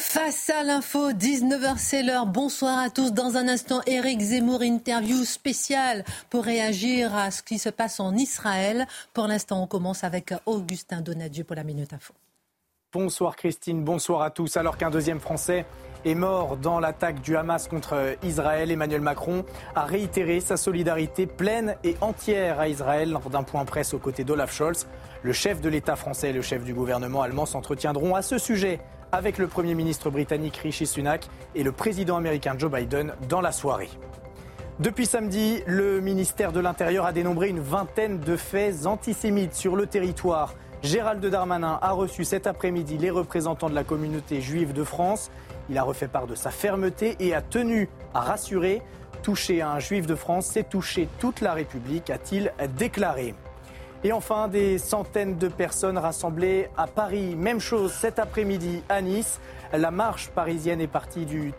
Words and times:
Face 0.00 0.48
à 0.48 0.62
l'info, 0.62 1.10
19h 1.10 1.74
c'est 1.76 2.04
l'heure. 2.04 2.24
Bonsoir 2.24 2.78
à 2.78 2.88
tous. 2.88 3.12
Dans 3.12 3.36
un 3.36 3.48
instant, 3.48 3.80
Eric 3.84 4.20
Zemmour, 4.20 4.62
interview 4.62 5.24
spéciale 5.24 6.04
pour 6.30 6.44
réagir 6.44 7.14
à 7.16 7.32
ce 7.32 7.42
qui 7.42 7.58
se 7.58 7.68
passe 7.68 7.98
en 7.98 8.14
Israël. 8.14 8.86
Pour 9.12 9.26
l'instant, 9.26 9.60
on 9.60 9.66
commence 9.66 10.04
avec 10.04 10.32
Augustin 10.46 11.00
Donadieu 11.00 11.42
pour 11.42 11.56
la 11.56 11.64
Minute 11.64 11.92
Info. 11.92 12.14
Bonsoir 12.92 13.34
Christine, 13.34 13.82
bonsoir 13.82 14.22
à 14.22 14.30
tous. 14.30 14.56
Alors 14.56 14.78
qu'un 14.78 14.88
deuxième 14.88 15.18
Français 15.18 15.66
est 16.04 16.14
mort 16.14 16.56
dans 16.56 16.78
l'attaque 16.78 17.20
du 17.20 17.36
Hamas 17.36 17.66
contre 17.66 18.16
Israël, 18.22 18.70
Emmanuel 18.70 19.00
Macron 19.00 19.44
a 19.74 19.84
réitéré 19.84 20.38
sa 20.38 20.56
solidarité 20.56 21.26
pleine 21.26 21.74
et 21.82 21.96
entière 22.00 22.60
à 22.60 22.68
Israël 22.68 23.10
lors 23.10 23.30
d'un 23.30 23.42
point 23.42 23.64
presse 23.64 23.94
aux 23.94 23.98
côtés 23.98 24.22
d'Olaf 24.22 24.54
Scholz. 24.54 24.86
Le 25.24 25.32
chef 25.32 25.60
de 25.60 25.68
l'État 25.68 25.96
français 25.96 26.30
et 26.30 26.32
le 26.32 26.40
chef 26.40 26.62
du 26.62 26.72
gouvernement 26.72 27.20
allemand 27.20 27.46
s'entretiendront 27.46 28.14
à 28.14 28.22
ce 28.22 28.38
sujet 28.38 28.78
avec 29.12 29.38
le 29.38 29.46
Premier 29.46 29.74
ministre 29.74 30.10
britannique 30.10 30.56
Rishi 30.56 30.86
Sunak 30.86 31.28
et 31.54 31.62
le 31.62 31.72
président 31.72 32.16
américain 32.16 32.54
Joe 32.56 32.70
Biden 32.70 33.12
dans 33.28 33.40
la 33.40 33.52
soirée. 33.52 33.90
Depuis 34.80 35.06
samedi, 35.06 35.62
le 35.66 36.00
ministère 36.00 36.52
de 36.52 36.60
l'Intérieur 36.60 37.04
a 37.04 37.12
dénombré 37.12 37.48
une 37.48 37.58
vingtaine 37.58 38.20
de 38.20 38.36
faits 38.36 38.86
antisémites 38.86 39.54
sur 39.54 39.74
le 39.74 39.86
territoire. 39.86 40.54
Gérald 40.82 41.24
Darmanin 41.26 41.80
a 41.82 41.90
reçu 41.90 42.24
cet 42.24 42.46
après-midi 42.46 42.96
les 42.96 43.10
représentants 43.10 43.68
de 43.68 43.74
la 43.74 43.82
communauté 43.82 44.40
juive 44.40 44.72
de 44.72 44.84
France. 44.84 45.32
Il 45.68 45.78
a 45.78 45.82
refait 45.82 46.06
part 46.06 46.28
de 46.28 46.36
sa 46.36 46.50
fermeté 46.50 47.16
et 47.18 47.34
a 47.34 47.42
tenu 47.42 47.88
à 48.14 48.20
rassurer. 48.20 48.82
Toucher 49.22 49.62
un 49.62 49.80
juif 49.80 50.06
de 50.06 50.14
France, 50.14 50.46
c'est 50.46 50.68
toucher 50.68 51.08
toute 51.18 51.40
la 51.40 51.54
République, 51.54 52.08
a-t-il 52.08 52.52
déclaré. 52.76 53.34
Et 54.04 54.12
enfin, 54.12 54.46
des 54.46 54.78
centaines 54.78 55.38
de 55.38 55.48
personnes 55.48 55.98
rassemblées 55.98 56.68
à 56.76 56.86
Paris. 56.86 57.34
Même 57.34 57.58
chose 57.58 57.92
cet 57.92 58.20
après-midi 58.20 58.82
à 58.88 59.02
Nice. 59.02 59.40
La 59.72 59.90
marche 59.90 60.28
parisienne 60.28 60.80
est 60.80 60.86
partie 60.86 61.26
du, 61.26 61.52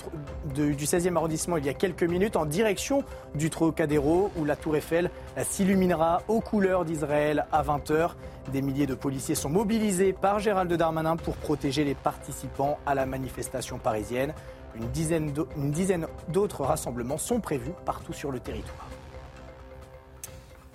du 0.56 0.86
16e 0.86 1.16
arrondissement 1.16 1.58
il 1.58 1.66
y 1.66 1.70
a 1.70 1.74
quelques 1.74 2.04
minutes 2.04 2.38
en 2.38 2.46
direction 2.46 3.04
du 3.36 3.50
Trocadéro 3.50 4.32
où 4.38 4.46
la 4.46 4.56
tour 4.56 4.78
Eiffel 4.78 5.12
s'illuminera 5.44 6.24
aux 6.28 6.40
couleurs 6.40 6.86
d'Israël 6.86 7.46
à 7.52 7.62
20h. 7.62 8.12
Des 8.52 8.62
milliers 8.62 8.88
de 8.88 8.96
policiers 8.96 9.36
sont 9.36 9.50
mobilisés 9.50 10.14
par 10.14 10.40
Gérald 10.40 10.74
Darmanin 10.74 11.18
pour 11.18 11.36
protéger 11.36 11.84
les 11.84 11.94
participants 11.94 12.80
à 12.86 12.96
la 12.96 13.06
manifestation 13.06 13.78
parisienne. 13.78 14.34
Une 14.76 14.90
dizaine 14.90 16.08
d'autres 16.30 16.64
rassemblements 16.64 17.18
sont 17.18 17.42
prévus 17.42 17.74
partout 17.86 18.14
sur 18.14 18.32
le 18.32 18.40
territoire. 18.40 18.89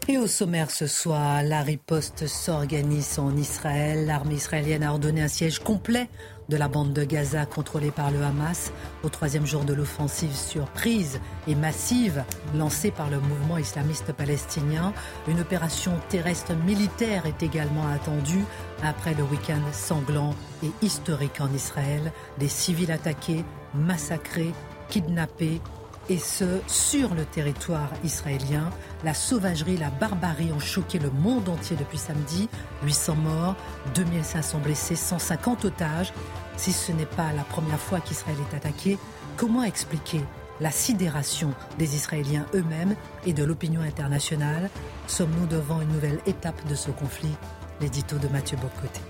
Et 0.07 0.19
au 0.19 0.27
sommaire 0.27 0.71
ce 0.71 0.87
soir, 0.87 1.43
la 1.43 1.63
riposte 1.63 2.27
s'organise 2.27 3.19
en 3.19 3.35
Israël. 3.39 4.05
L'armée 4.05 4.35
israélienne 4.35 4.83
a 4.83 4.91
ordonné 4.91 5.23
un 5.23 5.29
siège 5.29 5.61
complet 5.61 6.11
de 6.51 6.59
la 6.59 6.69
bande 6.69 6.93
de 6.93 7.05
Gaza 7.05 7.47
contrôlée 7.47 7.91
par 7.91 8.11
le 8.11 8.23
Hamas 8.23 8.71
au 9.03 9.09
troisième 9.09 9.47
jour 9.47 9.65
de 9.65 9.73
l'offensive 9.73 10.35
surprise 10.35 11.21
et 11.49 11.55
massive 11.55 12.23
lancée 12.55 12.91
par 12.91 13.09
le 13.09 13.19
mouvement 13.19 13.57
islamiste 13.57 14.13
palestinien. 14.13 14.93
Une 15.27 15.41
opération 15.41 15.93
terrestre 16.11 16.55
militaire 16.55 17.25
est 17.25 17.43
également 17.43 17.89
attendue 17.89 18.45
après 18.83 19.15
le 19.15 19.23
week-end 19.23 19.63
sanglant 19.73 20.35
et 20.63 20.71
historique 20.83 21.41
en 21.41 21.51
Israël. 21.55 22.13
Des 22.39 22.49
civils 22.49 22.93
attaqués, 22.93 23.43
massacrés, 23.75 24.53
kidnappés, 24.91 25.63
et 26.09 26.19
ce, 26.19 26.61
sur 26.67 27.15
le 27.15 27.25
territoire 27.25 27.91
israélien. 28.05 28.71
La 29.05 29.15
sauvagerie, 29.15 29.77
la 29.77 29.91
barbarie 29.91 30.53
ont 30.53 30.61
choqué 30.61 30.99
le 30.99 31.11
monde 31.11 31.49
entier 31.49 31.77
depuis 31.77 31.99
samedi. 31.99 32.49
800 32.83 33.15
morts, 33.17 33.57
2500 33.95 34.59
blessés, 34.59 34.97
150 34.97 35.65
otages. 35.65 36.13
Si 36.57 36.73
ce 36.73 36.93
n'est 36.93 37.07
pas 37.07 37.33
la 37.33 37.43
première 37.43 37.81
fois 37.81 38.01
qu'Israël 38.01 38.37
est 38.51 38.57
attaqué, 38.57 38.99
comment 39.37 39.65
expliquer 39.65 40.21
la 40.61 40.71
sidération 40.71 41.53
des 41.79 41.97
Israéliens 41.97 42.47
eux-mêmes 42.55 42.95
et 43.27 43.33
de 43.33 43.45
l'opinion 43.45 43.81
internationale? 43.81 44.71
Sommes-nous 45.07 45.47
devant 45.47 45.81
une 45.81 45.89
nouvelle 45.89 46.21
étape 46.27 46.67
de 46.69 46.75
ce 46.75 46.91
conflit? 46.91 47.35
L'édito 47.81 48.19
de 48.19 48.29
Mathieu 48.29 48.57
Bocoté. 48.59 49.01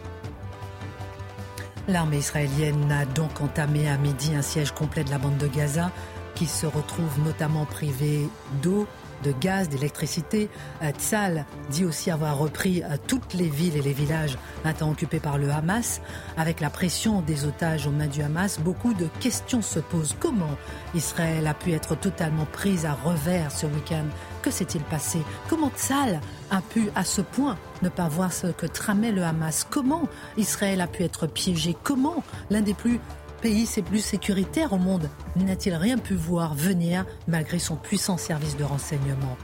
L'armée 1.86 2.16
israélienne 2.16 2.90
a 2.90 3.04
donc 3.04 3.42
entamé 3.42 3.90
à 3.90 3.98
midi 3.98 4.34
un 4.34 4.40
siège 4.40 4.70
complet 4.70 5.04
de 5.04 5.10
la 5.10 5.18
bande 5.18 5.36
de 5.36 5.46
Gaza 5.46 5.90
qui 6.34 6.46
se 6.46 6.66
retrouvent 6.66 7.20
notamment 7.24 7.64
privés 7.64 8.28
d'eau, 8.62 8.86
de 9.22 9.32
gaz, 9.32 9.68
d'électricité. 9.68 10.48
Euh, 10.82 10.90
Tzal 10.92 11.44
dit 11.70 11.84
aussi 11.84 12.10
avoir 12.10 12.38
repris 12.38 12.82
euh, 12.82 12.96
toutes 13.06 13.34
les 13.34 13.48
villes 13.48 13.76
et 13.76 13.82
les 13.82 13.92
villages 13.92 14.36
temps 14.78 14.90
occupés 14.90 15.20
par 15.20 15.38
le 15.38 15.50
Hamas. 15.50 16.00
Avec 16.36 16.60
la 16.60 16.70
pression 16.70 17.20
des 17.20 17.44
otages 17.44 17.86
aux 17.86 17.90
mains 17.90 18.06
du 18.06 18.22
Hamas, 18.22 18.60
beaucoup 18.60 18.94
de 18.94 19.08
questions 19.20 19.62
se 19.62 19.78
posent. 19.78 20.16
Comment 20.20 20.56
Israël 20.94 21.46
a 21.46 21.54
pu 21.54 21.72
être 21.72 21.94
totalement 21.94 22.46
prise 22.46 22.86
à 22.86 22.92
revers 22.92 23.50
ce 23.50 23.66
week-end 23.66 24.04
Que 24.42 24.50
s'est-il 24.50 24.82
passé 24.82 25.18
Comment 25.48 25.70
Tzal 25.70 26.20
a 26.50 26.60
pu 26.60 26.90
à 26.94 27.04
ce 27.04 27.20
point 27.20 27.56
ne 27.82 27.88
pas 27.88 28.08
voir 28.08 28.32
ce 28.32 28.48
que 28.48 28.66
tramait 28.66 29.12
le 29.12 29.22
Hamas 29.22 29.66
Comment 29.68 30.08
Israël 30.36 30.80
a 30.80 30.86
pu 30.86 31.02
être 31.02 31.26
piégé 31.26 31.76
Comment 31.82 32.22
l'un 32.50 32.62
des 32.62 32.74
plus 32.74 33.00
pays 33.44 33.66
c'est 33.66 33.82
plus 33.82 34.00
sécuritaire 34.02 34.72
au 34.72 34.78
monde 34.78 35.10
n'a-t-il 35.36 35.74
rien 35.74 35.98
pu 35.98 36.14
voir 36.14 36.54
venir 36.54 37.04
malgré 37.28 37.58
son 37.58 37.76
puissant 37.76 38.16
service 38.16 38.56
de 38.56 38.64
renseignement 38.64 39.36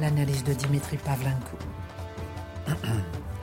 L'analyse 0.00 0.42
de 0.42 0.54
Dimitri 0.54 0.96
Pavlenko. 0.96 1.56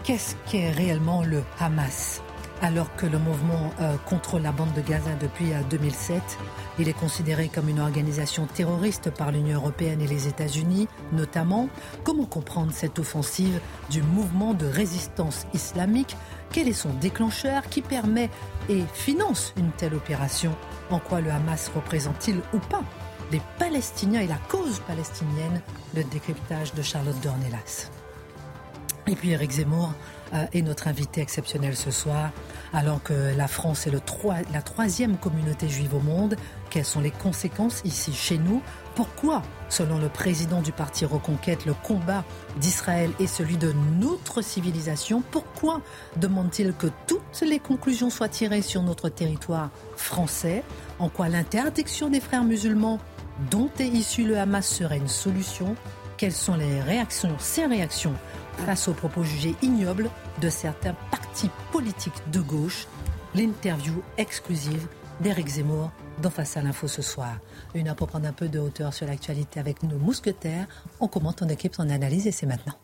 Qu'est-ce 0.03 0.35
qu'est 0.47 0.69
réellement 0.69 1.23
le 1.23 1.41
Hamas 1.61 2.21
alors 2.61 2.93
que 2.95 3.05
le 3.05 3.17
mouvement 3.17 3.71
euh, 3.79 3.95
contrôle 4.05 4.43
la 4.43 4.51
bande 4.51 4.73
de 4.73 4.81
Gaza 4.81 5.15
depuis 5.19 5.47
2007. 5.69 6.17
Euh, 6.17 6.43
il 6.77 6.89
est 6.89 6.93
considéré 6.93 7.47
comme 7.47 7.69
une 7.69 7.79
organisation 7.79 8.45
terroriste 8.45 9.09
par 9.09 9.31
l'Union 9.31 9.55
européenne 9.55 9.99
et 9.99 10.07
les 10.07 10.27
États-Unis, 10.27 10.87
notamment. 11.11 11.69
Comment 12.03 12.25
comprendre 12.25 12.71
cette 12.71 12.99
offensive 12.99 13.59
du 13.89 14.03
mouvement 14.03 14.53
de 14.53 14.67
résistance 14.67 15.47
islamique 15.55 16.15
quel 16.51 16.67
est 16.67 16.73
son 16.73 16.93
déclencheur 16.95 17.63
qui 17.69 17.81
permet 17.81 18.29
et 18.69 18.83
finance 18.93 19.53
une 19.57 19.71
telle 19.71 19.95
opération? 19.95 20.55
En 20.89 20.99
quoi 20.99 21.21
le 21.21 21.31
Hamas 21.31 21.71
représente-t-il 21.73 22.37
ou 22.53 22.59
pas 22.59 22.83
les 23.31 23.41
Palestiniens 23.57 24.21
et 24.21 24.27
la 24.27 24.39
cause 24.49 24.81
palestinienne? 24.87 25.61
Le 25.95 26.03
décryptage 26.03 26.73
de 26.73 26.81
Charlotte 26.81 27.19
Dornelas. 27.21 27.89
Et 29.07 29.15
puis 29.15 29.31
Eric 29.31 29.51
Zemmour 29.51 29.93
euh, 30.33 30.45
est 30.53 30.61
notre 30.61 30.87
invité 30.87 31.21
exceptionnel 31.21 31.75
ce 31.75 31.91
soir 31.91 32.31
alors 32.73 33.01
que 33.03 33.35
la 33.35 33.47
France 33.47 33.87
est 33.87 33.91
le 33.91 33.99
la 34.53 34.61
troisième 34.61 35.17
communauté 35.17 35.67
juive 35.67 35.95
au 35.95 35.99
monde. 35.99 36.35
Quelles 36.69 36.85
sont 36.85 37.01
les 37.01 37.11
conséquences 37.11 37.81
ici 37.83 38.13
chez 38.13 38.37
nous? 38.37 38.61
Pourquoi, 38.95 39.41
selon 39.69 39.97
le 39.97 40.09
président 40.09 40.61
du 40.61 40.71
parti 40.71 41.05
Reconquête, 41.05 41.65
le 41.65 41.73
combat 41.73 42.23
d'Israël 42.59 43.11
est 43.19 43.27
celui 43.27 43.57
de 43.57 43.73
notre 43.99 44.41
civilisation? 44.41 45.23
Pourquoi 45.31 45.81
demande-t-il 46.17 46.73
que 46.73 46.87
toutes 47.07 47.41
les 47.41 47.59
conclusions 47.59 48.09
soient 48.09 48.29
tirées 48.29 48.61
sur 48.61 48.83
notre 48.83 49.09
territoire 49.09 49.69
français? 49.95 50.63
En 50.99 51.09
quoi 51.09 51.29
l'interdiction 51.29 52.09
des 52.09 52.19
frères 52.19 52.43
musulmans 52.43 52.99
dont 53.49 53.69
est 53.79 53.87
issu 53.87 54.25
le 54.25 54.37
Hamas 54.37 54.67
serait 54.67 54.97
une 54.97 55.07
solution? 55.07 55.75
Quelles 56.17 56.31
sont 56.31 56.55
les 56.55 56.81
réactions, 56.81 57.35
ces 57.39 57.65
réactions 57.65 58.13
face 58.65 58.87
aux 58.87 58.93
propos 58.93 59.23
jugés 59.23 59.55
ignobles 59.61 60.09
de 60.41 60.49
certains 60.49 60.95
partis 61.09 61.49
politiques 61.71 62.21
de 62.31 62.39
gauche. 62.39 62.87
L'interview 63.35 64.01
exclusive 64.17 64.87
d'Éric 65.21 65.47
Zemmour 65.47 65.91
dans 66.21 66.29
Face 66.29 66.57
à 66.57 66.61
l'info 66.61 66.87
ce 66.87 67.01
soir. 67.01 67.37
Une 67.73 67.87
heure 67.87 67.95
pour 67.95 68.07
prendre 68.07 68.27
un 68.27 68.33
peu 68.33 68.47
de 68.47 68.59
hauteur 68.59 68.93
sur 68.93 69.07
l'actualité 69.07 69.59
avec 69.59 69.83
nos 69.83 69.97
mousquetaires. 69.97 70.67
On 70.99 71.07
commente, 71.07 71.41
on 71.41 71.49
équipe, 71.49 71.75
on 71.79 71.89
analyse 71.89 72.27
et 72.27 72.31
c'est 72.31 72.45
maintenant. 72.45 72.75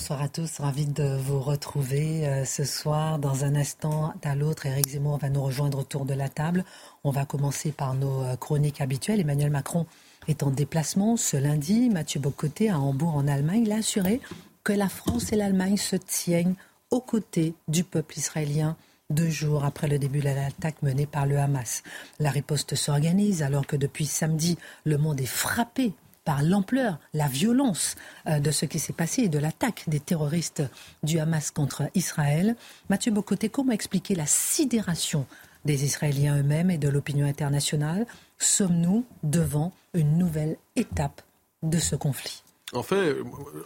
Bonsoir 0.00 0.22
à 0.22 0.28
tous, 0.28 0.60
ravi 0.60 0.86
de 0.86 1.18
vous 1.18 1.40
retrouver 1.40 2.26
euh, 2.26 2.46
ce 2.46 2.64
soir. 2.64 3.18
Dans 3.18 3.44
un 3.44 3.54
instant, 3.54 4.14
à 4.24 4.34
l'autre, 4.34 4.64
Éric 4.64 4.88
Zemmour 4.88 5.18
va 5.18 5.28
nous 5.28 5.42
rejoindre 5.42 5.78
autour 5.78 6.06
de 6.06 6.14
la 6.14 6.30
table. 6.30 6.64
On 7.04 7.10
va 7.10 7.26
commencer 7.26 7.70
par 7.70 7.92
nos 7.92 8.22
euh, 8.22 8.34
chroniques 8.34 8.80
habituelles. 8.80 9.20
Emmanuel 9.20 9.50
Macron 9.50 9.84
est 10.26 10.42
en 10.42 10.48
déplacement 10.48 11.18
ce 11.18 11.36
lundi. 11.36 11.90
Mathieu 11.90 12.18
Bocoté 12.18 12.70
à 12.70 12.78
Hambourg 12.78 13.14
en 13.14 13.28
Allemagne. 13.28 13.64
Il 13.66 13.72
a 13.72 13.76
assuré 13.76 14.22
que 14.64 14.72
la 14.72 14.88
France 14.88 15.34
et 15.34 15.36
l'Allemagne 15.36 15.76
se 15.76 15.96
tiennent 15.96 16.54
aux 16.90 17.02
côtés 17.02 17.52
du 17.68 17.84
peuple 17.84 18.16
israélien 18.16 18.78
deux 19.10 19.28
jours 19.28 19.66
après 19.66 19.86
le 19.86 19.98
début 19.98 20.20
de 20.20 20.24
l'attaque 20.24 20.80
menée 20.80 21.06
par 21.06 21.26
le 21.26 21.38
Hamas. 21.38 21.82
La 22.18 22.30
riposte 22.30 22.74
s'organise 22.74 23.42
alors 23.42 23.66
que 23.66 23.76
depuis 23.76 24.06
samedi, 24.06 24.56
le 24.84 24.96
monde 24.96 25.20
est 25.20 25.26
frappé 25.26 25.92
par 26.30 26.44
l'ampleur, 26.44 27.00
la 27.12 27.26
violence 27.26 27.96
euh, 28.28 28.38
de 28.38 28.52
ce 28.52 28.64
qui 28.64 28.78
s'est 28.78 28.92
passé 28.92 29.22
et 29.22 29.28
de 29.28 29.40
l'attaque 29.40 29.82
des 29.88 29.98
terroristes 29.98 30.62
du 31.02 31.18
Hamas 31.18 31.50
contre 31.50 31.90
Israël. 31.96 32.54
Mathieu 32.88 33.10
Bocoté, 33.10 33.48
comment 33.48 33.72
expliquer 33.72 34.14
la 34.14 34.26
sidération 34.26 35.26
des 35.64 35.84
Israéliens 35.84 36.38
eux-mêmes 36.38 36.70
et 36.70 36.78
de 36.78 36.88
l'opinion 36.88 37.26
internationale? 37.26 38.06
Sommes-nous 38.38 39.04
devant 39.24 39.72
une 39.92 40.18
nouvelle 40.18 40.56
étape 40.76 41.20
de 41.64 41.80
ce 41.80 41.96
conflit? 41.96 42.44
En 42.74 42.84
fait, 42.84 43.16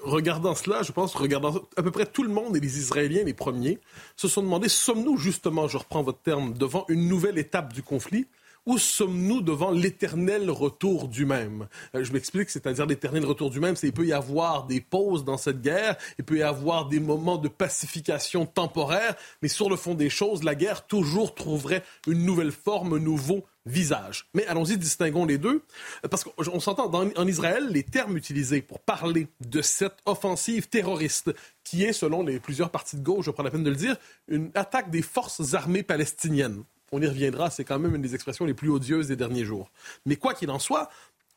regardant 0.02 0.55
cela, 0.55 0.82
je 0.82 0.93
pense, 0.93 1.14
regardant 1.14 1.60
à 1.76 1.82
peu 1.82 1.90
près 1.90 2.06
tout 2.06 2.22
le 2.22 2.31
monde 2.31 2.56
et 2.56 2.60
les 2.60 2.78
Israéliens, 2.78 3.25
les 3.25 3.34
premiers, 3.34 3.78
se 4.17 4.26
sont 4.26 4.43
demandé, 4.43 4.70
sommes-nous 4.70 5.19
justement, 5.19 5.69
je 5.69 5.76
reprends 5.76 6.02
votre 6.02 6.22
terme, 6.22 6.55
devant 6.55 6.87
une 6.88 7.08
nouvelle 7.08 7.37
étape 7.37 7.75
du 7.75 7.82
conflit? 7.82 8.26
Où 8.66 8.78
sommes-nous 8.78 9.40
devant 9.43 9.70
l'éternel 9.70 10.50
retour 10.50 11.08
du 11.08 11.26
même? 11.26 11.69
Euh, 11.94 12.05
Je 12.05 12.12
m'explique, 12.12 12.50
c'est-à-dire 12.50 12.87
l'éternel 12.87 13.25
retour 13.25 13.50
du 13.50 13.61
même, 13.61 13.76
c'est 13.76 13.88
il 13.88 13.93
peut 13.93 14.06
y 14.06 14.12
avoir 14.12 14.66
des 14.66 14.81
pauses 14.81 15.25
dans 15.25 15.37
cette 15.37 15.61
guerre, 15.61 15.96
il 16.19 16.25
peut 16.25 16.38
y 16.38 16.43
avoir 16.43 16.88
des 16.88 17.00
moments 17.00 17.37
de 17.37 17.49
pacification 17.49 18.46
temporaire, 18.46 19.14
mais 19.43 19.49
sur 19.49 19.69
le 19.69 19.76
fond 19.76 19.94
des 19.94 20.11
choses, 20.11 20.43
la 20.43 20.55
guerre 20.55 20.87
toujours 20.87 21.34
trouverait 21.34 21.84
une 22.06 22.25
nouvelle 22.25 22.52
forme, 22.52 22.94
un 22.94 23.00
nouveau 23.00 23.44
visage. 23.66 24.26
Mais 24.34 24.46
allons-y, 24.46 24.76
distinguons 24.76 25.25
les 25.25 25.38
deux, 25.38 25.62
parce 26.10 26.25
qu'on 26.25 26.60
s'entend, 26.60 26.93
en 26.93 27.26
Israël, 27.26 27.69
les 27.70 27.82
termes 27.82 28.17
utilisés 28.17 28.60
pour 28.62 28.81
parler 28.81 29.28
de 29.40 29.62
cette 29.62 29.99
offensive 30.05 30.69
terroriste, 30.69 31.34
qui 31.64 31.84
est, 31.84 31.94
selon 31.94 32.22
les 32.22 32.40
plusieurs 32.40 32.70
partis 32.70 32.96
de 32.96 33.02
gauche, 33.02 33.26
je 33.26 33.31
prends 33.31 33.43
la 33.43 33.50
peine 33.50 33.64
de 33.64 33.70
le 33.70 33.76
dire, 33.76 33.96
une 34.28 34.50
attaque 34.55 34.90
des 34.90 35.02
forces 35.02 35.55
armées 35.55 35.82
palestiniennes 35.82 36.64
on 36.94 37.02
y 37.02 37.06
reviendra, 37.06 37.50
c'est 37.50 37.64
quand 37.64 37.79
même 37.79 37.94
une 37.94 38.02
des 38.02 38.14
expressions 38.14 38.44
les 38.44 38.55
plus 38.55 38.70
odieuses 38.70 39.08
des 39.08 39.17
derniers 39.17 39.44
jours. 39.44 39.70
Mais 40.06 40.17
quoi 40.17 40.32
qu'il 40.32 40.50
en 40.50 40.58
soit, 40.58 40.91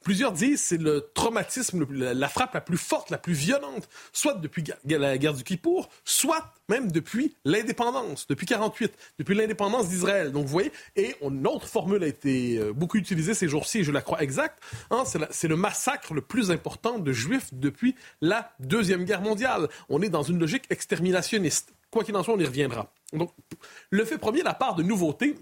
Plusieurs 0.04 0.32
disent 0.32 0.62
c'est 0.62 0.78
le 0.78 1.10
traumatisme, 1.14 1.86
la 1.92 2.30
frappe 2.30 2.54
la 2.54 2.62
plus 2.62 2.78
forte, 2.78 3.10
la 3.10 3.18
plus 3.18 3.34
violente, 3.34 3.90
soit 4.14 4.36
depuis 4.36 4.64
la 4.86 5.18
guerre 5.18 5.34
du 5.34 5.44
Kippour, 5.44 5.90
soit 6.06 6.54
même 6.70 6.92
depuis 6.92 7.36
l'indépendance, 7.44 8.26
depuis 8.28 8.46
48, 8.46 8.94
depuis 9.20 9.36
l'indépendance 9.36 9.90
d'Israël. 9.90 10.32
Donc 10.32 10.46
vous 10.46 10.52
voyez, 10.52 10.72
et 10.96 11.16
une 11.22 11.46
autre 11.46 11.68
formule 11.68 12.04
a 12.04 12.08
été 12.08 12.58
euh, 12.58 12.74
beaucoup 12.74 12.98
utilisée 12.98 13.34
ces 13.34 13.50
jours-ci, 13.50 13.84
je 13.84 13.92
la 13.92 14.02
crois 14.02 14.22
exacte, 14.22 14.64
hein, 14.92 15.04
c'est 15.32 15.48
le 15.48 15.58
massacre 15.58 16.14
le 16.14 16.22
plus 16.22 16.52
important 16.52 17.00
de 17.00 17.12
Juifs 17.12 17.50
depuis 17.52 17.96
la 18.22 18.52
Deuxième 18.60 19.04
Guerre 19.04 19.22
mondiale. 19.22 19.68
On 19.90 20.02
est 20.02 20.10
dans 20.10 20.24
une 20.24 20.40
logique 20.40 20.66
exterminationniste. 20.70 21.74
Quoi 21.92 22.04
qu'il 22.04 22.16
en 22.16 22.24
soit, 22.24 22.34
on 22.34 22.40
y 22.40 22.46
reviendra. 22.46 22.94
Donc, 23.14 23.32
le 23.90 24.06
fait 24.06 24.18
premier, 24.18 24.44
la 24.44 24.54
part 24.54 24.76
de 24.76 24.84
nouveauté, 24.84 25.36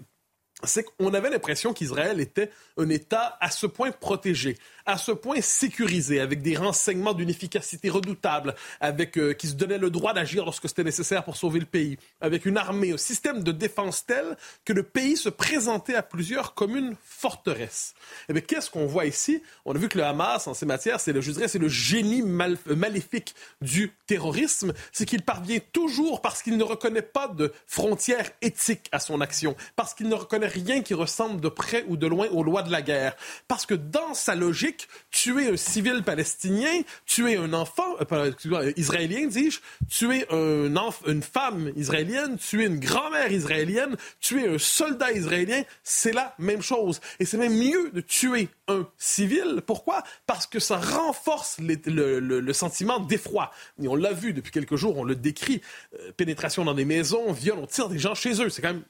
c'est 0.64 0.84
qu'on 0.84 1.12
avait 1.12 1.28
l'impression 1.28 1.74
qu'Israël 1.74 2.18
était 2.18 2.50
un 2.78 2.88
État 2.88 3.36
à 3.40 3.50
ce 3.50 3.66
point 3.66 3.90
protégé, 3.92 4.56
à 4.86 4.96
ce 4.96 5.12
point 5.12 5.40
sécurisé, 5.42 6.18
avec 6.18 6.40
des 6.40 6.56
renseignements 6.56 7.12
d'une 7.12 7.28
efficacité 7.28 7.90
redoutable, 7.90 8.54
avec 8.80 9.18
euh, 9.18 9.34
qui 9.34 9.48
se 9.48 9.54
donnait 9.54 9.76
le 9.76 9.90
droit 9.90 10.14
d'agir 10.14 10.46
lorsque 10.46 10.68
c'était 10.68 10.84
nécessaire 10.84 11.24
pour 11.24 11.36
sauver 11.36 11.60
le 11.60 11.66
pays, 11.66 11.98
avec 12.22 12.46
une 12.46 12.56
armée, 12.56 12.92
un 12.92 12.96
système 12.96 13.42
de 13.42 13.52
défense 13.52 14.06
tel 14.06 14.36
que 14.64 14.72
le 14.72 14.82
pays 14.82 15.18
se 15.18 15.28
présentait 15.28 15.94
à 15.94 16.02
plusieurs 16.02 16.54
comme 16.54 16.74
une 16.74 16.96
forteresse. 17.04 17.94
Et 18.30 18.32
eh 18.34 18.42
qu'est-ce 18.42 18.70
qu'on 18.70 18.86
voit 18.86 19.04
ici? 19.04 19.42
On 19.66 19.74
a 19.74 19.78
vu 19.78 19.88
que 19.88 19.98
le 19.98 20.04
Hamas, 20.04 20.46
en 20.46 20.54
ces 20.54 20.66
matières, 20.66 21.00
c'est 21.00 21.12
le, 21.12 21.20
je 21.20 21.32
dirais, 21.32 21.48
c'est 21.48 21.58
le 21.58 21.68
génie 21.68 22.22
maléfique 22.22 23.34
du 23.60 23.92
terrorisme, 24.06 24.72
c'est 24.90 25.04
qu'il 25.04 25.22
parvient 25.22 25.58
toujours 25.72 26.22
parce 26.22 26.42
qu'il 26.42 26.56
ne 26.56 26.64
reconnaît 26.64 27.02
pas 27.02 27.28
de 27.28 27.52
frontières 27.66 28.30
éthiques 28.40 28.88
à 28.92 29.00
son 29.00 29.20
action, 29.20 29.54
parce 29.74 29.92
qu'il 29.92 30.08
ne 30.08 30.14
reconnaît 30.14 30.45
rien 30.46 30.82
qui 30.82 30.94
ressemble 30.94 31.40
de 31.40 31.48
près 31.48 31.84
ou 31.88 31.96
de 31.96 32.06
loin 32.06 32.28
aux 32.28 32.42
lois 32.42 32.62
de 32.62 32.70
la 32.70 32.82
guerre. 32.82 33.16
Parce 33.48 33.66
que 33.66 33.74
dans 33.74 34.14
sa 34.14 34.34
logique, 34.34 34.88
tuer 35.10 35.50
un 35.50 35.56
civil 35.56 36.02
palestinien, 36.02 36.82
tuer 37.06 37.36
un 37.36 37.52
enfant, 37.52 37.96
euh, 38.12 38.72
israélien, 38.76 39.26
dis-je, 39.26 39.60
tuer 39.88 40.26
un 40.30 40.66
une 41.06 41.22
femme 41.22 41.72
israélienne, 41.76 42.36
tuer 42.36 42.66
une 42.66 42.78
grand-mère 42.78 43.32
israélienne, 43.32 43.96
tuer 44.20 44.48
un 44.48 44.58
soldat 44.58 45.12
israélien, 45.12 45.62
c'est 45.82 46.12
la 46.12 46.34
même 46.38 46.62
chose. 46.62 47.00
Et 47.18 47.24
c'est 47.24 47.38
même 47.38 47.56
mieux 47.56 47.90
de 47.90 48.00
tuer 48.00 48.48
un 48.68 48.86
civil. 48.98 49.62
Pourquoi? 49.66 50.02
Parce 50.26 50.46
que 50.46 50.58
ça 50.58 50.78
renforce 50.78 51.58
le, 51.58 52.52
sentiment 52.52 53.00
d'effroi. 53.00 53.50
Et 53.82 53.88
on 53.88 53.96
l'a 53.96 54.12
vu 54.12 54.32
depuis 54.32 54.52
quelques 54.52 54.76
jours, 54.76 54.96
on 54.96 55.04
le 55.04 55.14
décrit. 55.14 55.60
Euh, 56.00 56.12
pénétration 56.16 56.64
dans 56.64 56.74
des 56.74 56.84
maisons, 56.84 57.32
viol, 57.32 57.58
on 57.60 57.66
tire 57.66 57.88
des 57.88 57.98
gens 57.98 58.14
chez 58.14 58.42
eux. 58.42 58.48
C'est 58.48 58.62
quand 58.62 58.72
même, 58.72 58.82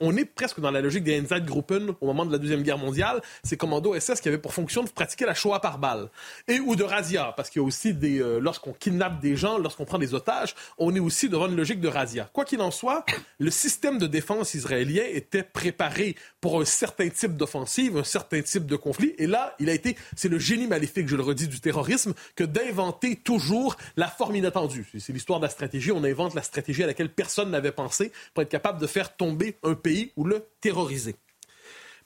on 0.00 0.16
est 0.16 0.24
presque 0.24 0.60
dans 0.60 0.70
la 0.70 0.80
logique 0.80 0.95
des 1.04 1.16
Einsatzgruppen 1.16 1.94
au 2.00 2.06
moment 2.06 2.26
de 2.26 2.32
la 2.32 2.38
Deuxième 2.38 2.62
Guerre 2.62 2.78
mondiale. 2.78 3.20
Ces 3.44 3.56
commandos 3.56 3.98
SS 3.98 4.20
qui 4.20 4.28
avaient 4.28 4.38
pour 4.38 4.54
fonction 4.54 4.82
de 4.82 4.88
pratiquer 4.88 5.26
la 5.26 5.34
Shoah 5.34 5.60
par 5.60 5.78
balle. 5.78 6.08
Et 6.48 6.60
ou 6.60 6.76
de 6.76 6.84
razzia, 6.84 7.32
parce 7.36 7.50
qu'il 7.50 7.60
y 7.60 7.64
a 7.64 7.66
aussi 7.66 7.94
des, 7.94 8.20
euh, 8.20 8.38
lorsqu'on 8.38 8.72
kidnappe 8.72 9.20
des 9.20 9.36
gens, 9.36 9.58
lorsqu'on 9.58 9.84
prend 9.84 9.98
des 9.98 10.14
otages, 10.14 10.54
on 10.78 10.94
est 10.94 11.00
aussi 11.00 11.28
devant 11.28 11.46
une 11.46 11.56
logique 11.56 11.80
de 11.80 11.88
razzia. 11.88 12.28
Quoi 12.32 12.44
qu'il 12.44 12.60
en 12.60 12.70
soit, 12.70 13.04
le 13.38 13.50
système 13.50 13.98
de 13.98 14.06
défense 14.06 14.54
israélien 14.54 15.04
était 15.08 15.42
préparé 15.42 16.16
pour 16.40 16.60
un 16.60 16.64
certain 16.64 17.08
type 17.08 17.36
d'offensive, 17.36 17.96
un 17.96 18.04
certain 18.04 18.40
type 18.42 18.66
de 18.66 18.76
conflit. 18.76 19.14
Et 19.18 19.26
là, 19.26 19.54
il 19.58 19.68
a 19.68 19.72
été, 19.72 19.96
c'est 20.16 20.28
le 20.28 20.38
génie 20.38 20.66
maléfique, 20.66 21.08
je 21.08 21.16
le 21.16 21.22
redis, 21.22 21.48
du 21.48 21.60
terrorisme, 21.60 22.14
que 22.34 22.44
d'inventer 22.44 23.16
toujours 23.16 23.76
la 23.96 24.08
forme 24.08 24.36
inattendue. 24.36 24.86
C'est 24.98 25.12
l'histoire 25.12 25.40
de 25.40 25.44
la 25.44 25.50
stratégie. 25.50 25.92
On 25.92 26.04
invente 26.04 26.34
la 26.34 26.42
stratégie 26.42 26.82
à 26.82 26.86
laquelle 26.86 27.12
personne 27.12 27.50
n'avait 27.50 27.72
pensé 27.72 28.12
pour 28.34 28.42
être 28.42 28.48
capable 28.48 28.80
de 28.80 28.86
faire 28.86 29.16
tomber 29.16 29.56
un 29.62 29.74
pays 29.74 30.12
ou 30.16 30.24
le 30.24 30.44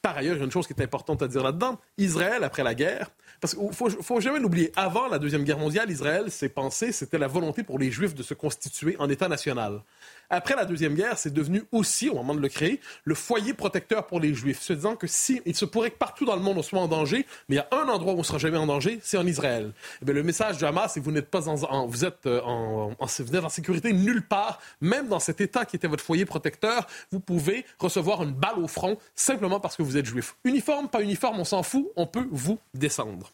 Par 0.03 0.17
ailleurs, 0.17 0.37
il 0.37 0.39
y 0.39 0.43
a 0.43 0.45
une 0.45 0.51
chose 0.51 0.67
qui 0.67 0.73
est 0.73 0.83
importante 0.83 1.23
à 1.23 1.29
dire 1.29 1.43
là-dedans. 1.43 1.79
Israël, 1.99 2.43
après 2.43 2.63
la 2.63 2.75
guerre, 2.75 3.11
parce 3.41 3.55
qu'il 3.55 3.73
faut, 3.73 3.91
faut 3.91 4.21
jamais 4.21 4.39
l'oublier, 4.39 4.73
avant 4.77 5.09
la 5.09 5.19
Deuxième 5.19 5.45
Guerre 5.45 5.59
mondiale, 5.59 5.91
Israël 5.91 6.31
s'est 6.31 6.49
pensé, 6.49 6.93
c'était 6.93 7.19
la 7.19 7.27
volonté 7.27 7.63
pour 7.63 7.79
les 7.79 7.91
Juifs 7.91 8.15
de 8.15 8.23
se 8.23 8.35
constituer 8.35 8.97
en 8.99 9.09
État 9.11 9.29
national. 9.29 9.83
Après 10.31 10.55
la 10.55 10.65
Deuxième 10.65 10.95
Guerre, 10.95 11.19
c'est 11.19 11.33
devenu 11.33 11.65
aussi, 11.73 12.09
au 12.09 12.15
moment 12.15 12.35
de 12.35 12.41
le 12.41 12.49
créer, 12.49 12.81
le 13.05 13.17
foyer 13.17 13.53
protecteur 13.53 14.07
pour 14.07 14.21
les 14.21 14.33
Juifs, 14.33 14.63
se 14.63 14.73
disant 14.73 14.95
que 14.95 15.09
si 15.09 15.43
il 15.45 15.57
se 15.57 15.65
pourrait 15.65 15.91
que 15.91 15.99
partout 15.99 16.25
dans 16.25 16.37
le 16.37 16.43
monde 16.43 16.59
on 16.59 16.63
soit 16.63 16.81
en 16.81 16.89
danger, 16.89 17.27
mais 17.49 17.57
il 17.57 17.59
y 17.59 17.61
a 17.61 17.69
un 17.73 17.89
endroit 17.89 18.15
où 18.15 18.19
on 18.19 18.23
sera 18.23 18.39
jamais 18.39 18.57
en 18.57 18.67
danger, 18.67 19.01
c'est 19.03 19.17
en 19.17 19.27
Israël. 19.27 19.73
Eh 20.07 20.13
le 20.13 20.23
message 20.23 20.59
du 20.59 20.65
Hamas, 20.65 20.93
c'est 20.95 21.01
que 21.01 21.05
vous 21.05 21.11
n'êtes 21.11 21.31
pas 21.31 21.49
en, 21.49 21.87
vous 21.87 22.05
êtes 22.05 22.27
euh, 22.27 22.41
en, 22.43 22.95
vous 23.01 23.37
en 23.37 23.49
sécurité 23.49 23.93
nulle 23.93 24.23
part, 24.23 24.61
même 24.81 25.09
dans 25.09 25.19
cet 25.19 25.41
État 25.41 25.65
qui 25.65 25.77
était 25.77 25.89
votre 25.89 26.05
foyer 26.05 26.25
protecteur, 26.25 26.87
vous 27.11 27.21
pouvez 27.21 27.65
recevoir 27.79 28.23
une 28.23 28.33
balle 28.33 28.59
au 28.59 28.69
front 28.69 28.99
simplement 29.15 29.59
parce 29.59 29.77
que 29.77 29.83
vous 29.83 29.97
êtes 29.97 30.07
juif. 30.07 30.37
Uniforme, 30.45 30.89
pas 30.89 31.03
uniforme, 31.03 31.41
on 31.41 31.45
s'en 31.45 31.63
fout, 31.63 31.91
on 31.97 32.07
peut 32.07 32.29
vous 32.31 32.59
descendre. 32.75 33.33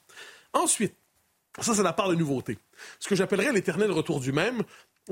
Ensuite, 0.53 0.95
ça, 1.65 1.75
c'est 1.75 1.83
la 1.83 1.93
part 1.93 2.09
de 2.09 2.15
nouveauté. 2.15 2.59
Ce 3.01 3.09
que 3.09 3.15
j'appellerais 3.15 3.53
l'éternel 3.53 3.91
retour 3.91 4.21
du 4.21 4.33
même, 4.33 4.63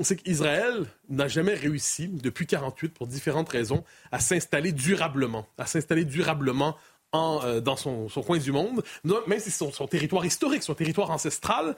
c'est 0.01 0.17
qu'Israël 0.17 0.85
n'a 1.09 1.27
jamais 1.27 1.53
réussi, 1.53 2.07
depuis 2.07 2.45
48, 2.45 2.93
pour 2.93 3.07
différentes 3.07 3.49
raisons, 3.49 3.83
à 4.11 4.19
s'installer 4.19 4.71
durablement, 4.71 5.47
à 5.57 5.65
s'installer 5.65 6.05
durablement 6.05 6.75
euh, 7.15 7.61
dans 7.61 7.77
son, 7.77 8.07
coin 8.25 8.37
du 8.37 8.51
monde, 8.51 8.83
même 9.05 9.39
si 9.39 9.49
c'est 9.49 9.71
son, 9.71 9.87
territoire 9.87 10.25
historique, 10.25 10.63
son 10.63 10.73
territoire 10.73 11.11
ancestral, 11.11 11.75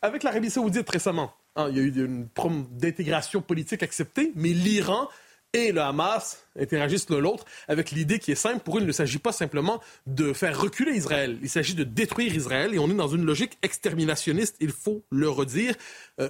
avec 0.00 0.22
l'Arabie 0.22 0.50
saoudite 0.50 0.88
récemment. 0.88 1.32
Hein, 1.56 1.68
il 1.70 1.76
y 1.76 1.80
a 1.80 1.82
eu 1.82 2.04
une 2.04 2.28
d'intégration 2.70 3.42
politique 3.42 3.82
acceptée, 3.82 4.32
mais 4.36 4.50
l'Iran 4.50 5.08
et 5.56 5.72
le 5.72 5.80
Hamas 5.80 6.44
interagissent 6.58 7.08
l'un 7.08 7.18
l'autre 7.18 7.46
avec 7.66 7.90
l'idée 7.90 8.18
qui 8.18 8.32
est 8.32 8.36
simple. 8.36 8.60
Pour 8.60 8.76
eux, 8.76 8.80
il 8.80 8.86
ne 8.86 8.92
s'agit 8.92 9.18
pas 9.18 9.32
simplement 9.32 9.80
de 10.06 10.32
faire 10.32 10.60
reculer 10.60 10.92
Israël. 10.92 11.38
Il 11.42 11.48
s'agit 11.48 11.74
de 11.74 11.84
détruire 11.84 12.34
Israël 12.34 12.74
et 12.74 12.78
on 12.78 12.90
est 12.90 12.94
dans 12.94 13.08
une 13.08 13.24
logique 13.24 13.56
exterminationniste, 13.62 14.56
il 14.60 14.70
faut 14.70 15.02
le 15.10 15.28
redire. 15.28 15.74
Euh, 16.20 16.28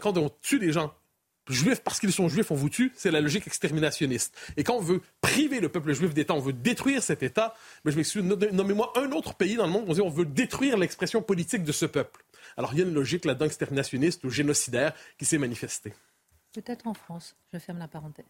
quand 0.00 0.16
on 0.18 0.30
tue 0.42 0.58
des 0.58 0.72
gens 0.72 0.92
juifs 1.48 1.80
parce 1.80 2.00
qu'ils 2.00 2.12
sont 2.12 2.28
juifs, 2.28 2.50
on 2.50 2.56
vous 2.56 2.68
tue, 2.68 2.92
c'est 2.96 3.10
la 3.10 3.20
logique 3.20 3.46
exterminationniste. 3.46 4.34
Et 4.56 4.64
quand 4.64 4.74
on 4.74 4.82
veut 4.82 5.00
priver 5.20 5.60
le 5.60 5.68
peuple 5.68 5.92
juif 5.92 6.12
d'État, 6.12 6.34
on 6.34 6.40
veut 6.40 6.52
détruire 6.52 7.02
cet 7.02 7.22
État, 7.22 7.54
mais 7.84 7.92
je 7.92 7.96
m'excuse, 7.96 8.22
nommez-moi 8.24 8.92
un 8.96 9.12
autre 9.12 9.34
pays 9.34 9.56
dans 9.56 9.66
le 9.66 9.72
monde 9.72 9.84
où 9.86 9.90
on 9.92 9.94
dit 9.94 10.00
on 10.00 10.10
veut 10.10 10.26
détruire 10.26 10.76
l'expression 10.76 11.22
politique 11.22 11.64
de 11.64 11.72
ce 11.72 11.86
peuple. 11.86 12.24
Alors 12.56 12.72
il 12.72 12.80
y 12.80 12.82
a 12.82 12.86
une 12.86 12.94
logique 12.94 13.24
là-dedans 13.24 13.46
exterminationniste 13.46 14.24
ou 14.24 14.30
génocidaire 14.30 14.92
qui 15.16 15.24
s'est 15.24 15.38
manifestée. 15.38 15.94
Peut-être 16.52 16.86
en 16.86 16.94
France, 16.94 17.36
je 17.52 17.58
ferme 17.58 17.78
la 17.78 17.88
parenthèse. 17.88 18.24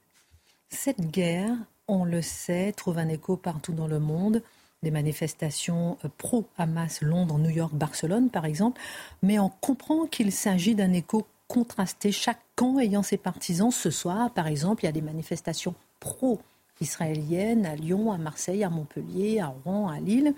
Cette 0.70 1.10
guerre, 1.10 1.54
on 1.86 2.04
le 2.04 2.22
sait, 2.22 2.72
trouve 2.72 2.98
un 2.98 3.08
écho 3.08 3.36
partout 3.36 3.72
dans 3.72 3.86
le 3.86 3.98
monde. 3.98 4.42
Des 4.82 4.90
manifestations 4.90 5.98
euh, 6.04 6.08
pro-Hamas, 6.18 7.00
Londres, 7.00 7.38
New 7.38 7.50
York, 7.50 7.74
Barcelone, 7.74 8.30
par 8.30 8.44
exemple. 8.44 8.80
Mais 9.22 9.38
on 9.38 9.48
comprend 9.48 10.06
qu'il 10.06 10.30
s'agit 10.30 10.74
d'un 10.74 10.92
écho 10.92 11.26
contrasté, 11.48 12.12
chaque 12.12 12.40
camp 12.54 12.78
ayant 12.78 13.02
ses 13.02 13.16
partisans. 13.16 13.70
Ce 13.70 13.90
soir, 13.90 14.30
par 14.30 14.46
exemple, 14.46 14.84
il 14.84 14.86
y 14.86 14.88
a 14.90 14.92
des 14.92 15.02
manifestations 15.02 15.74
pro-israéliennes 15.98 17.66
à 17.66 17.74
Lyon, 17.74 18.12
à 18.12 18.18
Marseille, 18.18 18.62
à 18.62 18.70
Montpellier, 18.70 19.40
à 19.40 19.48
Rouen, 19.48 19.88
à 19.88 19.98
Lille. 19.98 20.34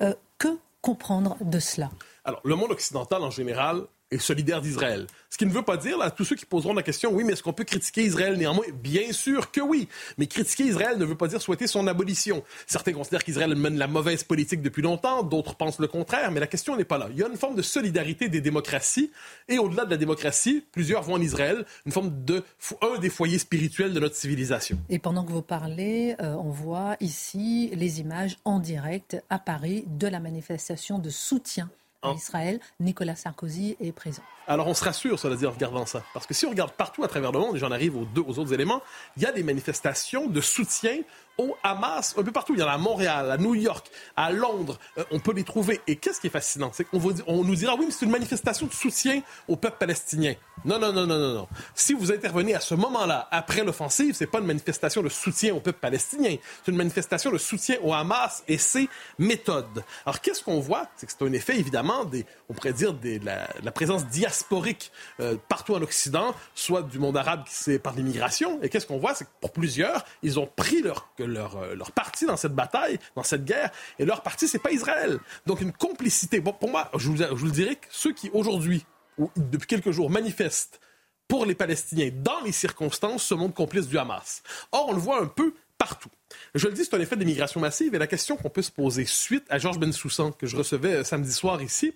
Euh, 0.00 0.14
que 0.38 0.58
comprendre 0.80 1.36
de 1.40 1.60
cela? 1.60 1.90
Alors, 2.24 2.40
le 2.44 2.56
monde 2.56 2.72
occidental 2.72 3.22
en 3.22 3.30
général 3.30 3.82
est 4.14 4.18
solidaire 4.18 4.60
d'Israël. 4.60 5.06
Ce 5.30 5.36
qui 5.36 5.46
ne 5.46 5.50
veut 5.50 5.62
pas 5.62 5.76
dire, 5.76 5.98
là, 5.98 6.10
tous 6.10 6.24
ceux 6.24 6.36
qui 6.36 6.46
poseront 6.46 6.74
la 6.74 6.82
question, 6.82 7.12
oui, 7.12 7.24
mais 7.24 7.32
est-ce 7.32 7.42
qu'on 7.42 7.52
peut 7.52 7.64
critiquer 7.64 8.02
Israël 8.02 8.36
néanmoins? 8.36 8.66
Bien 8.72 9.12
sûr 9.12 9.50
que 9.50 9.60
oui. 9.60 9.88
Mais 10.16 10.26
critiquer 10.26 10.64
Israël 10.64 10.96
ne 10.96 11.04
veut 11.04 11.16
pas 11.16 11.26
dire 11.26 11.42
souhaiter 11.42 11.66
son 11.66 11.86
abolition. 11.88 12.44
Certains 12.66 12.92
considèrent 12.92 13.24
qu'Israël 13.24 13.54
mène 13.56 13.76
la 13.76 13.88
mauvaise 13.88 14.22
politique 14.22 14.62
depuis 14.62 14.82
longtemps, 14.82 15.22
d'autres 15.24 15.56
pensent 15.56 15.80
le 15.80 15.88
contraire, 15.88 16.30
mais 16.30 16.40
la 16.40 16.46
question 16.46 16.76
n'est 16.76 16.84
pas 16.84 16.98
là. 16.98 17.08
Il 17.10 17.18
y 17.18 17.22
a 17.24 17.28
une 17.28 17.36
forme 17.36 17.56
de 17.56 17.62
solidarité 17.62 18.28
des 18.28 18.40
démocraties, 18.40 19.10
et 19.48 19.58
au-delà 19.58 19.84
de 19.84 19.90
la 19.90 19.96
démocratie, 19.96 20.64
plusieurs 20.70 21.02
voient 21.02 21.16
en 21.16 21.20
Israël 21.20 21.64
une 21.84 21.92
forme 21.92 22.24
de 22.24 22.44
un 22.80 22.98
des 22.98 23.10
foyers 23.10 23.38
spirituels 23.38 23.92
de 23.92 24.00
notre 24.00 24.16
civilisation. 24.16 24.78
Et 24.88 24.98
pendant 24.98 25.24
que 25.24 25.32
vous 25.32 25.42
parlez, 25.42 26.14
euh, 26.20 26.34
on 26.34 26.50
voit 26.50 26.96
ici 27.00 27.70
les 27.74 28.00
images 28.00 28.36
en 28.44 28.60
direct 28.60 29.16
à 29.30 29.38
Paris 29.38 29.84
de 29.86 30.06
la 30.06 30.20
manifestation 30.20 30.98
de 30.98 31.10
soutien 31.10 31.70
Israël. 32.12 32.60
Nicolas 32.80 33.16
Sarkozy 33.16 33.76
est 33.80 33.92
présent. 33.92 34.22
Alors 34.46 34.66
on 34.66 34.74
se 34.74 34.84
rassure, 34.84 35.18
cela 35.18 35.36
dit, 35.36 35.46
en 35.46 35.50
regardant 35.50 35.86
ça. 35.86 36.02
Parce 36.12 36.26
que 36.26 36.34
si 36.34 36.44
on 36.46 36.50
regarde 36.50 36.72
partout 36.72 37.02
à 37.02 37.08
travers 37.08 37.32
le 37.32 37.38
monde, 37.38 37.56
et 37.56 37.58
j'en 37.58 37.70
arrive 37.70 37.96
aux, 37.96 38.04
deux, 38.04 38.22
autres 38.22 38.52
éléments, 38.52 38.82
il 39.16 39.22
y 39.22 39.26
a 39.26 39.32
des 39.32 39.42
manifestations 39.42 40.26
de 40.26 40.40
soutien 40.40 40.98
au 41.36 41.56
Hamas 41.64 42.14
un 42.16 42.22
peu 42.22 42.30
partout. 42.30 42.54
Il 42.54 42.60
y 42.60 42.62
en 42.62 42.68
a 42.68 42.72
à 42.72 42.78
Montréal, 42.78 43.30
à 43.30 43.38
New 43.38 43.54
York, 43.54 43.90
à 44.16 44.30
Londres. 44.30 44.78
Euh, 44.98 45.04
on 45.10 45.18
peut 45.18 45.32
les 45.32 45.42
trouver. 45.42 45.80
Et 45.86 45.96
qu'est-ce 45.96 46.20
qui 46.20 46.28
est 46.28 46.30
fascinant? 46.30 46.70
C'est 46.72 46.84
qu'on 46.84 47.00
on 47.26 47.42
nous 47.42 47.56
dira, 47.56 47.74
oui, 47.74 47.86
mais 47.86 47.90
c'est 47.90 48.04
une 48.04 48.12
manifestation 48.12 48.66
de 48.66 48.72
soutien 48.72 49.20
au 49.48 49.56
peuple 49.56 49.78
palestinien. 49.78 50.34
Non, 50.64 50.78
non, 50.78 50.92
non, 50.92 51.06
non, 51.06 51.18
non, 51.18 51.34
non. 51.34 51.48
Si 51.74 51.92
vous 51.92 52.12
intervenez 52.12 52.54
à 52.54 52.60
ce 52.60 52.74
moment-là, 52.74 53.28
après 53.32 53.64
l'offensive, 53.64 54.14
c'est 54.14 54.28
pas 54.28 54.38
une 54.38 54.46
manifestation 54.46 55.02
de 55.02 55.08
soutien 55.08 55.54
au 55.54 55.60
peuple 55.60 55.80
palestinien. 55.80 56.36
C'est 56.64 56.70
une 56.70 56.78
manifestation 56.78 57.32
de 57.32 57.38
soutien 57.38 57.78
au 57.82 57.92
Hamas 57.92 58.44
et 58.46 58.58
ses 58.58 58.88
méthodes. 59.18 59.82
Alors, 60.06 60.20
qu'est-ce 60.20 60.42
qu'on 60.42 60.60
voit? 60.60 60.86
C'est 60.96 61.06
que 61.06 61.12
c'est 61.18 61.24
un 61.24 61.32
effet, 61.32 61.58
évidemment, 61.58 62.04
des, 62.04 62.24
on 62.48 62.54
pourrait 62.54 62.72
dire, 62.72 62.94
des, 62.94 63.18
la, 63.18 63.48
la 63.62 63.72
présence 63.72 64.06
diasporique 64.06 64.33
diasporique 64.34 64.90
euh, 65.20 65.36
partout 65.48 65.74
en 65.74 65.82
Occident, 65.82 66.34
soit 66.54 66.82
du 66.82 66.98
monde 66.98 67.16
arabe 67.16 67.44
qui 67.44 67.54
c'est 67.54 67.78
par 67.78 67.94
l'immigration. 67.94 68.60
Et 68.62 68.68
qu'est-ce 68.68 68.86
qu'on 68.86 68.98
voit, 68.98 69.14
c'est 69.14 69.24
que 69.24 69.30
pour 69.40 69.52
plusieurs, 69.52 70.04
ils 70.22 70.38
ont 70.38 70.46
pris 70.46 70.82
leur, 70.82 71.08
leur, 71.18 71.56
euh, 71.56 71.74
leur 71.74 71.92
parti 71.92 72.26
dans 72.26 72.36
cette 72.36 72.54
bataille, 72.54 72.98
dans 73.14 73.22
cette 73.22 73.44
guerre, 73.44 73.70
et 73.98 74.04
leur 74.04 74.22
parti, 74.22 74.48
c'est 74.48 74.58
pas 74.58 74.72
Israël. 74.72 75.18
Donc 75.46 75.60
une 75.60 75.72
complicité. 75.72 76.40
Bon, 76.40 76.52
pour 76.52 76.70
moi, 76.70 76.90
je 76.96 77.08
vous, 77.08 77.16
je 77.16 77.24
vous 77.24 77.46
le 77.46 77.52
dirais 77.52 77.78
ceux 77.90 78.12
qui 78.12 78.30
aujourd'hui, 78.32 78.84
ou 79.18 79.30
depuis 79.36 79.66
quelques 79.66 79.92
jours, 79.92 80.10
manifestent 80.10 80.80
pour 81.28 81.46
les 81.46 81.54
Palestiniens 81.54 82.10
dans 82.12 82.40
les 82.44 82.52
circonstances 82.52 83.22
se 83.22 83.34
montrent 83.34 83.54
complices 83.54 83.88
du 83.88 83.98
Hamas. 83.98 84.42
Or, 84.72 84.88
on 84.90 84.92
le 84.92 84.98
voit 84.98 85.22
un 85.22 85.26
peu 85.26 85.54
partout. 85.78 86.10
Je 86.54 86.66
le 86.66 86.74
dis, 86.74 86.84
c'est 86.84 86.94
un 86.94 87.00
effet 87.00 87.16
d'immigration 87.16 87.60
massive 87.60 87.94
et 87.94 87.98
la 87.98 88.06
question 88.06 88.36
qu'on 88.36 88.50
peut 88.50 88.62
se 88.62 88.70
poser 88.70 89.06
suite 89.06 89.44
à 89.48 89.58
Georges 89.58 89.78
Bensoussan, 89.78 90.32
que 90.32 90.46
je 90.46 90.56
recevais 90.56 90.96
euh, 90.96 91.04
samedi 91.04 91.32
soir 91.32 91.62
ici, 91.62 91.94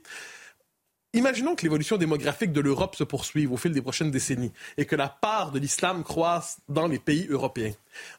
Imaginons 1.15 1.55
que 1.55 1.63
l'évolution 1.63 1.97
démographique 1.97 2.53
de 2.53 2.61
l'Europe 2.61 2.95
se 2.95 3.03
poursuive 3.03 3.51
au 3.51 3.57
fil 3.57 3.73
des 3.73 3.81
prochaines 3.81 4.11
décennies 4.11 4.53
et 4.77 4.85
que 4.85 4.95
la 4.95 5.09
part 5.09 5.53
de 5.53 5.59
l'islam 5.59 6.05
croisse 6.05 6.59
dans 6.69 6.87
les 6.87 6.99
pays 6.99 7.27
européens. 7.31 7.73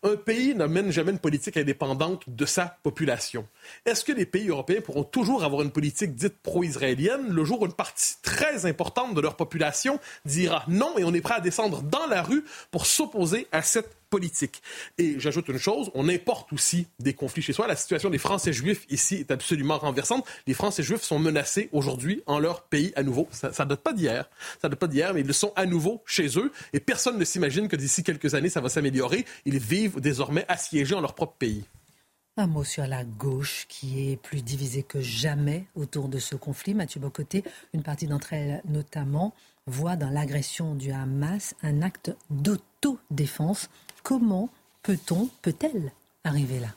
Un 0.03 0.15
pays 0.15 0.55
ne 0.55 0.65
mène 0.65 0.91
jamais 0.91 1.12
une 1.12 1.19
politique 1.19 1.57
indépendante 1.57 2.24
de 2.27 2.45
sa 2.45 2.77
population. 2.83 3.48
Est-ce 3.86 4.03
que 4.03 4.12
les 4.12 4.25
pays 4.25 4.50
européens 4.50 4.81
pourront 4.81 5.03
toujours 5.03 5.43
avoir 5.43 5.62
une 5.62 5.71
politique 5.71 6.15
dite 6.15 6.36
pro-israélienne 6.41 7.29
le 7.29 7.43
jour 7.43 7.62
où 7.62 7.65
une 7.65 7.74
partie 7.74 8.15
très 8.21 8.65
importante 8.65 9.13
de 9.13 9.21
leur 9.21 9.36
population 9.36 10.00
dira 10.25 10.63
non 10.67 10.98
et 10.98 11.03
on 11.03 11.13
est 11.13 11.21
prêt 11.21 11.36
à 11.36 11.41
descendre 11.41 11.81
dans 11.81 12.07
la 12.07 12.21
rue 12.21 12.43
pour 12.71 12.86
s'opposer 12.86 13.48
à 13.51 13.62
cette 13.62 13.95
politique? 14.09 14.62
Et 14.98 15.19
j'ajoute 15.19 15.48
une 15.50 15.57
chose, 15.57 15.91
on 15.93 16.09
importe 16.09 16.51
aussi 16.53 16.88
des 17.00 17.13
conflits 17.13 17.41
chez 17.41 17.53
soi. 17.53 17.67
La 17.67 17.75
situation 17.75 18.09
des 18.09 18.17
Français 18.17 18.53
juifs 18.53 18.86
ici 18.89 19.15
est 19.15 19.31
absolument 19.31 19.77
renversante. 19.77 20.27
Les 20.48 20.53
Français 20.53 20.83
juifs 20.83 21.03
sont 21.03 21.19
menacés 21.19 21.69
aujourd'hui 21.71 22.24
en 22.25 22.39
leur 22.39 22.63
pays 22.63 22.91
à 22.95 23.03
nouveau. 23.03 23.27
Ça 23.31 23.50
ne 23.50 23.69
date 23.69 23.81
pas 23.81 23.93
d'hier, 23.93 24.29
ça 24.62 24.69
date 24.69 24.79
pas 24.79 24.88
d'hier, 24.88 25.13
mais 25.13 25.21
ils 25.21 25.27
le 25.27 25.33
sont 25.33 25.53
à 25.55 25.65
nouveau 25.65 26.01
chez 26.05 26.39
eux. 26.39 26.51
Et 26.74 26.79
personne 26.79 27.17
ne 27.17 27.25
s'imagine 27.25 27.67
que 27.67 27.75
d'ici 27.75 28.03
quelques 28.03 28.33
années, 28.33 28.50
ça 28.50 28.62
va 28.62 28.69
s'améliorer. 28.69 29.25
Vivent 29.69 29.99
désormais 29.99 30.45
assiégés 30.47 30.95
en 30.95 31.01
leur 31.01 31.13
propre 31.13 31.35
pays. 31.38 31.63
Un 32.38 32.47
mot 32.47 32.63
sur 32.63 32.88
la 32.88 33.03
gauche 33.03 33.65
qui 33.67 34.09
est 34.09 34.15
plus 34.15 34.41
divisée 34.41 34.83
que 34.83 35.01
jamais 35.01 35.65
autour 35.75 36.07
de 36.07 36.19
ce 36.19 36.35
conflit. 36.35 36.73
Mathieu 36.73 36.99
Bocoté, 36.99 37.43
une 37.73 37.83
partie 37.83 38.07
d'entre 38.07 38.33
elles 38.33 38.61
notamment, 38.65 39.33
voit 39.67 39.95
dans 39.95 40.09
l'agression 40.09 40.73
du 40.73 40.91
Hamas 40.91 41.53
un 41.61 41.81
acte 41.81 42.11
d'autodéfense. 42.29 43.69
Comment 44.03 44.49
peut-on, 44.83 45.29
peut-elle 45.41 45.91
arriver 46.23 46.59
là? 46.59 46.69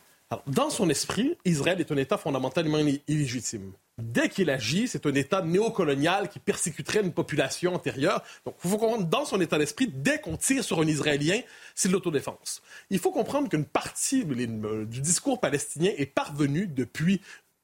Dans 0.46 0.70
son 0.70 0.88
esprit, 0.88 1.36
Israël 1.44 1.80
est 1.80 1.92
un 1.92 1.96
État 1.96 2.18
fondamentalement 2.18 2.78
illégitime. 3.06 3.72
Dès 3.98 4.30
qu'il 4.30 4.48
agit, 4.48 4.88
c'est 4.88 5.04
un 5.04 5.14
État 5.14 5.42
néocolonial 5.42 6.30
qui 6.30 6.38
persécuterait 6.38 7.02
une 7.02 7.12
population 7.12 7.74
antérieure. 7.74 8.22
Donc, 8.46 8.56
il 8.64 8.70
faut 8.70 8.78
comprendre, 8.78 9.06
dans 9.06 9.26
son 9.26 9.40
état 9.40 9.58
d'esprit, 9.58 9.86
dès 9.86 10.18
qu'on 10.18 10.38
tire 10.38 10.64
sur 10.64 10.80
un 10.80 10.86
Israélien, 10.86 11.40
c'est 11.74 11.88
de 11.88 11.92
l'autodéfense. 11.92 12.62
Il 12.88 12.98
faut 12.98 13.12
comprendre 13.12 13.50
qu'une 13.50 13.66
partie 13.66 14.24
du 14.24 15.00
discours 15.02 15.40
palestinien 15.40 15.92
est 15.98 16.06
parvenue 16.06 16.66
depuis 16.66 17.20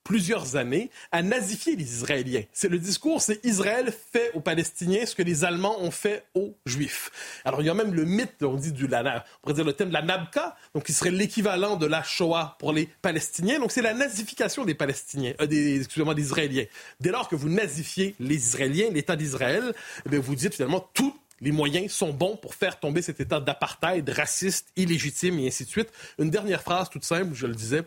plusieurs 0.08 0.56
années 0.56 0.90
à 1.12 1.22
nazifier 1.22 1.76
les 1.76 1.84
Israéliens. 1.84 2.42
C'est 2.54 2.70
le 2.70 2.78
discours, 2.78 3.20
c'est 3.20 3.44
Israël 3.44 3.92
fait 4.10 4.30
aux 4.32 4.40
Palestiniens 4.40 5.04
ce 5.04 5.14
que 5.14 5.22
les 5.22 5.44
Allemands 5.44 5.78
ont 5.82 5.90
fait 5.90 6.24
aux 6.34 6.54
Juifs. 6.64 7.10
Alors 7.44 7.60
il 7.60 7.66
y 7.66 7.68
a 7.68 7.74
même 7.74 7.92
le 7.92 8.06
mythe, 8.06 8.42
on 8.42 8.54
dit 8.54 8.72
du, 8.72 8.86
on 8.86 9.20
pourrait 9.42 9.54
dire 9.54 9.64
le 9.66 9.74
thème 9.74 9.88
de 9.88 9.92
la 9.92 10.00
Nabka, 10.00 10.56
donc 10.74 10.84
qui 10.84 10.94
serait 10.94 11.10
l'équivalent 11.10 11.76
de 11.76 11.84
la 11.84 12.02
Shoah 12.02 12.56
pour 12.58 12.72
les 12.72 12.88
Palestiniens. 13.02 13.58
Donc 13.58 13.70
c'est 13.70 13.82
la 13.82 13.92
nazification 13.92 14.64
des 14.64 14.74
Palestiniens, 14.74 15.34
euh, 15.42 15.46
des, 15.46 15.76
excusez-moi, 15.76 16.14
des 16.14 16.22
Israéliens. 16.22 16.64
Dès 17.00 17.10
lors 17.10 17.28
que 17.28 17.36
vous 17.36 17.50
nazifiez 17.50 18.14
les 18.18 18.36
Israéliens, 18.36 18.88
l'État 18.90 19.14
d'Israël, 19.14 19.74
eh 20.10 20.16
vous 20.16 20.34
dites 20.34 20.54
finalement 20.54 20.88
tous 20.94 21.14
les 21.42 21.52
moyens 21.52 21.92
sont 21.92 22.14
bons 22.14 22.36
pour 22.36 22.54
faire 22.54 22.80
tomber 22.80 23.02
cet 23.02 23.20
état 23.20 23.40
d'apartheid 23.40 24.08
raciste, 24.08 24.68
illégitime 24.74 25.38
et 25.38 25.48
ainsi 25.48 25.64
de 25.64 25.68
suite. 25.68 25.90
Une 26.18 26.30
dernière 26.30 26.62
phrase 26.62 26.88
toute 26.88 27.04
simple, 27.04 27.34
je 27.34 27.46
le 27.46 27.54
disais 27.54 27.82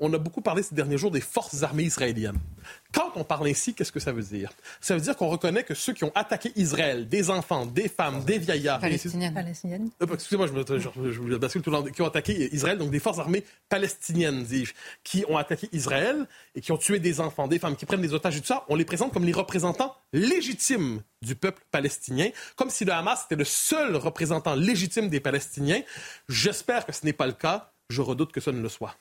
on 0.00 0.12
a 0.12 0.18
beaucoup 0.18 0.40
parlé 0.40 0.62
ces 0.62 0.74
derniers 0.74 0.98
jours 0.98 1.10
des 1.10 1.20
forces 1.20 1.62
armées 1.62 1.82
israéliennes. 1.82 2.38
Quand 2.92 3.12
on 3.16 3.24
parle 3.24 3.48
ainsi, 3.48 3.74
qu'est-ce 3.74 3.92
que 3.92 4.00
ça 4.00 4.12
veut 4.12 4.22
dire? 4.22 4.50
Ça 4.80 4.94
veut 4.94 5.00
dire 5.00 5.16
qu'on 5.16 5.28
reconnaît 5.28 5.64
que 5.64 5.74
ceux 5.74 5.92
qui 5.92 6.04
ont 6.04 6.12
attaqué 6.14 6.52
Israël, 6.56 7.08
des 7.08 7.30
enfants, 7.30 7.66
des 7.66 7.88
femmes, 7.88 8.24
des 8.24 8.38
vieillards... 8.38 8.80
Palestiniennes. 8.80 9.34
Palestiniennes. 9.34 9.90
Euh, 10.02 10.06
excusez-moi, 10.12 10.46
je, 10.46 10.52
me, 10.52 11.12
je, 11.12 11.36
bascule 11.36 11.62
tout 11.62 11.70
le 11.70 11.76
temps. 11.76 11.84
Qui 11.84 12.02
ont 12.02 12.06
attaqué 12.06 12.54
Israël, 12.54 12.78
donc 12.78 12.90
des 12.90 13.00
forces 13.00 13.18
armées 13.18 13.44
palestiniennes, 13.68 14.44
dis-je, 14.44 14.72
qui 15.02 15.24
ont 15.28 15.36
attaqué 15.36 15.68
Israël 15.72 16.26
et 16.54 16.60
qui 16.60 16.72
ont 16.72 16.78
tué 16.78 16.98
des 17.00 17.20
enfants, 17.20 17.48
des 17.48 17.58
femmes, 17.58 17.76
qui 17.76 17.86
prennent 17.86 18.02
des 18.02 18.14
otages 18.14 18.36
et 18.36 18.40
tout 18.40 18.46
ça, 18.46 18.64
on 18.68 18.76
les 18.76 18.84
présente 18.84 19.12
comme 19.12 19.24
les 19.24 19.32
représentants 19.32 19.94
légitimes 20.12 21.02
du 21.22 21.34
peuple 21.34 21.62
palestinien, 21.70 22.30
comme 22.56 22.70
si 22.70 22.84
le 22.84 22.92
Hamas 22.92 23.24
était 23.24 23.36
le 23.36 23.44
seul 23.44 23.96
représentant 23.96 24.54
légitime 24.54 25.08
des 25.08 25.20
Palestiniens. 25.20 25.82
J'espère 26.28 26.86
que 26.86 26.92
ce 26.92 27.04
n'est 27.04 27.12
pas 27.12 27.26
le 27.26 27.32
cas. 27.32 27.72
Je 27.90 28.02
redoute 28.02 28.32
que 28.32 28.40
ce 28.40 28.50
ne 28.50 28.60
le 28.60 28.68
soit. 28.68 28.94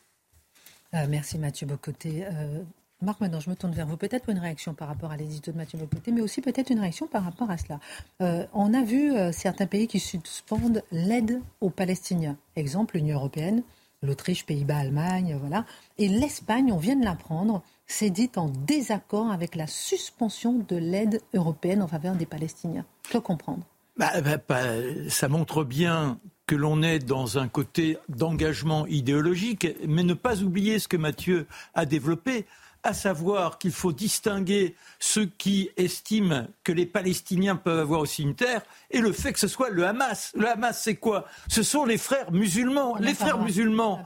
Euh, 0.94 1.06
merci 1.10 1.38
Mathieu 1.38 1.68
Bocoté. 1.68 2.26
Euh, 2.26 2.64
Marc, 3.02 3.20
maintenant 3.20 3.40
je 3.40 3.50
me 3.50 3.56
tourne 3.56 3.74
vers 3.74 3.86
vous. 3.86 3.98
Peut-être 3.98 4.30
une 4.30 4.40
réaction 4.40 4.74
par 4.74 4.88
rapport 4.88 5.12
à 5.12 5.18
l'édito 5.18 5.52
de 5.52 5.58
Mathieu 5.58 5.78
Bocoté, 5.78 6.12
mais 6.12 6.22
aussi 6.22 6.42
peut-être 6.42 6.70
une 6.70 6.80
réaction 6.80 7.08
par 7.08 7.24
rapport 7.24 7.50
à 7.52 7.58
cela. 7.58 7.80
Euh, 8.22 8.46
on 8.54 8.74
a 8.74 8.84
vu 8.84 9.14
certains 9.32 9.68
pays 9.68 9.88
qui 9.88 10.00
suspendent 10.00 10.84
l'aide 10.92 11.42
aux 11.62 11.70
Palestiniens. 11.70 12.38
Exemple, 12.56 12.96
l'Union 12.96 13.18
européenne, 13.18 13.62
l'Autriche, 14.02 14.46
Pays-Bas, 14.46 14.78
Allemagne, 14.78 15.38
voilà. 15.40 15.66
Et 15.98 16.08
l'Espagne, 16.08 16.72
on 16.72 16.78
vient 16.78 16.96
de 16.96 17.06
l'apprendre, 17.06 17.62
s'est 17.86 18.10
dit 18.10 18.32
en 18.36 18.50
désaccord 18.50 19.32
avec 19.32 19.56
la 19.56 19.68
suspension 19.68 20.66
de 20.68 20.76
l'aide 20.76 21.22
européenne 21.34 21.82
en 21.82 21.88
faveur 21.88 22.16
des 22.16 22.26
Palestiniens. 22.26 22.86
Que 23.10 23.18
comprendre? 23.20 23.64
Bah, 23.98 24.12
bah, 24.48 24.64
ça 25.10 25.28
montre 25.28 25.64
bien 25.64 26.20
que 26.48 26.56
l'on 26.56 26.82
est 26.82 27.00
dans 27.00 27.38
un 27.38 27.48
côté 27.48 27.98
d'engagement 28.10 28.88
idéologique, 28.88 29.68
mais 29.86 30.04
ne 30.04 30.14
pas 30.14 30.42
oublier 30.42 30.80
ce 30.80 30.88
que 30.88 30.98
Mathieu 30.98 31.46
a 31.76 31.86
développé, 31.86 32.46
à 32.84 32.94
savoir 32.94 33.58
qu'il 33.58 33.74
faut 33.74 33.92
distinguer 33.92 34.76
ceux 34.98 35.26
qui 35.26 35.70
estiment 35.76 36.48
que 36.64 36.72
les 36.72 36.86
Palestiniens 36.86 37.58
peuvent 37.58 37.80
avoir 37.80 38.00
aussi 38.00 38.24
une 38.24 38.36
terre 38.36 38.62
et 38.92 39.00
le 39.00 39.12
fait 39.12 39.34
que 39.34 39.40
ce 39.40 39.50
soit 39.50 39.70
le 39.70 39.86
Hamas. 39.86 40.32
Le 40.36 40.48
Hamas, 40.48 40.82
c'est 40.82 40.96
quoi? 40.96 41.26
Ce 41.50 41.64
sont 41.64 41.84
les 41.84 41.98
frères 41.98 42.32
musulmans. 42.32 42.96
Les 42.98 43.14
frères 43.14 43.40
musulmans, 43.40 44.06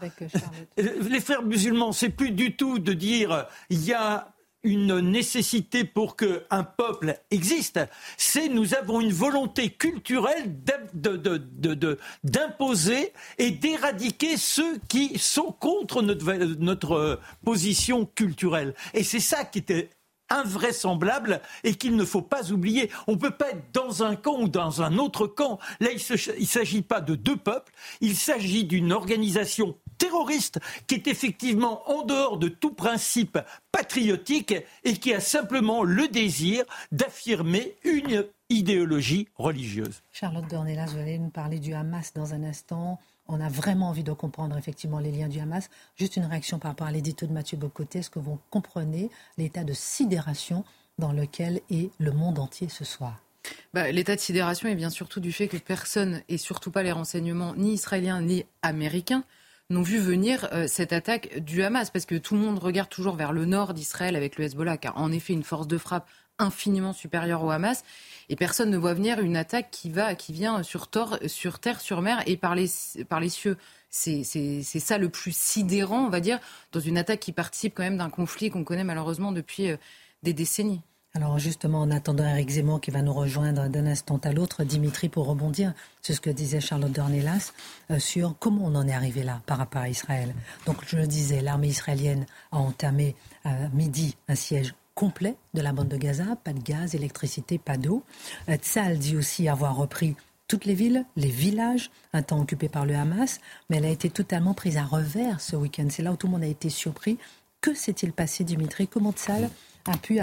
les 0.77 1.19
frères 1.19 1.43
musulmans, 1.43 1.91
c'est 1.91 2.09
plus 2.09 2.31
du 2.31 2.55
tout 2.55 2.79
de 2.79 2.93
dire 2.93 3.45
il 3.69 3.83
y 3.85 3.93
a 3.93 4.33
une 4.63 4.99
nécessité 4.99 5.83
pour 5.83 6.15
qu'un 6.15 6.63
peuple 6.63 7.19
existe, 7.31 7.79
c'est 8.17 8.47
nous 8.47 8.75
avons 8.75 9.01
une 9.01 9.13
volonté 9.13 9.69
culturelle 9.69 10.55
d'imposer 12.23 13.13
et 13.37 13.51
d'éradiquer 13.51 14.37
ceux 14.37 14.77
qui 14.87 15.17
sont 15.17 15.51
contre 15.51 16.01
notre, 16.01 16.33
notre 16.59 17.19
position 17.43 18.05
culturelle. 18.05 18.75
Et 18.93 19.03
c'est 19.03 19.19
ça 19.19 19.45
qui 19.45 19.59
était 19.59 19.89
invraisemblable 20.31 21.41
et 21.63 21.75
qu'il 21.75 21.95
ne 21.95 22.05
faut 22.05 22.21
pas 22.21 22.51
oublier. 22.51 22.89
On 23.07 23.13
ne 23.13 23.17
peut 23.17 23.31
pas 23.31 23.49
être 23.49 23.73
dans 23.73 24.03
un 24.03 24.15
camp 24.15 24.39
ou 24.39 24.47
dans 24.47 24.81
un 24.81 24.97
autre 24.97 25.27
camp. 25.27 25.59
Là, 25.79 25.89
il 25.91 26.41
ne 26.41 26.45
s'agit 26.45 26.81
pas 26.81 27.01
de 27.01 27.15
deux 27.15 27.35
peuples, 27.35 27.71
il 27.99 28.15
s'agit 28.15 28.63
d'une 28.63 28.93
organisation 28.93 29.77
terroriste 30.01 30.59
qui 30.87 30.95
est 30.95 31.07
effectivement 31.07 31.87
en 31.87 32.03
dehors 32.03 32.37
de 32.37 32.47
tout 32.47 32.73
principe 32.73 33.37
patriotique 33.71 34.55
et 34.83 34.93
qui 34.93 35.13
a 35.13 35.19
simplement 35.19 35.83
le 35.83 36.07
désir 36.07 36.65
d'affirmer 36.91 37.75
une 37.83 38.25
idéologie 38.49 39.27
religieuse. 39.35 40.01
Charlotte 40.11 40.49
Dornelas, 40.49 40.87
vous 40.87 40.97
allez 40.97 41.19
nous 41.19 41.29
parler 41.29 41.59
du 41.59 41.75
Hamas 41.75 42.13
dans 42.15 42.33
un 42.33 42.43
instant. 42.43 42.99
On 43.27 43.39
a 43.39 43.47
vraiment 43.47 43.89
envie 43.89 44.03
de 44.03 44.11
comprendre 44.11 44.57
effectivement 44.57 44.97
les 44.97 45.11
liens 45.11 45.29
du 45.29 45.39
Hamas. 45.39 45.69
Juste 45.95 46.17
une 46.17 46.25
réaction 46.25 46.57
par 46.57 46.71
rapport 46.71 46.87
à 46.87 46.91
l'édito 46.91 47.27
de 47.27 47.31
Mathieu 47.31 47.57
Bocoté. 47.57 47.99
Est-ce 47.99 48.09
que 48.09 48.17
vous 48.17 48.39
comprenez 48.49 49.11
l'état 49.37 49.63
de 49.63 49.73
sidération 49.73 50.65
dans 50.97 51.11
lequel 51.11 51.61
est 51.69 51.91
le 51.99 52.11
monde 52.11 52.39
entier 52.39 52.69
ce 52.69 52.85
soir? 52.85 53.21
Bah, 53.75 53.91
L'état 53.91 54.15
de 54.15 54.19
sidération 54.19 54.67
est 54.67 54.75
bien 54.75 54.89
surtout 54.89 55.19
du 55.19 55.31
fait 55.31 55.47
que 55.47 55.57
personne, 55.57 56.23
et 56.27 56.39
surtout 56.39 56.71
pas 56.71 56.81
les 56.81 56.91
renseignements 56.91 57.53
ni 57.55 57.73
israéliens 57.73 58.21
ni 58.21 58.45
américains, 58.63 59.23
n'ont 59.71 59.81
vu 59.81 59.97
venir 59.97 60.47
euh, 60.51 60.67
cette 60.67 60.93
attaque 60.93 61.39
du 61.39 61.63
Hamas, 61.63 61.89
parce 61.89 62.05
que 62.05 62.15
tout 62.15 62.35
le 62.35 62.41
monde 62.41 62.59
regarde 62.59 62.89
toujours 62.89 63.15
vers 63.15 63.33
le 63.33 63.45
nord 63.45 63.73
d'Israël 63.73 64.15
avec 64.15 64.37
le 64.37 64.45
Hezbollah, 64.45 64.77
car 64.77 64.97
en 64.97 65.11
effet 65.11 65.33
une 65.33 65.43
force 65.43 65.67
de 65.67 65.77
frappe 65.77 66.07
infiniment 66.39 66.93
supérieure 66.93 67.43
au 67.43 67.51
Hamas, 67.51 67.83
et 68.29 68.35
personne 68.35 68.69
ne 68.69 68.77
voit 68.77 68.93
venir 68.93 69.19
une 69.19 69.35
attaque 69.35 69.69
qui 69.71 69.89
va, 69.89 70.15
qui 70.15 70.33
vient 70.33 70.63
sur, 70.63 70.89
sur 71.27 71.59
terre, 71.59 71.81
sur 71.81 72.01
mer 72.01 72.23
et 72.25 72.37
par 72.37 72.55
les, 72.55 72.69
par 73.07 73.19
les 73.19 73.29
cieux. 73.29 73.57
C'est 73.89 74.23
ça 74.23 74.97
le 74.97 75.09
plus 75.09 75.35
sidérant, 75.35 76.05
on 76.05 76.09
va 76.09 76.21
dire, 76.21 76.39
dans 76.71 76.79
une 76.79 76.97
attaque 76.97 77.19
qui 77.19 77.33
participe 77.33 77.75
quand 77.75 77.83
même 77.83 77.97
d'un 77.97 78.09
conflit 78.09 78.49
qu'on 78.49 78.63
connaît 78.63 78.83
malheureusement 78.83 79.31
depuis 79.31 79.69
euh, 79.69 79.77
des 80.23 80.33
décennies. 80.33 80.81
Alors 81.13 81.37
justement, 81.39 81.81
en 81.81 81.91
attendant 81.91 82.25
Eric 82.25 82.49
Zemmour 82.49 82.79
qui 82.79 82.89
va 82.89 83.01
nous 83.01 83.11
rejoindre 83.11 83.67
d'un 83.67 83.85
instant 83.85 84.17
à 84.23 84.31
l'autre, 84.31 84.63
Dimitri, 84.63 85.09
pour 85.09 85.27
rebondir 85.27 85.73
sur 86.01 86.15
ce 86.15 86.21
que 86.21 86.29
disait 86.29 86.61
Charlotte 86.61 86.91
Dornelas, 86.91 87.51
euh, 87.89 87.99
sur 87.99 88.35
comment 88.39 88.63
on 88.63 88.75
en 88.75 88.87
est 88.87 88.93
arrivé 88.93 89.23
là 89.23 89.41
par 89.45 89.57
rapport 89.57 89.81
à 89.81 89.89
Israël. 89.89 90.33
Donc 90.65 90.77
je 90.87 90.95
le 90.95 91.07
disais, 91.07 91.41
l'armée 91.41 91.67
israélienne 91.67 92.25
a 92.53 92.59
entamé 92.59 93.15
à 93.43 93.49
euh, 93.53 93.67
midi 93.73 94.15
un 94.29 94.35
siège 94.35 94.73
complet 94.95 95.35
de 95.53 95.61
la 95.61 95.73
bande 95.73 95.89
de 95.89 95.97
Gaza, 95.97 96.37
pas 96.41 96.53
de 96.53 96.61
gaz, 96.61 96.95
électricité, 96.95 97.57
pas 97.57 97.75
d'eau. 97.75 98.03
Euh, 98.47 98.55
Tzal 98.55 98.97
dit 98.97 99.17
aussi 99.17 99.49
avoir 99.49 99.75
repris 99.75 100.15
toutes 100.47 100.63
les 100.63 100.75
villes, 100.75 101.05
les 101.17 101.29
villages, 101.29 101.91
un 102.13 102.21
temps 102.21 102.39
occupés 102.39 102.69
par 102.69 102.85
le 102.85 102.95
Hamas, 102.95 103.41
mais 103.69 103.77
elle 103.77 103.85
a 103.85 103.89
été 103.89 104.09
totalement 104.09 104.53
prise 104.53 104.77
à 104.77 104.85
revers 104.85 105.41
ce 105.41 105.57
week-end. 105.57 105.87
C'est 105.89 106.03
là 106.03 106.13
où 106.13 106.15
tout 106.15 106.27
le 106.27 106.31
monde 106.31 106.43
a 106.43 106.47
été 106.47 106.69
surpris. 106.69 107.17
Que 107.59 107.73
s'est-il 107.73 108.13
passé, 108.13 108.45
Dimitri? 108.45 108.87
Comment 108.87 109.11
Tzal 109.11 109.49
a 109.85 109.97
pu 109.97 110.19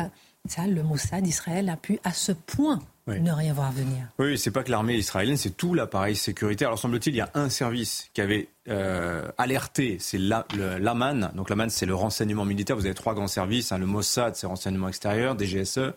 ça, 0.51 0.67
le 0.67 0.83
Mossad 0.83 1.23
d'Israël 1.23 1.69
a 1.69 1.77
pu 1.77 1.99
à 2.05 2.13
ce 2.13 2.33
point 2.33 2.81
ne 3.17 3.33
rien 3.33 3.53
voir 3.55 3.73
venir. 3.73 4.07
Oui, 4.19 4.37
c'est 4.37 4.51
pas 4.51 4.63
que 4.63 4.71
l'armée 4.71 4.97
israélienne, 4.97 5.37
c'est 5.37 5.57
tout 5.57 5.75
l'appareil 5.75 6.15
sécuritaire. 6.15 6.69
Alors 6.69 6.79
semble-t-il, 6.79 7.15
il 7.15 7.19
y 7.19 7.23
a 7.23 7.31
un 7.35 7.49
service 7.49 8.11
qui 8.13 8.21
avait 8.21 8.49
euh, 8.69 9.27
alerté, 9.39 9.97
c'est 9.99 10.19
l'AMAN. 10.19 11.31
Donc 11.35 11.49
l'AMAN, 11.49 11.71
c'est 11.71 11.87
le 11.87 11.95
renseignement 11.95 12.45
militaire. 12.45 12.77
Vous 12.77 12.85
avez 12.85 12.95
trois 12.95 13.15
grands 13.15 13.27
services, 13.27 13.73
hein, 13.73 13.79
le 13.79 13.87
Mossad, 13.87 14.37
c'est 14.37 14.47
renseignement 14.47 14.89
extérieur, 14.89 15.37
DGSE. 15.39 15.93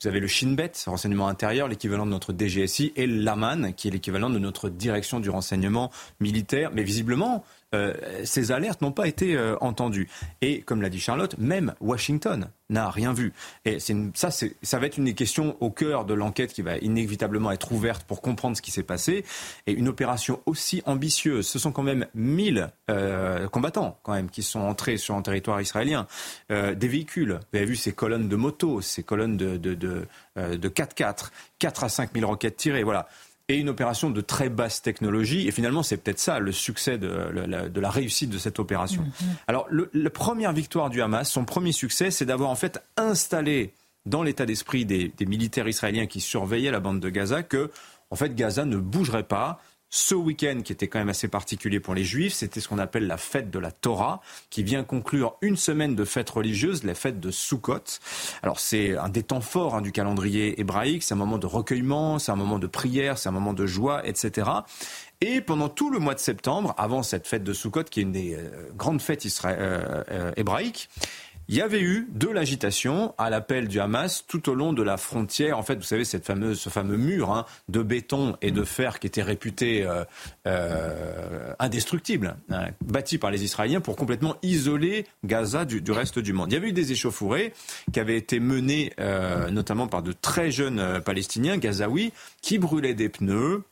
Vous 0.00 0.08
avez 0.08 0.20
le 0.20 0.26
Shin 0.26 0.52
Bet, 0.52 0.72
renseignement 0.86 1.28
intérieur, 1.28 1.68
l'équivalent 1.68 2.04
de 2.04 2.10
notre 2.10 2.32
DGSI, 2.36 2.92
et 2.96 3.06
l'AMAN, 3.06 3.72
qui 3.72 3.88
est 3.88 3.90
l'équivalent 3.90 4.28
de 4.28 4.38
notre 4.38 4.68
direction 4.68 5.20
du 5.20 5.30
renseignement 5.30 5.90
militaire. 6.20 6.70
Mais 6.74 6.82
visiblement, 6.82 7.44
ces 8.24 8.52
alertes 8.52 8.82
n'ont 8.82 8.92
pas 8.92 9.08
été 9.08 9.36
euh, 9.36 9.56
entendues. 9.60 10.08
Et 10.40 10.62
comme 10.62 10.82
l'a 10.82 10.88
dit 10.88 11.00
Charlotte, 11.00 11.36
même 11.38 11.74
Washington 11.80 12.50
n'a 12.70 12.90
rien 12.90 13.12
vu. 13.12 13.32
Et 13.64 13.78
ça, 13.78 14.30
ça 14.30 14.78
va 14.78 14.86
être 14.86 14.96
une 14.96 15.04
des 15.04 15.14
questions 15.14 15.56
au 15.60 15.70
cœur 15.70 16.04
de 16.04 16.14
l'enquête 16.14 16.52
qui 16.52 16.62
va 16.62 16.78
inévitablement 16.78 17.52
être 17.52 17.72
ouverte 17.72 18.04
pour 18.04 18.22
comprendre 18.22 18.56
ce 18.56 18.62
qui 18.62 18.70
s'est 18.70 18.82
passé. 18.82 19.24
Et 19.66 19.72
une 19.72 19.88
opération 19.88 20.40
aussi 20.46 20.82
ambitieuse, 20.86 21.46
ce 21.46 21.58
sont 21.58 21.72
quand 21.72 21.82
même 21.82 22.06
1000 22.14 22.70
euh, 22.90 23.48
combattants 23.48 23.98
quand 24.02 24.12
même 24.14 24.30
qui 24.30 24.42
sont 24.42 24.60
entrés 24.60 24.96
sur 24.96 25.14
un 25.14 25.22
territoire 25.22 25.60
israélien, 25.60 26.06
des 26.48 26.88
véhicules. 26.88 27.38
Vous 27.52 27.58
avez 27.58 27.66
vu 27.66 27.76
ces 27.76 27.92
colonnes 27.92 28.28
de 28.28 28.36
motos, 28.36 28.80
ces 28.80 29.02
colonnes 29.02 29.36
de, 29.36 29.56
de, 29.56 29.74
de, 29.74 30.06
de 30.36 30.68
4x4, 30.68 31.30
4 31.58 31.84
à 31.84 31.88
5 31.88 32.10
000 32.14 32.26
roquettes 32.26 32.56
tirées. 32.56 32.82
Voilà 32.82 33.08
et 33.48 33.58
une 33.58 33.68
opération 33.68 34.10
de 34.10 34.20
très 34.20 34.48
basse 34.48 34.82
technologie. 34.82 35.46
Et 35.46 35.50
finalement, 35.50 35.82
c'est 35.82 35.98
peut-être 35.98 36.18
ça 36.18 36.38
le 36.38 36.52
succès 36.52 36.98
de, 36.98 37.80
la 37.80 37.90
réussite 37.90 38.30
de 38.30 38.38
cette 38.38 38.58
opération. 38.58 39.02
Mm-hmm. 39.02 39.26
Alors, 39.48 39.68
la 39.70 40.10
première 40.10 40.52
victoire 40.52 40.90
du 40.90 41.02
Hamas, 41.02 41.30
son 41.30 41.44
premier 41.44 41.72
succès, 41.72 42.10
c'est 42.10 42.24
d'avoir 42.24 42.50
en 42.50 42.54
fait 42.54 42.82
installé 42.96 43.74
dans 44.06 44.22
l'état 44.22 44.46
d'esprit 44.46 44.84
des, 44.84 45.12
des, 45.16 45.26
militaires 45.26 45.68
israéliens 45.68 46.06
qui 46.06 46.20
surveillaient 46.20 46.70
la 46.70 46.80
bande 46.80 47.00
de 47.00 47.08
Gaza 47.08 47.42
que, 47.42 47.70
en 48.10 48.16
fait, 48.16 48.34
Gaza 48.34 48.64
ne 48.64 48.76
bougerait 48.76 49.24
pas 49.24 49.60
ce 49.94 50.16
week-end 50.16 50.62
qui 50.64 50.72
était 50.72 50.88
quand 50.88 50.98
même 50.98 51.08
assez 51.08 51.28
particulier 51.28 51.78
pour 51.78 51.94
les 51.94 52.02
juifs, 52.02 52.34
c'était 52.34 52.58
ce 52.58 52.66
qu'on 52.66 52.80
appelle 52.80 53.06
la 53.06 53.16
fête 53.16 53.48
de 53.48 53.60
la 53.60 53.70
Torah, 53.70 54.20
qui 54.50 54.64
vient 54.64 54.82
conclure 54.82 55.36
une 55.40 55.56
semaine 55.56 55.94
de 55.94 56.04
fêtes 56.04 56.30
religieuses, 56.30 56.82
la 56.82 56.96
fête 56.96 57.20
de 57.20 57.30
Sukkot. 57.30 58.00
Alors 58.42 58.58
c'est 58.58 58.96
un 58.96 59.08
des 59.08 59.22
temps 59.22 59.40
forts 59.40 59.76
hein, 59.76 59.82
du 59.82 59.92
calendrier 59.92 60.60
hébraïque, 60.60 61.04
c'est 61.04 61.14
un 61.14 61.16
moment 61.16 61.38
de 61.38 61.46
recueillement, 61.46 62.18
c'est 62.18 62.32
un 62.32 62.36
moment 62.36 62.58
de 62.58 62.66
prière, 62.66 63.18
c'est 63.18 63.28
un 63.28 63.32
moment 63.32 63.52
de 63.52 63.66
joie, 63.66 64.04
etc. 64.04 64.50
Et 65.20 65.40
pendant 65.40 65.68
tout 65.68 65.90
le 65.90 66.00
mois 66.00 66.14
de 66.14 66.18
septembre, 66.18 66.74
avant 66.76 67.04
cette 67.04 67.28
fête 67.28 67.44
de 67.44 67.52
Sukkot, 67.52 67.84
qui 67.84 68.00
est 68.00 68.02
une 68.02 68.10
des 68.10 68.34
euh, 68.34 68.72
grandes 68.74 69.00
fêtes 69.00 69.24
euh, 69.44 70.02
euh, 70.10 70.32
hébraïques, 70.36 70.90
il 71.48 71.56
y 71.56 71.60
avait 71.60 71.80
eu 71.80 72.08
de 72.10 72.28
l'agitation 72.28 73.14
à 73.18 73.28
l'appel 73.28 73.68
du 73.68 73.80
Hamas 73.80 74.24
tout 74.26 74.48
au 74.48 74.54
long 74.54 74.72
de 74.72 74.82
la 74.82 74.96
frontière. 74.96 75.58
En 75.58 75.62
fait, 75.62 75.76
vous 75.76 75.82
savez, 75.82 76.04
cette 76.04 76.24
fameuse, 76.24 76.58
ce 76.58 76.70
fameux 76.70 76.96
mur 76.96 77.30
hein, 77.32 77.44
de 77.68 77.82
béton 77.82 78.36
et 78.40 78.50
de 78.50 78.64
fer 78.64 78.98
qui 78.98 79.06
était 79.06 79.22
réputé 79.22 79.84
euh, 79.84 80.04
euh, 80.46 81.52
indestructible, 81.58 82.36
hein, 82.50 82.68
bâti 82.84 83.18
par 83.18 83.30
les 83.30 83.44
Israéliens 83.44 83.80
pour 83.80 83.96
complètement 83.96 84.36
isoler 84.42 85.06
Gaza 85.24 85.64
du, 85.64 85.82
reste 85.90 86.18
du 86.18 86.32
monde. 86.32 86.50
Il 86.50 86.54
y 86.54 86.58
avait 86.58 86.68
eu 86.68 86.72
des 86.72 86.92
échauffourées 86.92 87.52
qui 87.92 88.00
avaient 88.00 88.16
été 88.16 88.40
menées 88.40 88.92
euh, 88.98 89.50
notamment 89.50 89.86
par 89.86 90.02
de 90.02 90.12
très 90.12 90.50
jeunes 90.50 91.00
Palestiniens, 91.04 91.58
gazaouis, 91.58 92.12
qui 92.40 92.58
brûlaient 92.58 92.94
des 92.94 93.08
pneus, 93.08 93.64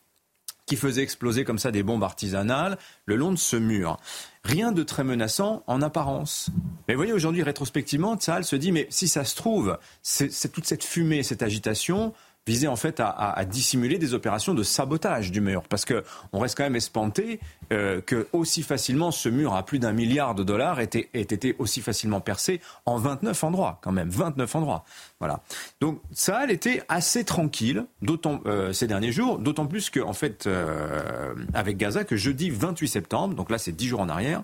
qui 0.73 0.77
faisaient 0.79 1.03
exploser 1.03 1.45
comme 1.45 1.59
ça 1.59 1.71
des 1.71 1.83
bombes 1.83 2.03
artisanales 2.03 2.79
le 3.05 3.17
long 3.17 3.31
de 3.31 3.37
ce 3.37 3.57
mur. 3.57 3.99
Rien 4.43 4.73
de 4.73 4.83
très 4.83 5.05
menaçant 5.05 5.65
en 5.67 5.83
apparence. 5.83 6.49
Mais 6.89 6.95
vous 6.95 6.99
voyez, 6.99 7.13
aujourd'hui, 7.13 7.43
rétrospectivement, 7.43 8.17
Tsahal 8.17 8.43
se 8.43 8.57
dit, 8.57 8.73
mais 8.73 8.87
si 8.89 9.07
ça 9.07 9.25
se 9.25 9.37
trouve, 9.37 9.77
c'est 10.01 10.51
toute 10.51 10.65
cette 10.65 10.83
fumée, 10.83 11.23
cette 11.23 11.43
agitation, 11.43 12.15
visait 12.47 12.67
en 12.67 12.77
fait 12.77 13.01
à, 13.01 13.45
dissimuler 13.45 13.99
des 13.99 14.15
opérations 14.15 14.55
de 14.55 14.63
sabotage 14.63 15.31
du 15.31 15.41
mur. 15.41 15.63
Parce 15.69 15.85
qu'on 15.85 16.41
reste 16.41 16.57
quand 16.57 16.65
même 16.65 16.77
espanté 16.77 17.41
euh, 17.73 18.01
que 18.01 18.27
aussi 18.33 18.63
facilement 18.63 19.11
ce 19.11 19.29
mur 19.29 19.55
à 19.55 19.65
plus 19.65 19.79
d'un 19.79 19.93
milliard 19.93 20.35
de 20.35 20.43
dollars 20.43 20.81
ait, 20.81 20.91
été 21.15 21.55
aussi 21.59 21.81
facilement 21.81 22.21
percé 22.21 22.61
en 22.85 22.97
29 22.97 23.45
endroits, 23.45 23.79
quand 23.83 23.93
même, 23.93 24.09
29 24.09 24.57
endroits. 24.57 24.85
Voilà. 25.21 25.41
Donc 25.81 26.01
ça, 26.13 26.41
elle 26.43 26.51
était 26.51 26.83
assez 26.89 27.25
tranquille, 27.25 27.87
d'autant 28.01 28.41
euh, 28.47 28.73
ces 28.73 28.87
derniers 28.87 29.13
jours, 29.13 29.39
d'autant 29.39 29.67
plus 29.67 29.91
qu'en 29.91 30.09
en 30.09 30.13
fait, 30.13 30.47
euh, 30.47 31.35
avec 31.55 31.77
Gaza, 31.77 32.05
que 32.05 32.17
jeudi 32.17 32.51
28 32.51 32.89
septembre, 32.89 33.35
donc 33.35 33.51
là 33.51 33.59
c'est 33.59 33.73
10 33.73 33.89
jours 33.89 34.01
en 34.01 34.09
arrière, 34.09 34.43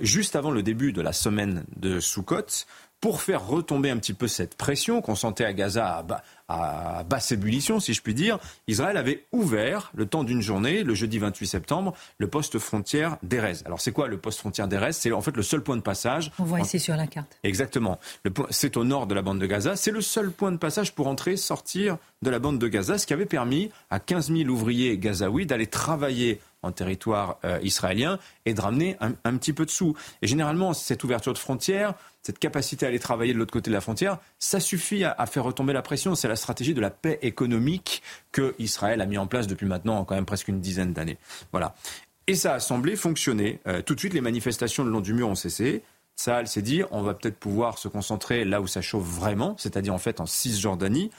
juste 0.00 0.36
avant 0.36 0.50
le 0.50 0.62
début 0.62 0.92
de 0.92 1.00
la 1.00 1.12
semaine 1.12 1.64
de 1.76 2.00
Sukkot, 2.00 2.66
pour 3.00 3.20
faire 3.20 3.46
retomber 3.46 3.90
un 3.90 3.98
petit 3.98 4.14
peu 4.14 4.26
cette 4.26 4.56
pression 4.56 5.02
qu'on 5.02 5.14
sentait 5.14 5.44
à 5.44 5.52
Gaza 5.52 6.04
à, 6.48 7.04
basse 7.08 7.32
ébullition, 7.32 7.80
si 7.80 7.94
je 7.94 8.02
puis 8.02 8.14
dire, 8.14 8.38
Israël 8.68 8.96
avait 8.96 9.24
ouvert, 9.32 9.90
le 9.94 10.06
temps 10.06 10.24
d'une 10.24 10.42
journée, 10.42 10.82
le 10.82 10.94
jeudi 10.94 11.18
28 11.18 11.46
septembre, 11.46 11.94
le 12.18 12.28
poste 12.28 12.58
frontière 12.58 13.16
d'Erez. 13.22 13.58
Alors 13.64 13.80
c'est 13.80 13.92
quoi 13.92 14.08
le 14.08 14.18
poste 14.18 14.40
frontière 14.40 14.68
d'Erez? 14.68 14.92
C'est 14.92 15.12
en 15.12 15.20
fait 15.20 15.36
le 15.36 15.42
seul 15.42 15.62
point 15.62 15.76
de 15.76 15.82
passage. 15.82 16.30
On 16.38 16.44
voit 16.44 16.60
ici 16.60 16.78
sur 16.78 16.96
la 16.96 17.06
carte. 17.06 17.38
Exactement. 17.42 17.98
C'est 18.50 18.76
au 18.76 18.84
nord 18.84 19.06
de 19.06 19.14
la 19.14 19.22
bande 19.22 19.38
de 19.38 19.46
Gaza. 19.46 19.76
C'est 19.76 19.90
le 19.90 20.00
seul 20.00 20.30
point 20.30 20.52
de 20.52 20.56
passage 20.56 20.94
pour 20.94 21.08
entrer, 21.08 21.36
sortir 21.36 21.98
de 22.22 22.30
la 22.30 22.38
bande 22.38 22.58
de 22.58 22.68
Gaza, 22.68 22.98
ce 22.98 23.06
qui 23.06 23.12
avait 23.12 23.26
permis 23.26 23.70
à 23.90 24.00
15 24.00 24.32
000 24.32 24.48
ouvriers 24.48 24.98
gazaouis 24.98 25.46
d'aller 25.46 25.66
travailler 25.66 26.40
en 26.62 26.72
territoire 26.72 27.38
euh, 27.44 27.58
israélien 27.62 28.18
et 28.44 28.54
de 28.54 28.60
ramener 28.60 28.96
un, 29.00 29.36
petit 29.36 29.52
peu 29.52 29.64
de 29.64 29.70
sous. 29.70 29.94
Et 30.22 30.26
généralement, 30.26 30.72
cette 30.72 31.04
ouverture 31.04 31.32
de 31.32 31.38
frontières, 31.38 31.94
cette 32.22 32.38
capacité 32.38 32.86
à 32.86 32.88
aller 32.88 32.98
travailler 32.98 33.32
de 33.32 33.38
l'autre 33.38 33.52
côté 33.52 33.70
de 33.70 33.74
la 33.74 33.80
frontière, 33.80 34.18
ça 34.38 34.60
suffit 34.60 35.04
à, 35.04 35.26
faire 35.26 35.44
retomber 35.44 35.72
la 35.72 35.82
pression. 35.82 36.14
C'est 36.14 36.28
la 36.28 36.36
stratégie 36.36 36.74
de 36.74 36.80
la 36.80 36.90
paix 36.90 37.18
économique 37.22 38.02
que 38.32 38.54
Israël 38.58 39.00
a 39.00 39.06
mis 39.06 39.18
en 39.18 39.26
place 39.26 39.46
depuis 39.46 39.66
maintenant 39.66 40.04
quand 40.04 40.14
même 40.14 40.26
presque 40.26 40.48
une 40.48 40.60
dizaine 40.60 40.92
d'années. 40.92 41.18
Voilà. 41.52 41.74
Et 42.26 42.34
ça 42.34 42.54
a 42.54 42.60
semblé 42.60 42.96
fonctionner. 42.96 43.60
Euh, 43.68 43.82
tout 43.82 43.94
de 43.94 44.00
suite, 44.00 44.14
les 44.14 44.20
manifestations 44.20 44.82
le 44.82 44.90
long 44.90 45.00
du 45.00 45.14
mur 45.14 45.28
ont 45.28 45.36
cessé. 45.36 45.82
Saal 46.16 46.48
s'est 46.48 46.62
dit, 46.62 46.82
on 46.90 47.02
va 47.02 47.12
peut-être 47.12 47.36
pouvoir 47.36 47.76
se 47.76 47.88
concentrer 47.88 48.44
là 48.44 48.62
où 48.62 48.66
ça 48.66 48.80
chauffe 48.80 49.04
vraiment, 49.04 49.54
c'est-à-dire 49.58 49.92
en 49.92 49.98
fait 49.98 50.18
en 50.20 50.26
Cisjordanie, 50.26 51.10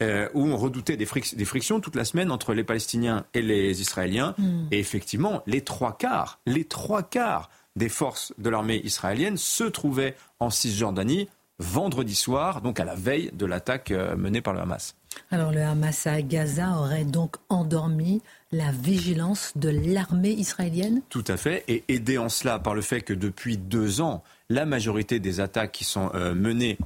euh, 0.00 0.28
où 0.32 0.46
on 0.46 0.56
redoutait 0.56 0.96
des, 0.96 1.08
des, 1.36 1.44
frictions 1.44 1.80
toute 1.80 1.96
la 1.96 2.04
semaine 2.04 2.30
entre 2.30 2.54
les 2.54 2.62
Palestiniens 2.62 3.26
et 3.34 3.42
les 3.42 3.80
Israéliens. 3.80 4.34
Hmm. 4.38 4.68
Et 4.70 4.78
effectivement, 4.78 5.42
les 5.46 5.62
trois 5.62 5.96
quarts, 5.96 6.38
les 6.46 6.64
trois 6.64 7.02
quarts 7.02 7.50
des 7.74 7.88
forces 7.88 8.32
de 8.38 8.48
l'armée 8.48 8.80
israélienne 8.84 9.36
se 9.36 9.64
trouvaient 9.64 10.14
en 10.38 10.50
Cisjordanie 10.50 11.28
vendredi 11.58 12.14
soir, 12.14 12.60
donc 12.60 12.80
à 12.80 12.84
la 12.84 12.94
veille 12.94 13.30
de 13.32 13.46
l'attaque 13.46 13.90
euh, 13.90 14.16
menée 14.16 14.40
par 14.40 14.54
le 14.54 14.60
Hamas. 14.60 14.96
Alors 15.30 15.52
le 15.52 15.62
Hamas 15.62 16.06
à 16.06 16.20
Gaza 16.22 16.76
aurait 16.78 17.04
donc 17.04 17.36
endormi 17.48 18.20
la 18.50 18.72
vigilance 18.72 19.52
de 19.54 19.68
l'armée 19.68 20.32
israélienne? 20.32 21.02
Tout 21.08 21.24
à 21.28 21.36
fait, 21.36 21.64
et 21.68 21.84
aidé 21.88 22.18
en 22.18 22.28
cela 22.28 22.58
par 22.58 22.74
le 22.74 22.82
fait 22.82 23.02
que 23.02 23.12
depuis 23.12 23.56
deux 23.56 24.00
ans, 24.00 24.24
la 24.48 24.66
majorité 24.66 25.20
des 25.20 25.40
attaques 25.40 25.72
qui 25.72 25.84
sont, 25.84 26.10
euh, 26.14 26.34
menées, 26.34 26.76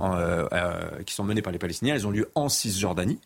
qui 1.06 1.14
sont 1.14 1.24
menées 1.24 1.42
par 1.42 1.52
les 1.52 1.58
Palestiniens, 1.58 1.94
elles 1.94 2.06
ont 2.06 2.10
lieu 2.10 2.30
en 2.34 2.48
Cisjordanie 2.48 3.18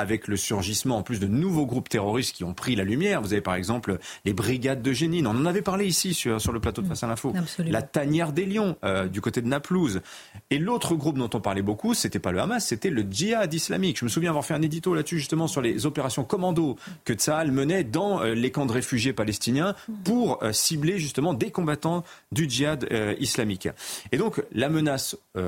avec 0.00 0.28
le 0.28 0.36
surgissement 0.38 0.96
en 0.96 1.02
plus 1.02 1.20
de 1.20 1.26
nouveaux 1.26 1.66
groupes 1.66 1.88
terroristes 1.88 2.34
qui 2.34 2.42
ont 2.42 2.54
pris 2.54 2.74
la 2.74 2.84
lumière. 2.84 3.20
Vous 3.20 3.34
avez 3.34 3.42
par 3.42 3.54
exemple 3.54 3.98
les 4.24 4.32
brigades 4.32 4.80
de 4.80 4.92
Génine. 4.92 5.26
On 5.26 5.36
en 5.36 5.44
avait 5.44 5.60
parlé 5.60 5.86
ici 5.86 6.14
sur, 6.14 6.40
sur 6.40 6.52
le 6.52 6.60
plateau 6.60 6.80
de 6.80 6.86
Face 6.86 7.04
à 7.04 7.06
l'info. 7.06 7.34
La 7.58 7.82
tanière 7.82 8.32
des 8.32 8.46
lions 8.46 8.76
euh, 8.82 9.06
du 9.06 9.20
côté 9.20 9.42
de 9.42 9.46
Naplouse. 9.46 10.00
Et 10.48 10.58
l'autre 10.58 10.94
groupe 10.94 11.18
dont 11.18 11.28
on 11.34 11.40
parlait 11.40 11.62
beaucoup, 11.62 11.92
c'était 11.92 12.18
pas 12.18 12.32
le 12.32 12.40
Hamas, 12.40 12.66
c'était 12.66 12.88
le 12.88 13.02
djihad 13.02 13.52
islamique. 13.52 13.98
Je 13.98 14.06
me 14.06 14.08
souviens 14.08 14.30
avoir 14.30 14.44
fait 14.44 14.54
un 14.54 14.62
édito 14.62 14.94
là-dessus 14.94 15.18
justement 15.18 15.46
sur 15.46 15.60
les 15.60 15.84
opérations 15.84 16.24
commando 16.24 16.76
que 17.04 17.12
Tsahal 17.12 17.52
menait 17.52 17.84
dans 17.84 18.22
euh, 18.22 18.32
les 18.32 18.50
camps 18.50 18.66
de 18.66 18.72
réfugiés 18.72 19.12
palestiniens 19.12 19.74
pour 20.04 20.42
euh, 20.42 20.52
cibler 20.52 20.98
justement 20.98 21.34
des 21.34 21.50
combattants 21.50 22.04
du 22.32 22.48
djihad 22.48 22.88
islamique. 23.18 23.68
Et 24.12 24.16
donc 24.16 24.42
la 24.52 24.68
menace, 24.68 25.16
il 25.36 25.42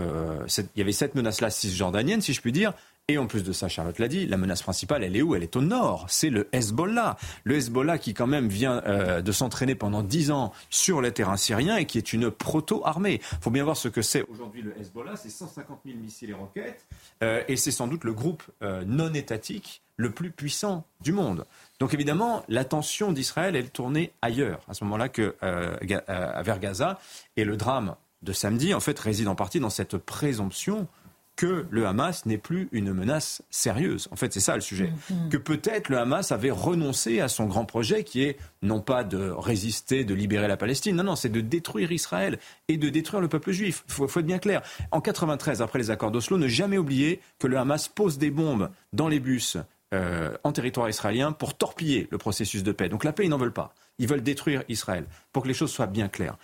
y 0.77 0.81
avait 0.81 0.93
cette 0.93 1.15
menace-là 1.15 1.51
cisjordanienne, 1.51 2.21
si 2.21 2.35
je 2.35 2.41
puis 2.41 2.53
dire, 2.53 2.75
et 3.09 3.19
en 3.19 3.27
plus 3.27 3.43
de 3.43 3.53
ça, 3.53 3.69
Charlotte 3.69 3.99
l'a 3.99 4.07
dit, 4.07 4.27
la 4.27 4.37
menace 4.37 4.63
principale, 4.63 5.03
elle 5.03 5.17
est 5.17 5.23
où? 5.23 5.35
Elle 5.35 5.43
est 5.43 5.57
au 5.57 5.61
nord. 5.61 6.07
C'est 6.09 6.31
le 6.31 6.49
Hezbollah. 6.53 7.17
Le 7.43 7.57
Hezbollah 7.57 7.99
qui 7.99 8.15
quand 8.15 8.29
même 8.29 8.49
vient 8.49 8.81
euh, 8.87 9.23
de 9.23 9.33
s'entraîner 9.33 9.75
pendant 9.75 10.05
dix 10.05 10.31
ans 10.31 10.53
sur 10.71 11.03
les 11.03 11.11
terrains 11.11 11.37
syriens 11.37 11.77
et 11.77 11.85
qui 11.85 11.99
est 11.99 12.13
une 12.13 12.31
proto-armée. 12.31 13.21
Il 13.33 13.39
faut 13.41 13.51
bien 13.51 13.65
voir 13.65 13.77
ce 13.77 13.89
que 13.89 14.03
c'est 14.03 14.23
aujourd'hui 14.31 14.63
le 14.63 14.79
Hezbollah. 14.81 15.17
C'est 15.17 15.31
150 15.31 15.81
000 15.85 15.99
missiles 15.99 16.31
et 16.31 16.35
roquettes. 16.35 16.87
Euh, 17.25 17.43
et 17.49 17.57
c'est 17.57 17.73
sans 17.73 17.89
doute 17.89 18.05
le 18.05 18.13
groupe 18.13 18.45
euh, 18.63 18.85
non 18.87 19.13
étatique 19.13 19.83
le 19.97 20.13
plus 20.13 20.31
puissant 20.31 20.87
du 21.01 21.13
monde. 21.13 21.45
Donc 21.81 21.95
évidemment, 21.95 22.45
l'attention 22.49 23.11
d'Israël, 23.11 23.57
elle 23.57 23.71
tournée 23.71 24.13
ailleurs, 24.23 24.61
à 24.69 24.75
ce 24.75 24.85
moment-là, 24.85 25.09
que 25.09 25.37
vers 25.43 26.59
Gaza. 26.61 26.99
Et 27.37 27.45
le 27.45 27.57
drame 27.57 27.97
de 28.23 28.33
samedi, 28.33 28.73
en 28.75 28.81
fait, 28.81 28.99
réside 28.99 29.29
en 29.29 29.35
partie 29.35 29.61
dans 29.61 29.71
cette 29.71 29.99
présomption 29.99 30.89
que 31.37 31.67
le 31.71 31.87
Hamas 31.87 32.27
n'est 32.27 32.39
plus 32.39 32.69
une 32.73 32.93
menace 32.93 33.43
sérieuse. 33.51 34.09
En 34.11 34.17
fait, 34.17 34.33
c'est 34.33 34.41
ça 34.41 34.55
le 34.55 34.61
sujet. 34.61 34.93
Mm-hmm. 34.93 35.29
Que 35.31 35.37
peut-être 35.37 35.89
le 35.89 35.99
Hamas 35.99 36.31
avait 36.31 36.51
renoncé 36.51 37.21
à 37.21 37.29
son 37.29 37.47
grand 37.47 37.65
projet 37.65 38.05
qui 38.05 38.23
est 38.23 38.37
non 38.61 38.81
pas 38.81 39.03
de 39.03 39.31
résister, 39.31 40.05
de 40.05 40.15
libérer 40.15 40.49
la 40.49 40.57
Palestine, 40.57 40.97
non, 40.97 41.05
non, 41.05 41.17
c'est 41.17 41.31
de 41.31 41.41
détruire 41.41 41.91
Israël 41.93 42.39
et 42.69 42.77
de 42.77 42.89
détruire 42.89 43.21
le 43.21 43.29
peuple 43.29 43.53
juif. 43.53 43.85
Il 43.89 43.95
faut, 43.95 44.07
être 44.07 44.21
bien 44.21 44.39
clair. 44.39 44.63
En 44.91 45.01
93, 45.01 45.63
après 45.63 45.79
les 45.79 45.91
accords 45.91 46.11
d'Oslo, 46.11 46.39
ne 46.39 46.49
jamais 46.49 46.79
oublier 46.79 47.21
que 47.39 47.47
le 47.47 47.57
Hamas 47.57 47.89
pose 47.89 48.19
des 48.19 48.31
bombes 48.31 48.71
dans 48.93 49.09
les 49.09 49.21
bus 49.21 49.57
euh, 49.95 50.37
en 50.45 50.53
territoire 50.53 50.89
israélien 50.89 51.33
pour 51.33 51.55
torpiller 51.55 52.09
le 52.11 52.19
processus 52.19 52.63
de 52.63 52.73
paix. 52.73 52.89
Donc 52.89 53.05
la 53.05 53.13
paix, 53.13 53.25
ils 53.25 53.29
n'en 53.29 53.37
veulent 53.37 53.53
pas. 53.53 53.75
Ils 54.03 54.09
veulent 54.09 54.23
détruire 54.23 54.65
Israël, 54.69 55.07
pour 55.33 55.45
que 55.45 55.49
les 55.49 55.55
choses 55.55 55.71
soient 55.71 55.87
bien 55.87 56.09
claires. 56.09 56.37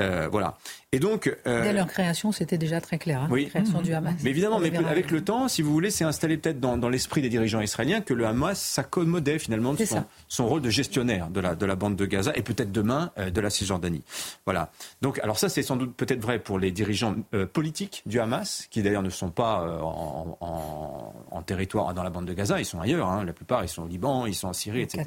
Euh, 0.00 0.28
voilà. 0.32 0.56
Et 0.92 0.98
donc, 0.98 1.34
euh, 1.46 1.62
Dès 1.62 1.72
leur 1.72 1.86
création, 1.86 2.32
c'était 2.32 2.56
déjà 2.56 2.80
très 2.80 2.98
clair, 2.98 3.22
hein, 3.22 3.28
oui. 3.30 3.44
la 3.44 3.50
création 3.50 3.82
du 3.82 3.92
Hamas. 3.92 4.14
Mais 4.22 4.30
évidemment, 4.30 4.58
mais 4.58 4.74
avec 4.76 5.10
le 5.10 5.22
temps, 5.22 5.48
si 5.48 5.60
vous 5.60 5.72
voulez, 5.72 5.90
c'est 5.90 6.04
installé 6.04 6.38
peut-être 6.38 6.60
dans, 6.60 6.78
dans 6.78 6.88
l'esprit 6.88 7.20
des 7.20 7.28
dirigeants 7.28 7.60
israéliens 7.60 8.00
que 8.00 8.14
le 8.14 8.26
Hamas 8.26 8.58
s'accommodait 8.58 9.38
finalement 9.38 9.74
de 9.74 9.84
son, 9.84 10.04
son, 10.28 10.46
rôle 10.46 10.62
de 10.62 10.70
gestionnaire 10.70 11.28
de 11.28 11.40
la, 11.40 11.54
de 11.54 11.66
la 11.66 11.76
bande 11.76 11.96
de 11.96 12.06
Gaza 12.06 12.32
et 12.34 12.42
peut-être 12.42 12.72
demain 12.72 13.10
euh, 13.18 13.30
de 13.30 13.40
la 13.40 13.50
Cisjordanie. 13.50 14.02
Voilà. 14.46 14.70
Donc, 15.02 15.18
alors 15.20 15.38
ça, 15.38 15.50
c'est 15.50 15.62
sans 15.62 15.76
doute 15.76 15.94
peut-être 15.94 16.20
vrai 16.20 16.38
pour 16.38 16.58
les 16.58 16.70
dirigeants 16.70 17.14
politiques 17.52 18.02
du 18.06 18.18
Hamas, 18.18 18.66
qui 18.70 18.82
d'ailleurs 18.82 19.02
ne 19.02 19.10
sont 19.10 19.30
pas 19.30 19.80
en, 19.82 20.38
en, 20.40 21.14
en, 21.30 21.42
territoire 21.42 21.92
dans 21.92 22.02
la 22.02 22.10
bande 22.10 22.26
de 22.26 22.32
Gaza, 22.32 22.58
ils 22.58 22.64
sont 22.64 22.80
ailleurs. 22.80 23.08
Hein. 23.08 23.24
La 23.24 23.32
plupart, 23.32 23.62
ils 23.62 23.68
sont 23.68 23.82
au 23.82 23.88
Liban, 23.88 24.26
ils 24.26 24.34
sont 24.34 24.48
en 24.48 24.52
Syrie, 24.52 24.80
etc. 24.80 25.04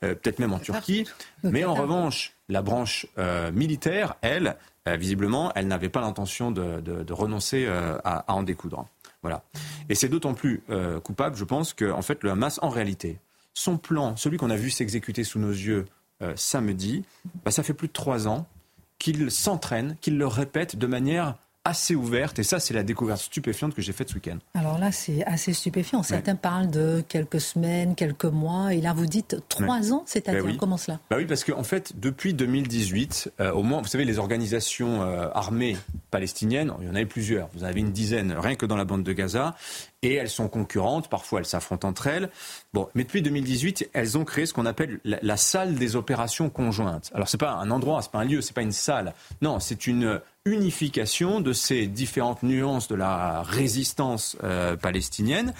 peut-être 0.00 0.38
même 0.38 0.52
en 0.52 0.58
Turquie. 0.58 1.06
Mais 1.42 1.64
en 1.64 1.74
revanche, 1.74 2.34
la 2.48 2.62
branche 2.62 3.06
euh, 3.18 3.50
militaire, 3.52 4.16
elle, 4.20 4.56
euh, 4.88 4.96
visiblement, 4.96 5.52
elle 5.54 5.68
n'avait 5.68 5.88
pas 5.88 6.00
l'intention 6.00 6.50
de, 6.50 7.12
renoncer 7.12 7.64
euh, 7.66 7.98
à, 8.04 8.32
en 8.32 8.42
découdre. 8.42 8.86
Voilà. 9.22 9.42
Et 9.88 9.94
c'est 9.94 10.08
d'autant 10.08 10.34
plus 10.34 10.62
coupable, 11.04 11.36
je 11.36 11.44
pense, 11.44 11.72
que 11.72 11.90
en 11.90 12.02
fait, 12.02 12.22
le 12.22 12.30
Hamas, 12.30 12.58
en 12.62 12.68
réalité, 12.68 13.18
son 13.54 13.78
plan, 13.78 14.16
celui 14.16 14.36
qu'on 14.36 14.50
a 14.50 14.56
vu 14.56 14.70
s'exécuter 14.70 15.22
sous 15.22 15.38
nos 15.38 15.50
yeux 15.50 15.86
samedi, 16.34 17.04
bah, 17.44 17.52
ça 17.52 17.62
fait 17.62 17.74
plus 17.74 17.88
de 17.88 17.92
trois 17.92 18.26
ans 18.26 18.46
qu'il 18.98 19.30
s'entraîne, 19.30 19.96
qu'il 20.00 20.18
le 20.18 20.26
répète 20.26 20.76
de 20.76 20.86
manière 20.86 21.36
assez 21.64 21.94
ouverte. 21.94 22.38
Et 22.38 22.42
ça, 22.42 22.58
c'est 22.58 22.74
la 22.74 22.82
découverte 22.82 23.20
stupéfiante 23.20 23.74
que 23.74 23.82
j'ai 23.82 23.92
faite 23.92 24.08
ce 24.08 24.14
week-end. 24.14 24.38
Alors 24.54 24.78
là, 24.78 24.90
c'est 24.90 25.24
assez 25.26 25.52
stupéfiant. 25.52 26.02
Certains 26.02 26.34
parlent 26.34 26.70
de 26.70 27.04
quelques 27.08 27.40
semaines, 27.40 27.94
quelques 27.94 28.24
mois. 28.24 28.74
Et 28.74 28.80
là, 28.80 28.92
vous 28.92 29.06
dites 29.06 29.36
trois 29.48 29.92
ans, 29.92 30.02
c'est-à-dire 30.06 30.44
ben 30.44 30.56
comment 30.56 30.76
cela? 30.76 30.98
Bah 31.10 31.16
Oui, 31.18 31.26
parce 31.26 31.44
qu'en 31.44 31.62
fait, 31.62 31.98
depuis 31.98 32.34
2018, 32.34 33.32
euh, 33.40 33.52
au 33.52 33.62
moins, 33.62 33.80
vous 33.80 33.88
savez, 33.88 34.04
les 34.04 34.18
organisations 34.18 35.02
euh, 35.02 35.28
armées 35.34 35.76
palestiniennes, 36.10 36.72
il 36.80 36.86
y 36.86 36.90
en 36.90 36.94
avait 36.94 37.06
plusieurs. 37.06 37.48
Vous 37.54 37.62
en 37.62 37.66
avez 37.66 37.80
une 37.80 37.92
dizaine, 37.92 38.32
rien 38.32 38.56
que 38.56 38.66
dans 38.66 38.76
la 38.76 38.84
bande 38.84 39.04
de 39.04 39.12
Gaza. 39.12 39.54
Et 40.04 40.14
elles 40.14 40.30
sont 40.30 40.48
concurrentes, 40.48 41.08
parfois 41.08 41.38
elles 41.38 41.46
s'affrontent 41.46 41.86
entre 41.86 42.08
elles. 42.08 42.28
Bon, 42.72 42.88
mais 42.96 43.04
depuis 43.04 43.22
2018, 43.22 43.90
elles 43.92 44.18
ont 44.18 44.24
créé 44.24 44.46
ce 44.46 44.52
qu'on 44.52 44.66
appelle 44.66 44.98
la, 45.04 45.20
la, 45.22 45.36
salle 45.36 45.76
des 45.76 45.94
opérations 45.94 46.50
conjointes. 46.50 47.12
Alors 47.14 47.28
c'est 47.28 47.38
pas 47.38 47.52
un 47.52 47.70
endroit, 47.70 48.02
c'est 48.02 48.10
pas 48.10 48.18
un 48.18 48.24
lieu, 48.24 48.40
c'est 48.40 48.52
pas 48.52 48.62
une 48.62 48.72
salle. 48.72 49.14
Non, 49.42 49.60
c'est 49.60 49.86
une 49.86 50.20
unification 50.44 51.40
de 51.40 51.52
ces 51.52 51.86
différentes 51.86 52.42
nuances 52.42 52.88
de 52.88 52.96
la 52.96 53.42
résistance 53.42 54.36
euh, 54.42 54.76
palestinienne. 54.76 55.54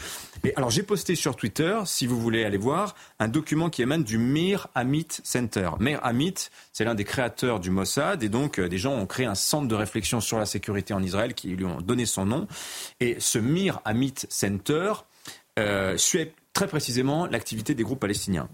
Et 0.45 0.53
alors 0.57 0.71
j'ai 0.71 0.83
posté 0.83 1.15
sur 1.15 1.37
Twitter, 1.37 1.79
si 1.85 2.07
vous 2.07 2.21
voulez 2.21 2.45
aller 2.45 2.57
voir, 2.57 2.97
un 3.21 3.29
document 3.29 3.71
qui 3.71 3.83
émane 3.83 4.03
du 4.03 4.19
Mir 4.19 4.69
Amit 4.75 5.09
Center. 5.23 5.71
Mir 5.79 6.01
Amit, 6.03 6.51
c'est 6.73 6.85
l'un 6.85 6.97
des 6.97 7.05
créateurs 7.05 7.61
du 7.61 7.71
Mossad, 7.71 8.25
et 8.25 8.29
donc 8.29 8.59
euh, 8.59 8.69
des 8.69 8.79
gens 8.79 8.95
ont 8.95 9.07
créé 9.07 9.27
un 9.27 9.37
centre 9.37 9.69
de 9.69 9.75
réflexion 9.75 10.21
sur 10.21 10.39
la 10.39 10.47
sécurité 10.47 10.95
en 10.95 11.03
Israël 11.03 11.35
qui 11.35 11.49
lui 11.49 11.65
ont 11.65 11.81
donné 11.81 12.05
son 12.05 12.27
nom. 12.27 12.49
Et 12.99 13.17
ce 13.21 13.39
Mir 13.39 13.81
Amit 13.85 14.15
Center 14.29 14.93
euh, 15.59 15.97
très 16.53 16.67
précisément 16.67 17.27
l'activité 17.27 17.75
des 17.75 17.83
groupes 17.83 18.01
palestiniens. 18.01 18.49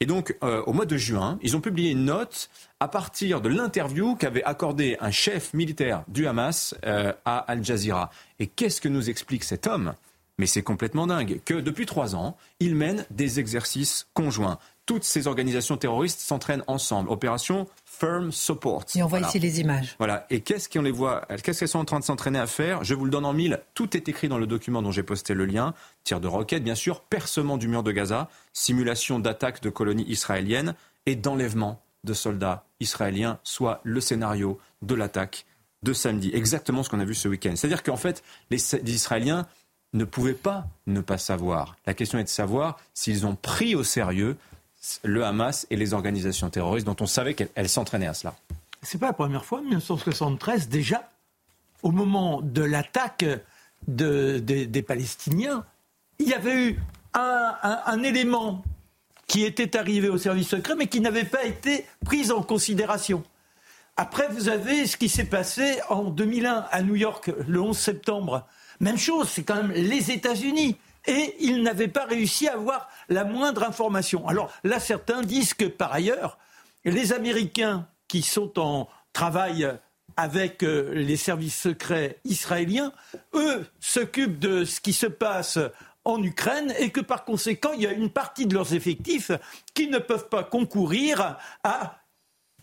Et 0.00 0.06
donc, 0.06 0.36
euh, 0.42 0.62
au 0.62 0.72
mois 0.72 0.86
de 0.86 0.96
juin, 0.96 1.38
ils 1.42 1.56
ont 1.56 1.60
publié 1.60 1.90
une 1.90 2.06
note 2.06 2.50
à 2.80 2.88
partir 2.88 3.40
de 3.40 3.48
l'interview 3.48 4.16
qu'avait 4.16 4.42
accordé 4.44 4.96
un 5.00 5.10
chef 5.10 5.54
militaire 5.54 6.04
du 6.08 6.26
Hamas 6.26 6.74
euh, 6.84 7.12
à 7.24 7.38
Al 7.38 7.64
Jazeera. 7.64 8.10
Et 8.38 8.46
qu'est-ce 8.46 8.80
que 8.80 8.88
nous 8.88 9.10
explique 9.10 9.44
cet 9.44 9.66
homme? 9.66 9.94
Mais 10.38 10.46
c'est 10.46 10.62
complètement 10.62 11.06
dingue 11.06 11.40
que 11.44 11.54
depuis 11.54 11.86
trois 11.86 12.16
ans, 12.16 12.36
il 12.58 12.74
mène 12.74 13.04
des 13.10 13.38
exercices 13.38 14.08
conjoints. 14.14 14.58
Toutes 14.84 15.04
ces 15.04 15.28
organisations 15.28 15.76
terroristes 15.76 16.20
s'entraînent 16.20 16.64
ensemble. 16.66 17.08
Opération 17.10 17.68
Firm 17.84 18.32
Support. 18.32 18.84
Et 18.96 19.02
on 19.02 19.06
voit 19.06 19.20
ici 19.20 19.38
les 19.38 19.60
images. 19.60 19.94
Voilà. 19.98 20.26
Et 20.28 20.40
qu'est-ce 20.40 20.68
qu'on 20.68 20.82
les 20.82 20.90
voit 20.90 21.24
Qu'est-ce 21.42 21.60
qu'elles 21.60 21.68
sont 21.68 21.78
en 21.78 21.84
train 21.84 22.00
de 22.00 22.04
s'entraîner 22.04 22.40
à 22.40 22.48
faire? 22.48 22.82
Je 22.82 22.94
vous 22.94 23.04
le 23.04 23.10
donne 23.10 23.24
en 23.24 23.32
mille. 23.32 23.60
Tout 23.74 23.96
est 23.96 24.08
écrit 24.08 24.28
dans 24.28 24.38
le 24.38 24.46
document 24.46 24.82
dont 24.82 24.90
j'ai 24.90 25.04
posté 25.04 25.34
le 25.34 25.46
lien. 25.46 25.72
Tir 26.02 26.20
de 26.20 26.26
roquettes, 26.26 26.64
bien 26.64 26.74
sûr, 26.74 27.00
percement 27.00 27.58
du 27.58 27.68
mur 27.68 27.84
de 27.84 27.92
Gaza, 27.92 28.28
simulation 28.52 29.20
d'attaque 29.20 29.62
de 29.62 29.70
colonies 29.70 30.04
israéliennes 30.08 30.74
et 31.06 31.14
d'enlèvement 31.14 31.80
de 32.02 32.14
soldats 32.14 32.64
israéliens, 32.80 33.38
soit 33.44 33.80
le 33.84 34.00
scénario 34.00 34.58
de 34.82 34.96
l'attaque 34.96 35.46
de 35.82 35.92
samedi. 35.92 36.30
Exactement 36.34 36.82
ce 36.82 36.90
qu'on 36.90 37.00
a 37.00 37.04
vu 37.04 37.14
ce 37.14 37.28
week-end. 37.28 37.52
C'est-à-dire 37.54 37.82
qu'en 37.82 37.96
fait, 37.96 38.22
les 38.50 38.74
Israéliens 38.90 39.46
ne 39.92 40.04
pouvaient 40.04 40.32
pas 40.32 40.66
ne 40.86 41.00
pas 41.00 41.18
savoir. 41.18 41.76
La 41.86 41.94
question 41.94 42.18
est 42.18 42.24
de 42.24 42.28
savoir 42.28 42.78
s'ils 42.94 43.26
ont 43.26 43.36
pris 43.36 43.74
au 43.74 43.84
sérieux 43.84 44.36
le 45.04 45.24
Hamas 45.24 45.66
et 45.70 45.76
les 45.76 45.94
organisations 45.94 46.50
terroristes 46.50 46.86
dont 46.86 46.96
on 47.00 47.06
savait 47.06 47.34
qu'elles 47.34 47.68
s'entraînaient 47.68 48.06
à 48.06 48.14
cela. 48.14 48.34
C'est 48.82 48.98
pas 48.98 49.06
la 49.06 49.12
première 49.12 49.44
fois, 49.44 49.60
1973, 49.60 50.68
déjà, 50.68 51.08
au 51.82 51.92
moment 51.92 52.40
de 52.42 52.62
l'attaque 52.62 53.24
des 53.86 54.84
Palestiniens, 54.86 55.64
il 56.18 56.28
y 56.28 56.34
avait 56.34 56.68
eu 56.68 56.78
un, 57.14 58.02
élément 58.02 58.62
qui 59.26 59.44
était 59.44 59.76
arrivé 59.76 60.08
au 60.08 60.18
service 60.18 60.48
secret, 60.48 60.74
mais 60.76 60.86
qui 60.86 61.00
n'avait 61.00 61.24
pas 61.24 61.44
été 61.44 61.86
pris 62.04 62.30
en 62.30 62.42
considération. 62.42 63.22
Après, 63.96 64.28
vous 64.28 64.48
avez 64.48 64.86
ce 64.86 64.96
qui 64.96 65.08
s'est 65.08 65.24
passé 65.24 65.80
en 65.88 66.04
2001 66.04 66.66
à 66.70 66.82
New 66.82 66.96
York, 66.96 67.30
le 67.46 67.60
11 67.60 67.76
septembre. 67.76 68.46
Même 68.80 68.98
chose, 68.98 69.28
c'est 69.28 69.42
quand 69.42 69.56
même 69.56 69.72
les 69.72 70.10
États-Unis 70.10 70.76
et 71.06 71.36
ils 71.40 71.62
n'avaient 71.62 71.88
pas 71.88 72.04
réussi 72.04 72.48
à 72.48 72.54
avoir 72.54 72.88
la 73.08 73.24
moindre 73.24 73.62
information. 73.64 74.26
Alors 74.28 74.52
là, 74.64 74.78
certains 74.78 75.22
disent 75.22 75.54
que 75.54 75.64
par 75.64 75.92
ailleurs, 75.92 76.38
les 76.84 77.12
Américains 77.12 77.86
qui 78.08 78.22
sont 78.22 78.58
en 78.58 78.88
travail 79.12 79.68
avec 80.16 80.62
euh, 80.62 80.92
les 80.94 81.16
services 81.16 81.58
secrets 81.58 82.18
israéliens, 82.24 82.92
eux 83.34 83.66
s'occupent 83.80 84.38
de 84.38 84.64
ce 84.64 84.80
qui 84.80 84.92
se 84.92 85.06
passe 85.06 85.58
en 86.04 86.22
Ukraine 86.22 86.74
et 86.78 86.90
que 86.90 87.00
par 87.00 87.24
conséquent, 87.24 87.70
il 87.74 87.82
y 87.82 87.86
a 87.86 87.92
une 87.92 88.10
partie 88.10 88.46
de 88.46 88.54
leurs 88.54 88.74
effectifs 88.74 89.30
qui 89.74 89.88
ne 89.88 89.98
peuvent 89.98 90.28
pas 90.28 90.44
concourir 90.44 91.38
à 91.62 91.98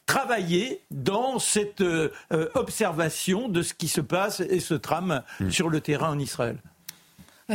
travailler 0.05 0.81
dans 0.89 1.39
cette 1.39 1.81
euh, 1.81 2.11
euh, 2.33 2.49
observation 2.55 3.47
de 3.47 3.61
ce 3.61 3.73
qui 3.73 3.87
se 3.87 4.01
passe 4.01 4.39
et 4.39 4.59
se 4.59 4.73
trame 4.73 5.23
mm. 5.39 5.51
sur 5.51 5.69
le 5.69 5.81
terrain 5.81 6.09
en 6.09 6.19
Israël. 6.19 6.57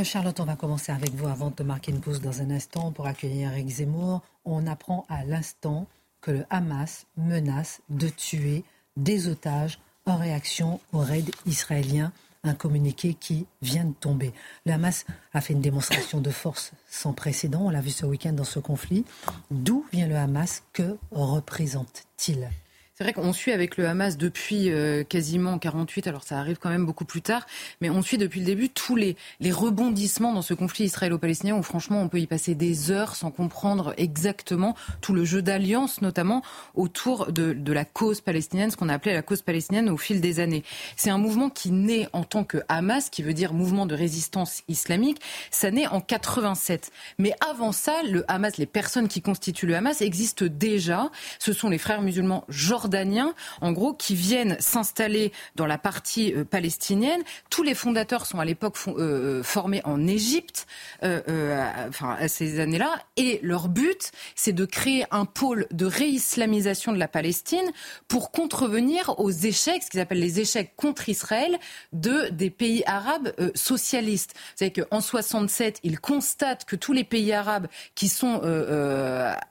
Charlotte, 0.02 0.40
on 0.40 0.44
va 0.44 0.56
commencer 0.56 0.90
avec 0.90 1.14
vous 1.14 1.28
avant 1.28 1.52
de 1.56 1.62
marquer 1.62 1.92
une 1.92 2.00
pause 2.00 2.20
dans 2.20 2.40
un 2.40 2.50
instant 2.50 2.90
pour 2.90 3.06
accueillir 3.06 3.52
Eric 3.52 3.68
Zemmour. 3.68 4.22
On 4.44 4.66
apprend 4.66 5.06
à 5.08 5.24
l'instant 5.24 5.86
que 6.20 6.32
le 6.32 6.44
Hamas 6.50 7.06
menace 7.16 7.80
de 7.90 8.08
tuer 8.08 8.64
des 8.96 9.28
otages 9.28 9.78
en 10.06 10.16
réaction 10.16 10.80
au 10.92 10.98
raid 10.98 11.30
israélien 11.46 12.12
un 12.42 12.54
communiqué 12.54 13.14
qui 13.14 13.46
vient 13.62 13.84
de 13.84 13.94
tomber. 13.94 14.34
Le 14.66 14.72
Hamas 14.72 15.06
a 15.32 15.40
fait 15.40 15.54
une 15.54 15.60
démonstration 15.60 16.20
de 16.20 16.30
force 16.30 16.72
sans 16.90 17.12
précédent, 17.12 17.62
on 17.62 17.70
l'a 17.70 17.80
vu 17.80 17.90
ce 17.90 18.04
week-end 18.04 18.32
dans 18.32 18.44
ce 18.44 18.58
conflit. 18.58 19.04
D'où 19.50 19.86
vient 19.92 20.08
le 20.08 20.16
Hamas? 20.16 20.62
Que 20.72 20.98
représente-t-il? 21.12 22.50
C'est 22.96 23.02
vrai 23.02 23.12
qu'on 23.12 23.32
suit 23.32 23.50
avec 23.50 23.76
le 23.76 23.88
Hamas 23.88 24.16
depuis 24.16 24.70
euh, 24.70 25.02
quasiment 25.02 25.58
48, 25.58 26.06
alors 26.06 26.22
ça 26.22 26.38
arrive 26.38 26.58
quand 26.58 26.70
même 26.70 26.86
beaucoup 26.86 27.04
plus 27.04 27.22
tard, 27.22 27.44
mais 27.80 27.90
on 27.90 28.02
suit 28.02 28.18
depuis 28.18 28.38
le 28.38 28.46
début 28.46 28.68
tous 28.68 28.94
les, 28.94 29.16
rebondissements 29.50 30.32
dans 30.32 30.42
ce 30.42 30.54
conflit 30.54 30.84
israélo-palestinien 30.84 31.56
où 31.56 31.62
franchement 31.64 32.00
on 32.00 32.08
peut 32.08 32.20
y 32.20 32.28
passer 32.28 32.54
des 32.54 32.92
heures 32.92 33.16
sans 33.16 33.32
comprendre 33.32 33.94
exactement 33.96 34.76
tout 35.00 35.12
le 35.12 35.24
jeu 35.24 35.42
d'alliance, 35.42 36.02
notamment 36.02 36.42
autour 36.74 37.32
de, 37.32 37.72
la 37.72 37.84
cause 37.84 38.20
palestinienne, 38.20 38.70
ce 38.70 38.76
qu'on 38.76 38.88
a 38.88 38.94
appelé 38.94 39.12
la 39.12 39.22
cause 39.22 39.42
palestinienne 39.42 39.90
au 39.90 39.96
fil 39.96 40.20
des 40.20 40.38
années. 40.38 40.62
C'est 40.94 41.10
un 41.10 41.18
mouvement 41.18 41.50
qui 41.50 41.72
naît 41.72 42.08
en 42.12 42.22
tant 42.22 42.44
que 42.44 42.58
Hamas, 42.68 43.10
qui 43.10 43.24
veut 43.24 43.34
dire 43.34 43.54
mouvement 43.54 43.86
de 43.86 43.96
résistance 43.96 44.62
islamique, 44.68 45.20
ça 45.50 45.72
naît 45.72 45.88
en 45.88 46.00
87. 46.00 46.92
Mais 47.18 47.32
avant 47.50 47.72
ça, 47.72 48.04
le 48.04 48.24
Hamas, 48.28 48.56
les 48.56 48.66
personnes 48.66 49.08
qui 49.08 49.20
constituent 49.20 49.66
le 49.66 49.74
Hamas 49.74 50.00
existent 50.00 50.46
déjà. 50.48 51.10
Ce 51.40 51.52
sont 51.52 51.68
les 51.68 51.78
frères 51.78 52.00
musulmans 52.00 52.44
jordaniens 52.48 52.83
jordaniens, 52.84 53.34
en 53.62 53.72
gros, 53.72 53.94
qui 53.94 54.14
viennent 54.14 54.56
s'installer 54.60 55.32
dans 55.56 55.66
la 55.66 55.78
partie 55.78 56.34
euh, 56.34 56.44
palestinienne. 56.44 57.22
Tous 57.48 57.62
les 57.62 57.74
fondateurs 57.74 58.26
sont 58.26 58.40
à 58.40 58.44
l'époque 58.44 58.76
euh, 58.88 58.92
euh, 58.98 59.42
formés 59.42 59.80
en 59.84 60.06
Égypte, 60.06 60.66
enfin 61.02 62.16
à 62.18 62.28
ces 62.28 62.60
années-là, 62.60 63.02
et 63.16 63.40
leur 63.42 63.68
but, 63.68 64.12
c'est 64.34 64.52
de 64.52 64.64
créer 64.64 65.04
un 65.10 65.24
pôle 65.24 65.66
de 65.70 65.86
réislamisation 65.86 66.92
de 66.92 66.98
la 66.98 67.08
Palestine 67.08 67.70
pour 68.08 68.30
contrevenir 68.30 69.14
aux 69.18 69.30
échecs, 69.30 69.82
ce 69.82 69.90
qu'ils 69.90 70.00
appellent 70.00 70.20
les 70.20 70.40
échecs 70.40 70.74
contre 70.76 71.08
Israël, 71.08 71.58
de 71.92 72.28
des 72.30 72.50
pays 72.50 72.82
arabes 72.86 73.32
socialistes. 73.54 74.34
Savez 74.56 74.72
qu'en 74.72 75.00
67, 75.00 75.80
ils 75.82 76.00
constatent 76.00 76.64
que 76.64 76.76
tous 76.76 76.92
les 76.92 77.04
pays 77.04 77.32
arabes 77.32 77.66
qui 77.94 78.08
sont 78.08 78.40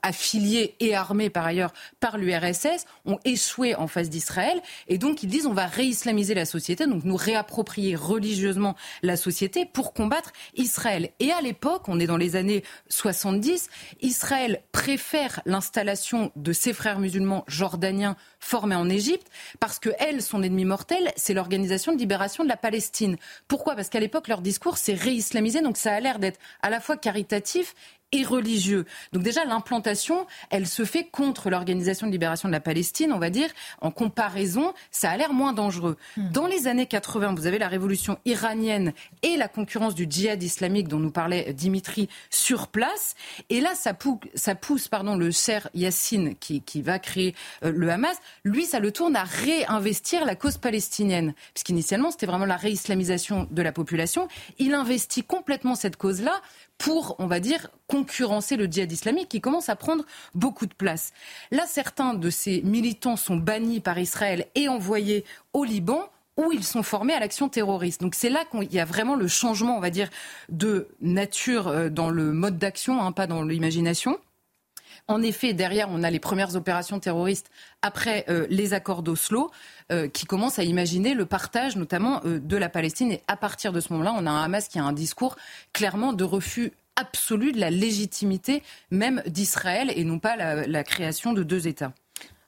affiliés 0.02 0.76
et 0.80 0.94
armés 0.94 1.30
par 1.30 1.46
ailleurs 1.46 1.72
par 2.00 2.18
l'URSS 2.18 2.86
ont 3.06 3.18
échoué 3.24 3.74
en 3.74 3.86
face 3.86 4.10
d'Israël. 4.10 4.60
Et 4.88 4.98
donc, 4.98 5.22
ils 5.22 5.28
disent 5.28 5.46
on 5.46 5.52
va 5.52 5.66
réislamiser 5.66 6.34
la 6.34 6.44
société, 6.44 6.86
donc 6.86 7.04
nous 7.04 7.16
réapproprier 7.16 7.96
religieusement 7.96 8.76
la 9.02 9.16
société 9.16 9.66
pour 9.66 9.92
combattre 9.92 10.32
Israël. 10.56 11.10
Et 11.20 11.32
à 11.32 11.40
l'époque, 11.40 11.88
on 11.88 12.00
est 12.00 12.06
dans 12.06 12.16
les 12.16 12.36
années 12.36 12.62
70, 12.88 13.68
Israël 14.02 14.62
préfère 14.72 15.40
l'installation 15.46 16.32
de 16.36 16.52
ses 16.52 16.72
frères 16.72 16.98
musulmans 16.98 17.44
jordaniens 17.46 18.16
formés 18.40 18.74
en 18.74 18.88
Égypte 18.88 19.28
parce 19.60 19.78
que 19.78 19.90
elle, 19.98 20.22
son 20.22 20.42
ennemi 20.42 20.64
mortel, 20.64 21.12
c'est 21.16 21.34
l'organisation 21.34 21.92
de 21.92 21.98
libération 21.98 22.44
de 22.44 22.48
la 22.48 22.56
Palestine. 22.56 23.16
Pourquoi? 23.48 23.74
Parce 23.74 23.88
qu'à 23.88 24.00
l'époque, 24.00 24.28
leur 24.28 24.40
discours, 24.40 24.78
c'est 24.78 24.94
réislamisé, 24.94 25.60
donc 25.62 25.76
ça 25.76 25.92
a 25.92 26.00
l'air 26.00 26.18
d'être 26.18 26.38
à 26.62 26.70
la 26.70 26.80
fois 26.80 26.96
caritatif 26.96 27.74
et 28.14 28.22
religieux. 28.22 28.84
Donc 29.12 29.22
déjà, 29.22 29.44
l'implantation, 29.44 30.26
elle 30.50 30.66
se 30.66 30.84
fait 30.84 31.04
contre 31.04 31.50
l'Organisation 31.50 32.06
de 32.06 32.12
libération 32.12 32.48
de 32.48 32.52
la 32.52 32.60
Palestine, 32.60 33.12
on 33.12 33.18
va 33.18 33.28
dire. 33.28 33.50
En 33.80 33.90
comparaison, 33.90 34.72
ça 34.92 35.10
a 35.10 35.16
l'air 35.16 35.32
moins 35.32 35.52
dangereux. 35.52 35.96
Hmm. 36.16 36.30
Dans 36.30 36.46
les 36.46 36.68
années 36.68 36.86
80, 36.86 37.34
vous 37.34 37.46
avez 37.46 37.58
la 37.58 37.68
révolution 37.68 38.18
iranienne 38.24 38.92
et 39.22 39.36
la 39.36 39.48
concurrence 39.48 39.96
du 39.96 40.06
djihad 40.08 40.42
islamique 40.42 40.86
dont 40.86 41.00
nous 41.00 41.10
parlait 41.10 41.52
Dimitri 41.52 42.08
sur 42.30 42.68
place. 42.68 43.16
Et 43.50 43.60
là, 43.60 43.74
ça, 43.74 43.94
pousse, 43.94 44.20
ça 44.34 44.54
pousse 44.54 44.86
pardon, 44.86 45.16
le 45.16 45.32
cher 45.32 45.68
Yassine 45.74 46.36
qui, 46.36 46.62
qui 46.62 46.82
va 46.82 47.00
créer 47.00 47.34
euh, 47.64 47.72
le 47.74 47.90
Hamas. 47.90 48.16
Lui, 48.44 48.64
ça 48.64 48.78
le 48.78 48.92
tourne 48.92 49.16
à 49.16 49.24
réinvestir 49.24 50.24
la 50.24 50.36
cause 50.36 50.56
palestinienne. 50.58 51.34
Puisqu'initialement, 51.52 52.12
c'était 52.12 52.26
vraiment 52.26 52.46
la 52.46 52.56
réislamisation 52.56 53.48
de 53.50 53.62
la 53.62 53.72
population. 53.72 54.28
Il 54.58 54.72
investit 54.74 55.24
complètement 55.24 55.74
cette 55.74 55.96
cause-là 55.96 56.40
pour, 56.78 57.16
on 57.18 57.26
va 57.26 57.40
dire, 57.40 57.68
concurrencer 57.86 58.56
le 58.56 58.66
djihad 58.66 58.90
islamique 58.90 59.28
qui 59.28 59.40
commence 59.40 59.68
à 59.68 59.76
prendre 59.76 60.04
beaucoup 60.34 60.66
de 60.66 60.74
place. 60.74 61.12
Là, 61.50 61.64
certains 61.66 62.14
de 62.14 62.30
ces 62.30 62.62
militants 62.62 63.16
sont 63.16 63.36
bannis 63.36 63.80
par 63.80 63.98
Israël 63.98 64.46
et 64.54 64.68
envoyés 64.68 65.24
au 65.52 65.64
Liban 65.64 66.08
où 66.36 66.50
ils 66.52 66.64
sont 66.64 66.82
formés 66.82 67.12
à 67.12 67.20
l'action 67.20 67.48
terroriste. 67.48 68.00
Donc 68.00 68.14
c'est 68.14 68.28
là 68.28 68.44
qu'il 68.50 68.72
y 68.72 68.80
a 68.80 68.84
vraiment 68.84 69.14
le 69.14 69.28
changement, 69.28 69.76
on 69.76 69.80
va 69.80 69.90
dire, 69.90 70.10
de 70.48 70.88
nature 71.00 71.68
euh, 71.68 71.88
dans 71.90 72.10
le 72.10 72.32
mode 72.32 72.58
d'action, 72.58 73.00
hein, 73.00 73.12
pas 73.12 73.26
dans 73.26 73.42
l'imagination. 73.42 74.18
En 75.06 75.20
effet, 75.20 75.52
derrière, 75.52 75.88
on 75.90 76.02
a 76.02 76.10
les 76.10 76.18
premières 76.18 76.56
opérations 76.56 76.98
terroristes 76.98 77.50
après 77.82 78.24
euh, 78.28 78.46
les 78.48 78.72
accords 78.72 79.02
d'Oslo, 79.02 79.50
euh, 79.92 80.08
qui 80.08 80.24
commencent 80.24 80.58
à 80.58 80.64
imaginer 80.64 81.12
le 81.12 81.26
partage 81.26 81.76
notamment 81.76 82.22
euh, 82.24 82.38
de 82.38 82.56
la 82.56 82.70
Palestine. 82.70 83.12
Et 83.12 83.22
à 83.28 83.36
partir 83.36 83.72
de 83.72 83.80
ce 83.80 83.92
moment-là, 83.92 84.14
on 84.16 84.26
a 84.26 84.30
un 84.30 84.42
Hamas 84.42 84.68
qui 84.68 84.78
a 84.78 84.84
un 84.84 84.94
discours 84.94 85.36
clairement 85.74 86.14
de 86.14 86.24
refus 86.24 86.72
absolu 86.96 87.52
de 87.52 87.60
la 87.60 87.70
légitimité 87.70 88.62
même 88.90 89.22
d'Israël 89.26 89.92
et 89.94 90.04
non 90.04 90.18
pas 90.20 90.36
la, 90.36 90.66
la 90.66 90.84
création 90.84 91.32
de 91.32 91.42
deux 91.42 91.66
États. 91.66 91.92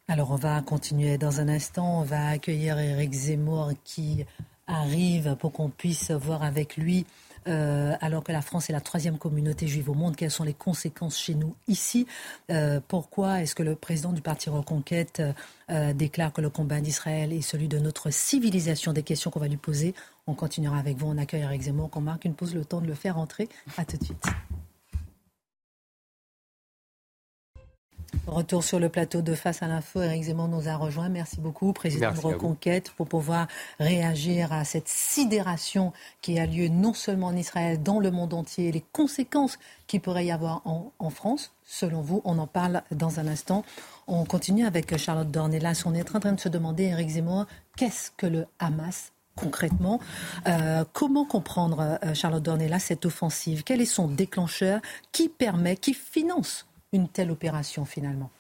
Alors 0.09 0.31
on 0.31 0.37
va 0.37 0.63
continuer 0.63 1.19
dans 1.19 1.41
un 1.41 1.49
instant. 1.49 2.01
On 2.01 2.05
va 2.05 2.29
accueillir 2.29 2.79
Eric 2.79 3.13
Zemmour 3.13 3.73
qui 3.83 4.25
arrive 4.67 5.37
pour 5.39 5.53
qu'on 5.53 5.69
puisse 5.69 6.11
voir 6.11 6.43
avec 6.43 6.77
lui 6.77 7.07
euh, 7.49 7.95
alors 8.01 8.25
que 8.25 8.33
la 8.33 8.43
France 8.43 8.71
est 8.71 8.73
la 8.73 8.81
troisième 8.81 9.19
communauté 9.19 9.67
juive 9.69 9.91
au 9.91 9.95
monde. 9.95 10.17
Quelles 10.17 10.31
sont 10.31 10.45
les 10.45 10.55
conséquences 10.55 11.19
chez 11.19 11.35
nous 11.35 11.55
ici 11.69 12.07
euh, 12.51 12.81
Pourquoi 12.89 13.43
est-ce 13.43 13.55
que 13.55 13.63
le 13.63 13.77
président 13.77 14.13
du 14.13 14.21
parti 14.21 14.51
Reconquête 14.51 15.23
euh, 15.71 15.93
déclare 15.93 16.33
que 16.33 16.41
le 16.41 16.51
combat 16.51 16.81
d'Israël 16.81 17.33
est 17.33 17.43
celui 17.43 17.69
de 17.69 17.79
notre 17.79 18.11
civilisation 18.11 18.93
Des 18.93 19.03
questions 19.03 19.31
qu'on 19.31 19.41
va 19.41 19.49
lui 19.49 19.57
poser. 19.57 19.95
On 20.27 20.35
continuera 20.35 20.79
avec 20.79 20.97
vous. 20.97 21.07
On 21.07 21.19
accueille 21.19 21.43
Eric 21.43 21.63
Zemmour. 21.63 21.91
Qu'on 21.91 22.01
marque 22.01 22.25
une 22.25 22.35
pause, 22.35 22.55
le 22.55 22.65
temps 22.65 22.81
de 22.81 22.87
le 22.87 22.95
faire 22.95 23.19
entrer. 23.19 23.49
À 23.77 23.85
tout 23.85 23.97
de 23.97 24.05
suite. 24.05 24.25
Retour 28.27 28.65
sur 28.65 28.81
le 28.81 28.89
plateau 28.89 29.23
de 29.23 29.35
Face 29.35 29.63
à 29.63 29.69
l'info. 29.69 30.03
Eric 30.03 30.25
Zemmour 30.25 30.49
nous 30.49 30.69
a 30.69 30.75
rejoint. 30.75 31.09
Merci 31.09 31.41
beaucoup, 31.41 31.73
président 31.73 32.13
de 32.13 32.19
Reconquête, 32.19 32.91
pour 32.91 33.07
pouvoir 33.07 33.47
réagir 33.79 34.53
à 34.53 34.65
cette 34.65 34.89
sidération 34.89 35.93
qui 36.23 36.41
a 36.41 36.47
lieu 36.47 36.67
non 36.67 36.93
seulement 36.93 37.29
en 37.29 37.37
Israël, 37.37 37.81
dans 37.81 38.01
le 38.01 38.11
monde 38.11 38.35
entier, 38.35 38.73
les 38.73 38.85
conséquences 38.93 39.59
qu'il 39.87 40.01
pourrait 40.01 40.27
y 40.27 40.33
avoir 40.33 40.63
en, 40.65 41.11
France. 41.11 41.53
Selon 41.65 42.01
vous, 42.01 42.21
on 42.25 42.39
en 42.39 42.49
parle 42.49 42.83
dans 42.91 43.21
un 43.21 43.29
instant. 43.29 43.65
On 44.09 44.25
continue 44.25 44.67
avec 44.67 44.97
Charlotte 44.97 45.31
Dornelas. 45.31 45.85
On 45.87 45.95
est 45.95 46.17
en 46.17 46.21
train 46.21 46.33
de 46.33 46.41
se 46.41 46.49
demander, 46.49 46.85
Eric 46.85 47.09
Zemmour, 47.09 47.47
qu'est-ce 47.77 48.11
que 48.17 48.27
le 48.27 48.47
Hamas 48.59 49.13
concrètement? 49.37 50.01
Euh, 50.49 50.85
comment 50.95 51.27
comprendre, 51.27 51.99
euh, 52.03 52.15
Charlotte 52.15 52.43
Dornelas, 52.43 52.81
cette 52.81 53.05
offensive? 53.07 53.63
Quel 53.65 53.81
est 53.81 53.85
son 53.85 54.09
déclencheur 54.09 54.81
Qui 55.13 55.29
permet, 55.29 55.77
qui 55.77 55.95
finance 55.95 56.66
une 56.93 57.09
telle 57.09 57.31
opération 57.31 57.85
finalement 57.85 58.31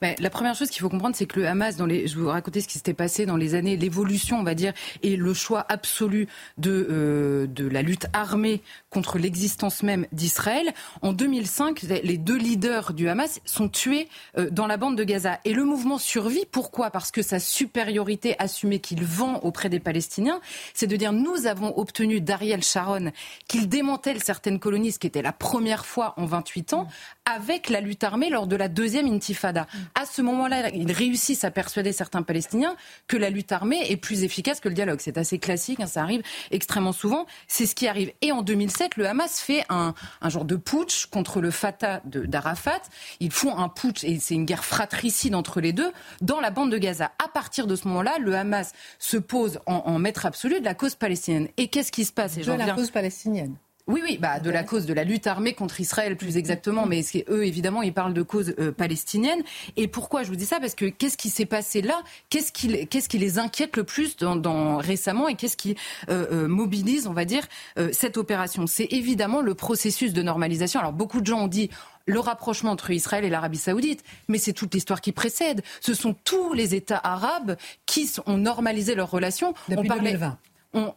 ben, 0.00 0.14
La 0.18 0.30
première 0.30 0.54
chose 0.54 0.70
qu'il 0.70 0.80
faut 0.80 0.88
comprendre, 0.88 1.16
c'est 1.16 1.26
que 1.26 1.40
le 1.40 1.48
Hamas, 1.48 1.76
dans 1.76 1.88
je 1.88 2.16
vous 2.16 2.28
raconter 2.28 2.60
ce 2.60 2.68
qui 2.68 2.74
s'était 2.74 2.94
passé 2.94 3.26
dans 3.26 3.36
les 3.36 3.54
années, 3.54 3.76
l'évolution, 3.76 4.38
on 4.38 4.44
va 4.44 4.54
dire, 4.54 4.72
et 5.02 5.16
le 5.16 5.34
choix 5.34 5.64
absolu 5.68 6.28
de, 6.58 6.86
euh, 6.90 7.46
de 7.46 7.66
la 7.66 7.82
lutte 7.82 8.06
armée 8.12 8.62
contre 8.90 9.18
l'existence 9.18 9.82
même 9.82 10.06
d'Israël. 10.12 10.72
En 11.02 11.12
2005, 11.12 11.82
les 11.82 12.18
deux 12.18 12.36
leaders 12.36 12.92
du 12.92 13.08
Hamas 13.08 13.40
sont 13.44 13.68
tués 13.68 14.08
euh, 14.38 14.50
dans 14.50 14.66
la 14.66 14.76
bande 14.76 14.96
de 14.96 15.04
Gaza. 15.04 15.40
Et 15.44 15.52
le 15.52 15.64
mouvement 15.64 15.98
survit. 15.98 16.44
Pourquoi? 16.50 16.90
Parce 16.90 17.10
que 17.10 17.22
sa 17.22 17.38
supériorité 17.38 18.36
assumée 18.38 18.78
qu'il 18.78 19.04
vend 19.04 19.40
auprès 19.40 19.68
des 19.68 19.80
Palestiniens, 19.80 20.40
c'est 20.74 20.86
de 20.86 20.96
dire 20.96 21.12
nous 21.12 21.46
avons 21.46 21.76
obtenu 21.76 22.20
d'Ariel 22.20 22.62
Sharon 22.62 23.10
qu'il 23.48 23.68
démantèle 23.68 24.22
certaines 24.22 24.58
colonies, 24.58 24.92
ce 24.92 24.98
qui 24.98 25.06
était 25.06 25.22
la 25.22 25.32
première 25.32 25.86
fois 25.86 26.14
en 26.16 26.26
28 26.26 26.74
ans, 26.74 26.88
avec 27.26 27.70
la 27.70 27.80
lutte 27.80 28.04
armée 28.04 28.30
lors 28.30 28.46
de 28.46 28.56
la 28.56 28.68
deuxième 28.68 29.06
intifada. 29.06 29.66
À 29.94 30.06
ce 30.06 30.22
moment-là, 30.22 30.70
ils 30.70 30.92
réussissent 30.92 31.44
à 31.44 31.50
persuader 31.50 31.92
certains 31.92 32.22
Palestiniens 32.22 32.76
que 33.08 33.16
la 33.16 33.30
lutte 33.30 33.50
armée 33.52 33.90
est 33.90 33.96
plus 33.96 34.22
efficace 34.22 34.60
que 34.60 34.68
le 34.68 34.74
dialogue. 34.74 35.00
C'est 35.02 35.18
assez 35.18 35.38
classique, 35.38 35.80
hein, 35.80 35.86
ça 35.86 36.02
arrive 36.02 36.22
extrêmement 36.52 36.92
souvent. 36.92 37.26
C'est 37.48 37.66
ce 37.66 37.74
qui 37.74 37.88
arrive. 37.88 38.12
Et 38.22 38.30
en 38.30 38.42
2007, 38.42 38.96
le 38.96 39.06
Hamas 39.06 39.40
fait 39.40 39.64
un, 39.68 39.94
genre 40.28 40.44
de 40.44 40.56
putsch 40.56 41.06
contre 41.06 41.40
le 41.40 41.50
Fatah 41.50 42.00
d'Arafat. 42.04 42.82
Ils 43.20 43.32
font 43.32 43.56
un 43.56 43.68
putsch, 43.68 44.04
et 44.04 44.18
c'est 44.20 44.34
une 44.34 44.44
guerre 44.44 44.64
fratricide 44.64 45.34
entre 45.34 45.60
les 45.60 45.72
deux, 45.72 45.92
dans 46.20 46.40
la 46.40 46.50
bande 46.50 46.70
de 46.70 46.78
Gaza. 46.78 47.10
À 47.22 47.28
partir 47.28 47.66
de 47.66 47.74
ce 47.74 47.88
moment-là, 47.88 48.18
le 48.20 48.34
Hamas 48.36 48.72
se 48.98 49.16
pose 49.16 49.58
en, 49.66 49.98
maître 49.98 50.26
absolu 50.26 50.60
de 50.60 50.64
la 50.64 50.74
cause 50.74 50.94
palestinienne. 50.94 51.48
Et 51.56 51.68
qu'est-ce 51.68 51.90
qui 51.90 52.04
se 52.04 52.12
passe? 52.12 52.36
Et 52.36 52.42
De 52.42 52.52
la 52.52 52.70
cause 52.70 52.90
palestinienne 52.90 53.56
Oui, 53.88 54.00
oui, 54.02 54.18
bah, 54.18 54.40
de 54.40 54.50
la 54.50 54.64
cause 54.64 54.84
de 54.84 54.92
la 54.92 55.04
lutte 55.04 55.28
armée 55.28 55.52
contre 55.52 55.80
Israël, 55.80 56.16
plus 56.16 56.36
exactement. 56.36 56.86
Mais 56.86 57.02
eux, 57.28 57.46
évidemment, 57.46 57.82
ils 57.82 57.94
parlent 57.94 58.14
de 58.14 58.22
cause 58.22 58.52
euh, 58.58 58.72
palestinienne. 58.72 59.42
Et 59.76 59.86
pourquoi 59.86 60.24
je 60.24 60.28
vous 60.28 60.34
dis 60.34 60.44
ça? 60.44 60.58
Parce 60.58 60.74
que 60.74 60.86
qu'est-ce 60.86 61.16
qui 61.16 61.30
s'est 61.30 61.46
passé 61.46 61.82
là? 61.82 62.02
Qu'est-ce 62.28 62.50
qui, 62.50 62.88
qu'est-ce 62.88 63.08
qui 63.08 63.18
les 63.18 63.38
inquiète 63.38 63.76
le 63.76 63.84
plus 63.84 64.16
dans, 64.16 64.34
dans 64.34 64.78
récemment? 64.78 65.28
Et 65.28 65.36
qu'est-ce 65.36 65.56
qui 65.56 65.76
euh, 66.08 66.26
euh, 66.32 66.48
mobilise, 66.48 67.06
on 67.06 67.12
va 67.12 67.24
dire, 67.24 67.44
cette 67.92 68.16
opération? 68.16 68.66
C'est 68.66 68.88
évidemment 68.90 69.40
le 69.40 69.54
processus 69.54 70.12
de 70.12 70.22
normalisation. 70.22 70.80
Alors, 70.80 70.92
beaucoup 70.92 71.20
de 71.20 71.26
gens 71.26 71.42
ont 71.42 71.48
dit 71.48 71.70
le 72.06 72.18
rapprochement 72.18 72.72
entre 72.72 72.90
Israël 72.90 73.24
et 73.24 73.30
l'Arabie 73.30 73.58
saoudite, 73.58 74.02
mais 74.26 74.38
c'est 74.38 74.52
toute 74.52 74.74
l'histoire 74.74 75.00
qui 75.00 75.12
précède. 75.12 75.62
Ce 75.80 75.94
sont 75.94 76.14
tous 76.24 76.52
les 76.54 76.74
États 76.74 77.00
arabes 77.02 77.56
qui 77.84 78.10
ont 78.26 78.38
normalisé 78.38 78.96
leurs 78.96 79.10
relations. 79.10 79.54
Depuis 79.68 79.84
on 79.84 79.88
parlait... 79.88 80.12
2020 80.12 80.38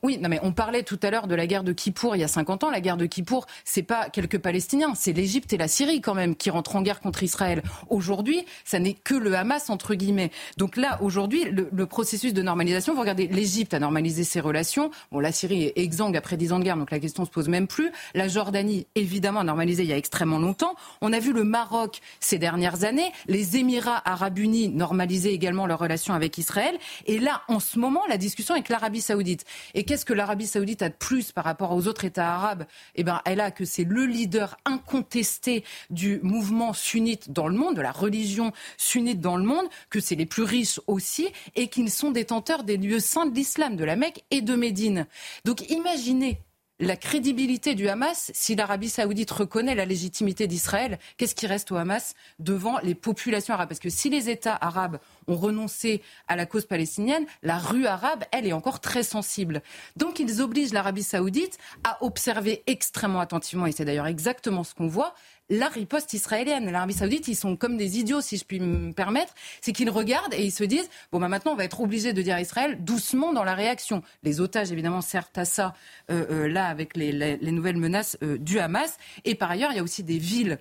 oui, 0.03 0.17
non 0.17 0.29
mais 0.29 0.39
on 0.43 0.51
parlait 0.51 0.83
tout 0.83 0.99
à 1.03 1.09
l'heure 1.09 1.27
de 1.27 1.35
la 1.35 1.47
guerre 1.47 1.63
de 1.63 1.71
Kippour 1.71 2.15
il 2.15 2.19
y 2.19 2.23
a 2.23 2.27
50 2.27 2.63
ans. 2.63 2.69
La 2.69 2.81
guerre 2.81 2.97
de 2.97 3.05
Kippour, 3.05 3.45
c'est 3.63 3.83
pas 3.83 4.09
quelques 4.09 4.37
Palestiniens, 4.37 4.93
c'est 4.95 5.13
l'Égypte 5.13 5.53
et 5.53 5.57
la 5.57 5.67
Syrie 5.67 6.01
quand 6.01 6.15
même 6.15 6.35
qui 6.35 6.49
rentrent 6.49 6.75
en 6.75 6.81
guerre 6.81 6.99
contre 6.99 7.23
Israël. 7.23 7.61
Aujourd'hui, 7.89 8.45
ça 8.65 8.79
n'est 8.79 8.93
que 8.93 9.15
le 9.15 9.35
Hamas 9.35 9.69
entre 9.69 9.95
guillemets. 9.95 10.31
Donc 10.57 10.77
là, 10.77 10.99
aujourd'hui, 11.01 11.45
le, 11.45 11.85
processus 11.85 12.33
de 12.33 12.41
normalisation, 12.41 12.93
vous 12.93 12.99
regardez, 12.99 13.27
l'Égypte 13.27 13.73
a 13.73 13.79
normalisé 13.79 14.23
ses 14.23 14.39
relations. 14.39 14.91
Bon, 15.11 15.19
la 15.19 15.31
Syrie 15.31 15.63
est 15.63 15.73
exsangue 15.77 16.15
après 16.15 16.37
10 16.37 16.53
ans 16.53 16.59
de 16.59 16.63
guerre, 16.63 16.77
donc 16.77 16.91
la 16.91 16.99
question 16.99 17.25
se 17.25 17.31
pose 17.31 17.49
même 17.49 17.67
plus. 17.67 17.91
La 18.13 18.27
Jordanie, 18.27 18.85
évidemment, 18.95 19.39
a 19.39 19.43
normalisé 19.43 19.83
il 19.83 19.89
y 19.89 19.93
a 19.93 19.97
extrêmement 19.97 20.39
longtemps. 20.39 20.75
On 21.01 21.13
a 21.13 21.19
vu 21.19 21.33
le 21.33 21.43
Maroc 21.43 21.99
ces 22.19 22.37
dernières 22.37 22.83
années, 22.83 23.11
les 23.27 23.57
Émirats 23.57 24.01
arabes 24.05 24.37
unis 24.37 24.69
normaliser 24.69 25.33
également 25.33 25.65
leurs 25.65 25.79
relations 25.79 26.13
avec 26.13 26.37
Israël. 26.37 26.77
Et 27.07 27.19
là, 27.19 27.41
en 27.47 27.59
ce 27.59 27.79
moment, 27.79 28.01
la 28.07 28.17
discussion 28.17 28.53
avec 28.53 28.69
l'Arabie 28.69 29.01
saoudite. 29.01 29.45
Et 29.73 29.83
qu'est-ce 29.83 30.05
que 30.05 30.13
l'Arabie 30.13 30.47
saoudite 30.47 30.81
a 30.81 30.89
de 30.89 30.95
plus 30.95 31.31
par 31.31 31.43
rapport 31.43 31.71
aux 31.71 31.87
autres 31.87 32.05
États 32.05 32.33
arabes 32.33 32.65
Eh 32.95 33.03
bien, 33.03 33.21
elle 33.25 33.41
a 33.41 33.51
que 33.51 33.65
c'est 33.65 33.83
le 33.83 34.05
leader 34.05 34.57
incontesté 34.65 35.63
du 35.89 36.19
mouvement 36.23 36.73
sunnite 36.73 37.31
dans 37.31 37.47
le 37.47 37.55
monde, 37.55 37.75
de 37.75 37.81
la 37.81 37.91
religion 37.91 38.51
sunnite 38.77 39.21
dans 39.21 39.37
le 39.37 39.43
monde, 39.43 39.65
que 39.89 39.99
c'est 39.99 40.15
les 40.15 40.25
plus 40.25 40.43
riches 40.43 40.79
aussi, 40.87 41.29
et 41.55 41.67
qu'ils 41.67 41.91
sont 41.91 42.11
détenteurs 42.11 42.63
des 42.63 42.77
lieux 42.77 42.99
saints 42.99 43.25
de 43.25 43.35
l'islam, 43.35 43.75
de 43.75 43.83
la 43.83 43.95
Mecque 43.95 44.23
et 44.31 44.41
de 44.41 44.55
Médine. 44.55 45.07
Donc 45.45 45.69
imaginez 45.69 46.41
la 46.79 46.95
crédibilité 46.95 47.75
du 47.75 47.89
Hamas, 47.89 48.31
si 48.33 48.55
l'Arabie 48.55 48.89
saoudite 48.89 49.31
reconnaît 49.31 49.75
la 49.75 49.85
légitimité 49.85 50.47
d'Israël, 50.47 50.97
qu'est-ce 51.17 51.35
qui 51.35 51.45
reste 51.45 51.71
au 51.71 51.75
Hamas 51.75 52.15
devant 52.39 52.79
les 52.79 52.95
populations 52.95 53.53
arabes? 53.53 53.67
Parce 53.67 53.81
que 53.81 53.89
si 53.89 54.09
les 54.09 54.29
États 54.29 54.57
arabes 54.59 54.97
ont 55.27 55.35
renoncé 55.35 56.01
à 56.29 56.37
la 56.37 56.45
cause 56.45 56.65
palestinienne, 56.65 57.25
la 57.43 57.57
rue 57.57 57.85
arabe, 57.85 58.23
elle, 58.31 58.47
est 58.47 58.53
encore 58.53 58.79
très 58.79 59.03
sensible. 59.03 59.61
Donc 59.97 60.19
ils 60.19 60.41
obligent 60.41 60.71
l'Arabie 60.71 61.03
saoudite 61.03 61.57
à 61.83 62.03
observer 62.03 62.63
extrêmement 62.65 63.19
attentivement, 63.19 63.65
et 63.65 63.73
c'est 63.73 63.85
d'ailleurs 63.85 64.07
exactement 64.07 64.63
ce 64.63 64.73
qu'on 64.73 64.87
voit, 64.87 65.13
la 65.49 65.67
riposte 65.67 66.13
israélienne. 66.13 66.69
L'Arabie 66.69 66.93
saoudite, 66.93 67.27
ils 67.27 67.35
sont 67.35 67.55
comme 67.55 67.77
des 67.77 67.99
idiots, 67.99 68.21
si 68.21 68.37
je 68.37 68.45
puis 68.45 68.59
me 68.59 68.93
permettre. 68.93 69.33
C'est 69.61 69.71
qu'ils 69.71 69.89
regardent 69.89 70.33
et 70.33 70.43
ils 70.43 70.51
se 70.51 70.63
disent, 70.63 70.89
bon, 71.11 71.19
bah, 71.19 71.27
maintenant, 71.27 71.53
on 71.53 71.55
va 71.55 71.63
être 71.63 71.81
obligé 71.81 72.13
de 72.13 72.21
dire 72.21 72.35
à 72.35 72.41
Israël 72.41 72.83
doucement 72.83 73.33
dans 73.33 73.43
la 73.43 73.55
réaction. 73.55 74.03
Les 74.23 74.41
otages, 74.41 74.71
évidemment, 74.71 75.01
servent 75.01 75.27
à 75.35 75.45
ça, 75.45 75.73
euh, 76.11 76.25
euh, 76.29 76.47
là, 76.47 76.67
avec 76.67 76.95
les, 76.95 77.37
nouvelles 77.51 77.77
menaces 77.77 78.17
euh, 78.23 78.37
du 78.37 78.59
Hamas. 78.59 78.97
Et 79.25 79.35
par 79.35 79.51
ailleurs, 79.51 79.71
il 79.71 79.77
y 79.77 79.79
a 79.79 79.83
aussi 79.83 80.03
des 80.03 80.17
villes 80.17 80.59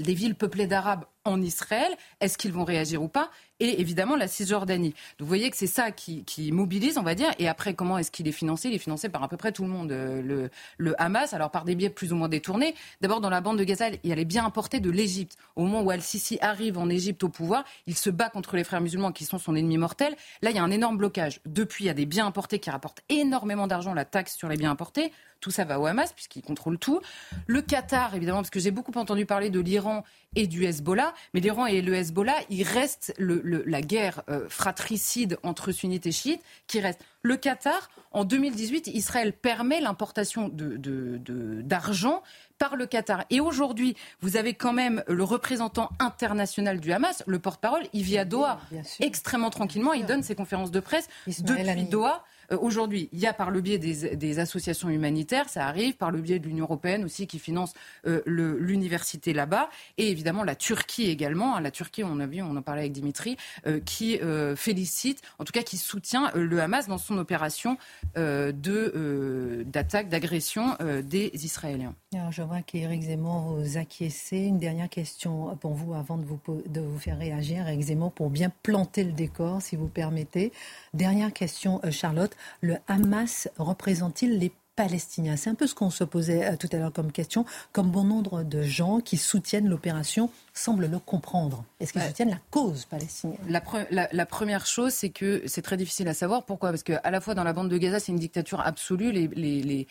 des 0.00 0.14
villes 0.14 0.34
peuplées 0.34 0.66
d'Arabes 0.66 1.04
en 1.26 1.40
Israël. 1.42 1.92
Est-ce 2.20 2.38
qu'ils 2.38 2.52
vont 2.52 2.64
réagir 2.64 3.02
ou 3.02 3.08
pas 3.08 3.30
et 3.60 3.80
évidemment 3.80 4.16
la 4.16 4.28
Cisjordanie. 4.28 4.90
Donc 4.90 5.20
vous 5.20 5.26
voyez 5.26 5.50
que 5.50 5.56
c'est 5.56 5.66
ça 5.66 5.90
qui, 5.90 6.24
mobilise, 6.52 6.98
on 6.98 7.02
va 7.02 7.14
dire. 7.14 7.30
Et 7.38 7.48
après, 7.48 7.74
comment 7.74 7.98
est-ce 7.98 8.10
qu'il 8.10 8.28
est 8.28 8.32
financé? 8.32 8.68
Il 8.68 8.74
est 8.74 8.78
financé 8.78 9.08
par 9.08 9.22
à 9.22 9.28
peu 9.28 9.36
près 9.36 9.52
tout 9.52 9.62
le 9.62 9.70
monde. 9.70 9.92
Euh, 9.92 10.22
le, 10.22 10.50
le 10.78 11.00
Hamas, 11.00 11.32
alors 11.32 11.50
par 11.50 11.64
des 11.64 11.74
biais 11.74 11.90
plus 11.90 12.12
ou 12.12 12.16
moins 12.16 12.28
détournés. 12.28 12.74
D'abord, 13.00 13.20
dans 13.20 13.30
la 13.30 13.40
bande 13.40 13.58
de 13.58 13.64
Gaza, 13.64 13.86
il 14.04 14.12
allait 14.12 14.24
bien 14.24 14.44
importer 14.44 14.80
de 14.80 14.90
l'Égypte. 14.90 15.36
Au 15.56 15.62
moment 15.62 15.82
où 15.82 15.90
Al-Sisi 15.90 16.38
arrive 16.40 16.78
en 16.78 16.88
Égypte 16.88 17.24
au 17.24 17.28
pouvoir, 17.28 17.64
il 17.86 17.96
se 17.96 18.10
bat 18.10 18.28
contre 18.28 18.56
les 18.56 18.64
frères 18.64 18.80
musulmans 18.80 19.12
qui 19.12 19.24
sont 19.24 19.38
son 19.38 19.54
ennemi 19.56 19.78
mortel. 19.78 20.14
Là, 20.42 20.50
il 20.50 20.56
y 20.56 20.58
a 20.58 20.62
un 20.62 20.70
énorme 20.70 20.98
blocage. 20.98 21.40
Depuis, 21.46 21.84
il 21.84 21.86
y 21.86 21.90
a 21.90 21.94
des 21.94 22.06
biens 22.06 22.26
importés 22.26 22.58
qui 22.58 22.70
rapportent 22.70 23.02
énormément 23.08 23.66
d'argent, 23.66 23.94
la 23.94 24.04
taxe 24.04 24.36
sur 24.36 24.48
les 24.48 24.56
biens 24.56 24.70
importés. 24.70 25.12
Tout 25.40 25.50
ça 25.50 25.64
va 25.64 25.78
au 25.78 25.86
Hamas 25.86 26.12
puisqu'il 26.12 26.42
contrôle 26.42 26.78
tout. 26.78 27.00
Le 27.46 27.62
Qatar, 27.62 28.14
évidemment, 28.14 28.38
parce 28.38 28.50
que 28.50 28.60
j'ai 28.60 28.70
beaucoup 28.70 28.92
entendu 28.96 29.26
parler 29.26 29.50
de 29.50 29.60
l'Iran 29.60 30.02
et 30.34 30.46
du 30.46 30.64
Hezbollah, 30.64 31.14
mais 31.34 31.40
l'Iran 31.40 31.66
et 31.66 31.82
le 31.82 31.94
Hezbollah, 31.94 32.38
il 32.50 32.62
reste 32.64 33.14
la 33.18 33.82
guerre 33.82 34.22
euh, 34.28 34.48
fratricide 34.48 35.38
entre 35.42 35.72
sunnites 35.72 36.06
et 36.06 36.12
chiites 36.12 36.42
qui 36.66 36.80
reste. 36.80 37.00
Le 37.22 37.36
Qatar, 37.36 37.90
en 38.12 38.24
2018, 38.24 38.86
Israël 38.88 39.32
permet 39.32 39.80
l'importation 39.80 40.48
d'argent 40.52 42.22
par 42.58 42.76
le 42.76 42.86
Qatar. 42.86 43.24
Et 43.30 43.40
aujourd'hui, 43.40 43.96
vous 44.20 44.36
avez 44.36 44.54
quand 44.54 44.72
même 44.72 45.02
le 45.08 45.24
représentant 45.24 45.90
international 45.98 46.80
du 46.80 46.92
Hamas, 46.92 47.24
le 47.26 47.38
porte-parole, 47.38 47.82
il 47.92 48.02
vit 48.02 48.18
à 48.18 48.24
Doha, 48.24 48.60
extrêmement 49.00 49.50
tranquillement, 49.50 49.92
il 49.92 50.06
donne 50.06 50.22
ses 50.22 50.34
conférences 50.34 50.70
de 50.70 50.80
presse 50.80 51.08
depuis 51.26 51.84
Doha. 51.84 52.24
Euh, 52.52 52.58
aujourd'hui, 52.58 53.08
il 53.12 53.18
y 53.18 53.26
a 53.26 53.32
par 53.32 53.50
le 53.50 53.60
biais 53.60 53.78
des, 53.78 54.38
associations 54.38 54.88
humanitaires, 54.88 55.48
ça 55.48 55.66
arrive, 55.66 55.94
par 55.94 56.10
le 56.10 56.20
biais 56.20 56.38
de 56.38 56.46
l'Union 56.46 56.64
européenne 56.64 57.04
aussi 57.04 57.26
qui 57.26 57.38
finance 57.38 57.72
euh, 58.06 58.20
l'université 58.26 59.32
là-bas, 59.32 59.70
et 59.98 60.10
évidemment 60.10 60.44
la 60.44 60.54
Turquie 60.54 61.08
également. 61.08 61.56
Hein. 61.56 61.60
la 61.60 61.70
Turquie, 61.70 62.04
on 62.04 62.20
a 62.20 62.26
vu, 62.26 62.42
on 62.42 62.56
en 62.56 62.62
parlait 62.62 62.82
avec 62.82 62.92
Dimitri, 62.92 63.36
euh, 63.66 63.80
qui 63.80 64.18
félicite, 64.56 65.22
en 65.38 65.44
tout 65.44 65.52
cas 65.52 65.62
qui 65.62 65.76
soutient 65.76 66.30
le 66.34 66.60
Hamas 66.60 66.88
dans 66.88 66.98
son 66.98 67.18
opération 67.18 67.78
d'attaque, 68.14 70.08
d'agression 70.08 70.76
des 71.02 71.30
Israéliens. 71.34 71.94
Je 72.30 72.42
vois 72.42 72.62
qu'Éric 72.62 73.02
Zemmour 73.02 73.56
vous 73.56 73.76
acquiescez. 73.76 74.38
Une 74.38 74.58
dernière 74.58 74.88
question 74.88 75.56
pour 75.56 75.74
vous 75.74 75.94
avant 75.94 76.16
de 76.16 76.24
vous, 76.24 76.98
faire 76.98 77.18
réagir, 77.18 77.68
Éric 77.68 77.82
Zemmour, 77.82 78.12
pour 78.12 78.30
bien 78.30 78.50
planter 78.62 79.04
le 79.04 79.12
décor, 79.12 79.62
si 79.62 79.76
vous 79.76 79.88
permettez. 79.88 80.52
Dernière 80.94 81.32
question, 81.32 81.80
Charlotte 81.90 82.36
le 82.60 82.76
Hamas 82.88 83.48
représente-t-il 83.58 84.38
les 84.38 84.52
Palestiniens 84.76 85.36
C'est 85.36 85.50
un 85.50 85.54
peu 85.54 85.66
ce 85.66 85.74
qu'on 85.74 85.90
se 85.90 86.04
posait 86.04 86.46
euh, 86.46 86.56
tout 86.56 86.68
à 86.72 86.76
l'heure 86.76 86.92
comme 86.92 87.10
question, 87.10 87.44
comme 87.72 87.90
bon 87.90 88.04
nombre 88.04 88.42
de 88.42 88.62
gens 88.62 89.00
qui 89.00 89.16
soutiennent 89.16 89.68
l'opération 89.68 90.30
semblent 90.52 90.86
le 90.86 90.98
comprendre. 90.98 91.64
Est-ce 91.80 91.92
qu'ils 91.92 92.02
soutiennent 92.02 92.30
la 92.30 92.40
cause 92.50 92.84
palestinienne? 92.84 93.38
La, 93.48 94.26
première 94.26 94.66
chose, 94.66 94.92
c'est 94.92 95.10
que 95.10 95.42
c'est 95.46 95.62
très 95.62 95.76
difficile 95.76 96.08
à 96.08 96.14
savoir. 96.14 96.44
Pourquoi? 96.44 96.70
Parce 96.70 96.82
qu'à 96.82 97.10
la 97.10 97.20
fois 97.20 97.34
dans 97.34 97.44
la 97.44 97.52
bande 97.52 97.68
de 97.68 97.76
Gaza, 97.76 98.00
c'est 98.00 98.12
une 98.12 98.18
dictature 98.18 98.60
absolue. 98.60 99.12
Les, 99.12 99.28
les, 99.28 99.62
les 99.62 99.86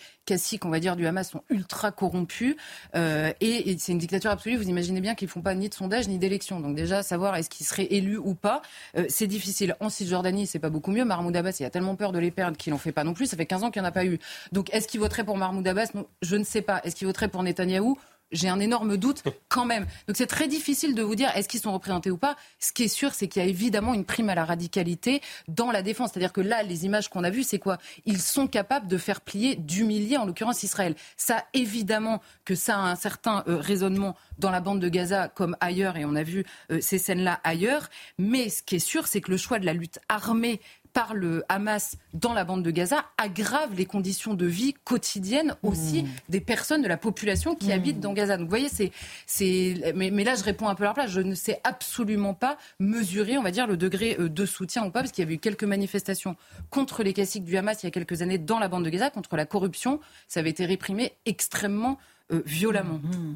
on 0.63 0.69
va 0.69 0.79
dire, 0.79 0.95
du 0.95 1.05
Hamas 1.05 1.29
sont 1.29 1.43
ultra 1.49 1.91
corrompus. 1.91 2.55
Euh, 2.95 3.31
et, 3.41 3.75
c'est 3.77 3.91
une 3.91 3.97
dictature 3.97 4.31
absolue. 4.31 4.57
Vous 4.57 4.69
imaginez 4.69 5.01
bien 5.01 5.15
qu'ils 5.15 5.27
ne 5.27 5.31
font 5.31 5.41
pas 5.41 5.53
ni 5.53 5.69
de 5.69 5.73
sondage 5.73 6.07
ni 6.07 6.17
d'élection. 6.17 6.59
Donc 6.59 6.75
déjà, 6.75 7.03
savoir 7.03 7.35
est-ce 7.35 7.49
qu'ils 7.49 7.65
seraient 7.65 7.87
élus 7.91 8.17
ou 8.17 8.33
pas, 8.33 8.61
euh, 8.97 9.05
c'est 9.09 9.27
difficile. 9.27 9.75
En 9.79 9.89
Cisjordanie, 9.89 10.47
c'est 10.47 10.59
pas 10.59 10.69
beaucoup 10.69 10.91
mieux. 10.91 11.05
Mahmoud 11.05 11.35
Abbas, 11.35 11.57
il 11.59 11.65
a 11.65 11.69
tellement 11.69 11.95
peur 11.95 12.11
de 12.11 12.19
les 12.19 12.31
perdre 12.31 12.57
qu'il 12.57 12.73
n'en 12.73 12.79
fait 12.79 12.91
pas 12.91 13.03
non 13.03 13.13
plus. 13.13 13.27
Ça 13.27 13.37
fait 13.37 13.45
15 13.45 13.63
ans 13.63 13.71
qu'il 13.71 13.81
n'y 13.81 13.87
en 13.87 13.89
a 13.89 13.93
pas 13.93 14.05
eu. 14.05 14.19
Donc 14.51 14.69
est-ce 14.75 14.89
qu'il 14.89 14.99
voterait 14.99 15.23
pour 15.23 15.37
Mahmoud 15.37 15.65
Abbas? 15.65 15.91
Je 16.21 16.35
ne 16.35 16.43
sais 16.43 16.61
pas. 16.61 16.81
Est-ce 16.83 16.97
qu'il 16.97 17.07
voterait 17.07 17.29
pour 17.29 17.41
Netanyahou? 17.43 17.97
J'ai 18.31 18.49
un 18.49 18.59
énorme 18.59 18.97
doute 18.97 19.23
quand 19.47 19.63
même. 19.63 19.85
Donc 20.07 20.17
c'est 20.17 20.27
très 20.27 20.49
difficile 20.49 20.95
de 20.95 21.01
vous 21.01 21.15
dire 21.15 21.31
est-ce 21.33 21.47
qu'ils 21.47 21.61
sont 21.61 21.71
représentés 21.71 22.11
ou 22.11 22.17
pas. 22.17 22.35
Ce 22.59 22.73
qui 22.73 22.83
est 22.83 22.89
sûr, 22.89 23.13
c'est 23.13 23.29
qu'il 23.29 23.41
y 23.41 23.45
a 23.45 23.47
évidemment 23.47 23.93
une 23.93 24.03
prime 24.03 24.29
à 24.29 24.35
la 24.35 24.43
radicalité 24.43 25.21
dans 25.47 25.71
la 25.71 25.81
défense. 25.81 26.11
C'est-à-dire 26.11 26.33
que 26.33 26.41
là, 26.41 26.61
les 26.61 26.83
images 26.83 27.07
qu'on 27.07 27.23
a 27.23 27.29
vues, 27.29 27.43
c'est 27.43 27.59
quoi? 27.59 27.77
Ils 28.03 28.19
sont 28.19 28.47
capables 28.47 28.87
de 28.89 28.97
faire 28.97 29.21
plier, 29.21 29.55
d'humilier, 29.55 30.17
en 30.17 30.25
l'occurrence 30.25 30.63
Israël. 30.63 30.95
Ça, 31.15 31.45
évidemment, 31.53 32.21
que 32.43 32.55
ça 32.55 32.75
a 32.75 32.81
un 32.81 32.95
certain 32.95 33.45
euh, 33.47 33.55
raisonnement 33.57 34.17
dans 34.39 34.51
la 34.51 34.59
bande 34.59 34.81
de 34.81 34.89
Gaza 34.89 35.29
comme 35.29 35.55
ailleurs, 35.61 35.95
et 35.95 36.03
on 36.03 36.15
a 36.15 36.23
vu 36.23 36.43
euh, 36.71 36.81
ces 36.81 36.97
scènes-là 36.97 37.39
ailleurs. 37.45 37.89
Mais 38.17 38.49
ce 38.49 38.61
qui 38.61 38.75
est 38.75 38.79
sûr, 38.79 39.07
c'est 39.07 39.21
que 39.21 39.31
le 39.31 39.37
choix 39.37 39.59
de 39.59 39.65
la 39.65 39.73
lutte 39.73 39.99
armée 40.09 40.59
par 40.95 41.13
le 41.13 41.43
Hamas 41.49 41.97
dans 42.13 42.33
la 42.33 42.45
bande 42.45 42.63
de 42.63 42.71
Gaza 42.71 43.03
aggrave 43.17 43.75
les 43.75 43.85
conditions 43.85 44.33
de 44.33 44.45
vie 44.45 44.73
quotidiennes 44.85 45.57
aussi 45.61 46.03
mmh. 46.03 46.07
des 46.29 46.39
personnes 46.39 46.81
de 46.81 46.87
la 46.87 46.95
population 46.95 47.53
qui 47.53 47.67
mmh. 47.67 47.71
habitent 47.71 47.99
dans 47.99 48.13
Gaza. 48.13 48.37
Donc 48.37 48.45
vous 48.45 48.49
voyez, 48.49 48.69
c'est, 48.69 48.93
c'est, 49.25 49.91
mais, 49.93 50.09
mais, 50.09 50.23
là 50.23 50.35
je 50.35 50.43
réponds 50.45 50.69
un 50.69 50.73
peu 50.73 50.83
à 50.83 50.87
leur 50.87 50.93
place. 50.93 51.11
Je 51.11 51.19
ne 51.19 51.35
sais 51.35 51.59
absolument 51.65 52.33
pas 52.33 52.57
mesurer, 52.79 53.37
on 53.37 53.43
va 53.43 53.51
dire, 53.51 53.67
le 53.67 53.75
degré 53.75 54.15
euh, 54.21 54.29
de 54.29 54.45
soutien 54.45 54.85
ou 54.85 54.89
pas, 54.89 55.01
parce 55.01 55.11
qu'il 55.11 55.21
y 55.21 55.27
avait 55.27 55.35
eu 55.35 55.39
quelques 55.39 55.65
manifestations 55.65 56.37
contre 56.69 57.03
les 57.03 57.11
classiques 57.11 57.43
du 57.43 57.57
Hamas 57.57 57.83
il 57.83 57.87
y 57.87 57.89
a 57.89 57.91
quelques 57.91 58.21
années 58.21 58.37
dans 58.37 58.59
la 58.59 58.69
bande 58.69 58.85
de 58.85 58.89
Gaza, 58.89 59.09
contre 59.09 59.35
la 59.35 59.45
corruption. 59.45 59.99
Ça 60.29 60.39
avait 60.39 60.51
été 60.51 60.65
réprimé 60.65 61.11
extrêmement 61.25 61.97
euh, 62.31 62.41
violemment. 62.45 62.99
Mmh 63.03 63.35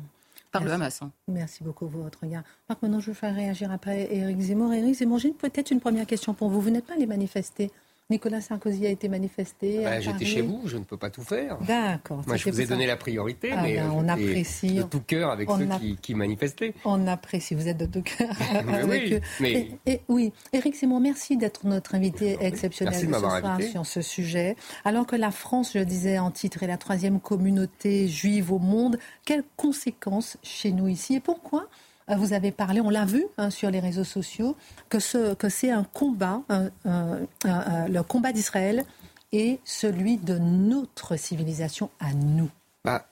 par 0.52 0.64
le 0.64 0.72
Hamas. 0.72 1.02
Hein. 1.02 1.12
Merci 1.28 1.64
beaucoup 1.64 1.88
pour 1.88 2.02
votre 2.02 2.22
regard. 2.22 2.44
Marc, 2.68 2.82
maintenant 2.82 3.00
je 3.00 3.08
vais 3.08 3.14
faire 3.14 3.36
réagir 3.36 3.72
après 3.72 4.14
Éric 4.14 4.40
Zemmour. 4.40 4.74
Éric 4.74 4.96
Zemmour, 4.96 5.20
j'ai 5.20 5.32
peut-être 5.32 5.72
une 5.72 5.80
première 5.80 6.08
question 6.08 6.34
pour 6.34 6.50
vous. 6.50 6.62
Vous 6.62 6.70
n'êtes 6.70 6.86
pas 6.86 6.94
allé 6.94 7.06
manifester 7.06 7.72
Nicolas 8.10 8.42
Sarkozy 8.42 8.88
a 8.88 8.90
été 8.90 9.08
manifesté 9.08 9.84
bah, 9.84 10.00
J'étais 10.00 10.26
chez 10.26 10.42
vous, 10.42 10.64
je 10.66 10.78
ne 10.78 10.84
peux 10.84 10.98
pas 10.98 11.12
tout 11.12 11.22
faire. 11.22 11.60
D'accord. 11.60 12.24
Moi, 12.26 12.38
je 12.38 12.50
vous 12.50 12.60
ai 12.60 12.66
donné 12.66 12.88
la 12.88 12.98
priorité, 12.98 13.52
ah 13.52 13.62
mais 13.62 13.76
ben, 13.76 13.92
on 13.94 14.08
apprécie. 14.08 14.74
de 14.76 14.82
tout 14.82 15.02
cœur 15.02 15.30
avec 15.30 15.48
ceux 15.48 15.68
qui, 16.02 16.16
manifestaient. 16.16 16.74
On 16.86 17.06
apprécie, 17.06 17.54
vous 17.54 17.68
êtes 17.68 17.78
de 17.78 17.86
tout 17.86 18.02
cœur 18.02 18.30
oui, 18.88 19.20
Mais... 19.40 19.68
Et, 19.86 20.02
oui, 20.08 20.34
Éric 20.54 20.76
Simon, 20.76 21.00
merci 21.00 21.38
d'être 21.38 21.68
notre 21.68 21.94
invité 21.94 22.38
exceptionnel 22.42 23.08
de, 23.08 23.14
ce 23.14 23.20
soir 23.20 23.62
sur 23.62 23.86
ce 23.86 24.02
sujet. 24.02 24.56
Alors 24.86 25.06
que 25.06 25.16
la 25.16 25.30
France, 25.30 25.74
je 25.76 25.80
disais 25.80 26.18
en 26.18 26.32
titre, 26.32 26.64
est 26.64 26.68
la 26.68 26.78
troisième 26.78 27.20
communauté 27.20 28.08
juive 28.08 28.52
au 28.52 28.60
monde, 28.60 28.98
quelles 29.24 29.44
conséquences 29.56 30.38
chez 30.42 30.72
nous 30.72 30.88
ici 30.88 31.16
et 31.16 31.20
pourquoi 31.20 31.60
euh, 31.62 31.89
vous 32.18 32.34
avez 32.34 32.52
parlé, 32.52 32.82
on 32.82 32.90
l'a 32.90 33.06
vu 33.06 33.26
hein, 33.38 33.50
sur 33.50 33.70
les 33.70 33.80
réseaux 33.80 34.04
sociaux, 34.04 34.56
que, 34.90 35.00
ce, 35.00 35.34
que 35.36 35.50
c'est 35.50 35.72
un 35.72 35.84
combat, 35.84 36.42
le 36.86 38.02
combat 38.02 38.32
d'Israël 38.32 38.86
et 39.32 39.60
celui 39.64 40.18
de 40.18 40.38
notre 40.38 41.16
civilisation 41.16 41.90
à 42.00 42.14
nous. 42.14 42.50
Bah, 42.84 43.06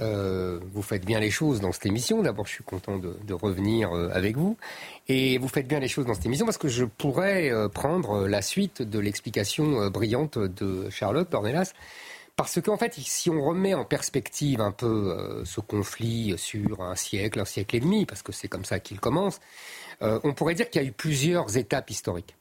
euh, 0.00 0.60
vous 0.72 0.82
faites 0.82 1.04
bien 1.04 1.20
les 1.20 1.30
choses 1.30 1.60
dans 1.60 1.72
cette 1.72 1.86
émission. 1.86 2.22
D'abord, 2.22 2.46
je 2.46 2.52
suis 2.52 2.64
content 2.64 2.98
de, 2.98 3.34
revenir 3.34 3.92
euh, 3.92 4.10
avec 4.12 4.36
vous. 4.36 4.56
Et 5.08 5.38
vous 5.38 5.48
faites 5.48 5.66
bien 5.66 5.80
les 5.80 5.88
choses 5.88 6.06
dans 6.06 6.14
cette 6.14 6.26
émission 6.26 6.46
parce 6.46 6.58
que 6.58 6.68
je 6.68 6.84
pourrais 6.84 7.50
prendre 7.74 8.28
la 8.28 8.42
suite 8.42 8.82
de 8.82 8.98
l'explication 8.98 9.90
brillante 9.90 10.38
de 10.38 10.88
Charlotte 10.90 11.30
Dornelas 11.30 11.72
parce 12.42 12.60
qu'en 12.60 12.76
fait, 12.76 12.94
si 12.94 13.30
on 13.30 13.40
remet 13.40 13.72
en 13.72 13.84
perspective 13.84 14.60
un 14.60 14.72
peu 14.72 15.16
euh, 15.16 15.44
ce 15.44 15.60
conflit 15.60 16.34
sur 16.36 16.82
un 16.82 16.96
siècle, 16.96 17.38
un 17.38 17.44
siècle 17.44 17.76
et 17.76 17.80
demi, 17.80 18.04
parce 18.04 18.22
que 18.22 18.32
c'est 18.32 18.48
comme 18.48 18.64
ça 18.64 18.80
qu'il 18.80 18.98
commence, 18.98 19.38
euh, 20.02 20.18
on 20.24 20.34
pourrait 20.34 20.54
dire 20.54 20.68
qu'il 20.68 20.82
y 20.82 20.84
a 20.84 20.88
eu 20.88 20.92
plusieurs 20.92 21.56
étapes 21.56 21.90
historiques. 21.90 22.36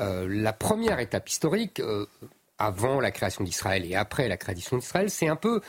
Euh, 0.00 0.26
la 0.28 0.52
première 0.52 0.98
étape 0.98 1.28
historique, 1.28 1.80
avant 2.58 3.00
la 3.00 3.10
création 3.10 3.44
d'Israël 3.44 3.84
et 3.84 3.94
après 3.94 4.28
la 4.28 4.36
création 4.36 4.78
d'Israël, 4.78 5.10
c'est 5.10 5.28
un 5.28 5.36
peu 5.36 5.60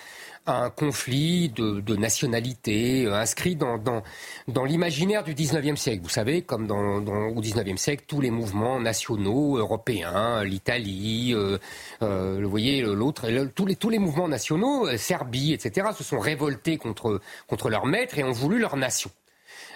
un 0.45 0.69
conflit 0.69 1.49
de, 1.49 1.95
nationalité 1.95 3.05
euh, 3.05 3.13
inscrit 3.15 3.55
dans, 3.55 3.77
dans, 3.77 4.01
dans 4.47 4.63
l'imaginaire 4.63 5.23
du 5.23 5.33
19e 5.33 5.75
siècle. 5.75 6.01
Vous 6.01 6.09
savez, 6.09 6.41
comme 6.41 6.67
dans, 6.67 6.99
au 6.99 7.41
19e 7.41 7.75
siècle, 7.75 8.05
tous 8.07 8.21
les 8.21 8.31
mouvements 8.31 8.79
nationaux 8.79 9.57
européens, 9.57 10.43
l'Italie, 10.43 11.33
euh, 11.33 11.57
euh, 12.01 12.39
vous 12.41 12.49
voyez, 12.49 12.81
l'autre, 12.81 13.27
tous 13.53 13.65
les, 13.65 13.75
tous 13.75 13.89
les 13.89 13.99
mouvements 13.99 14.29
nationaux, 14.29 14.87
euh, 14.87 14.97
Serbie, 14.97 15.53
etc., 15.53 15.87
se 15.95 16.03
sont 16.03 16.19
révoltés 16.19 16.77
contre, 16.77 17.19
contre 17.47 17.69
leur 17.69 17.85
maître 17.85 18.17
et 18.17 18.23
ont 18.23 18.31
voulu 18.31 18.59
leur 18.59 18.77
nation. 18.77 19.11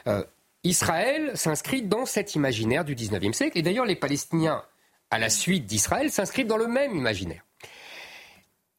Euh, 0.07 0.23
Israël 0.63 1.31
s'inscrit 1.35 1.81
dans 1.81 2.05
cet 2.05 2.35
imaginaire 2.35 2.85
du 2.85 2.95
19e 2.95 3.33
siècle. 3.33 3.57
Et 3.57 3.61
d'ailleurs, 3.61 3.85
les 3.85 3.95
Palestiniens 3.95 4.63
à 5.11 5.19
la 5.19 5.29
suite 5.29 5.65
d'Israël 5.65 6.11
s'inscrivent 6.11 6.47
dans 6.47 6.57
le 6.57 6.67
même 6.67 6.95
imaginaire. 6.95 7.43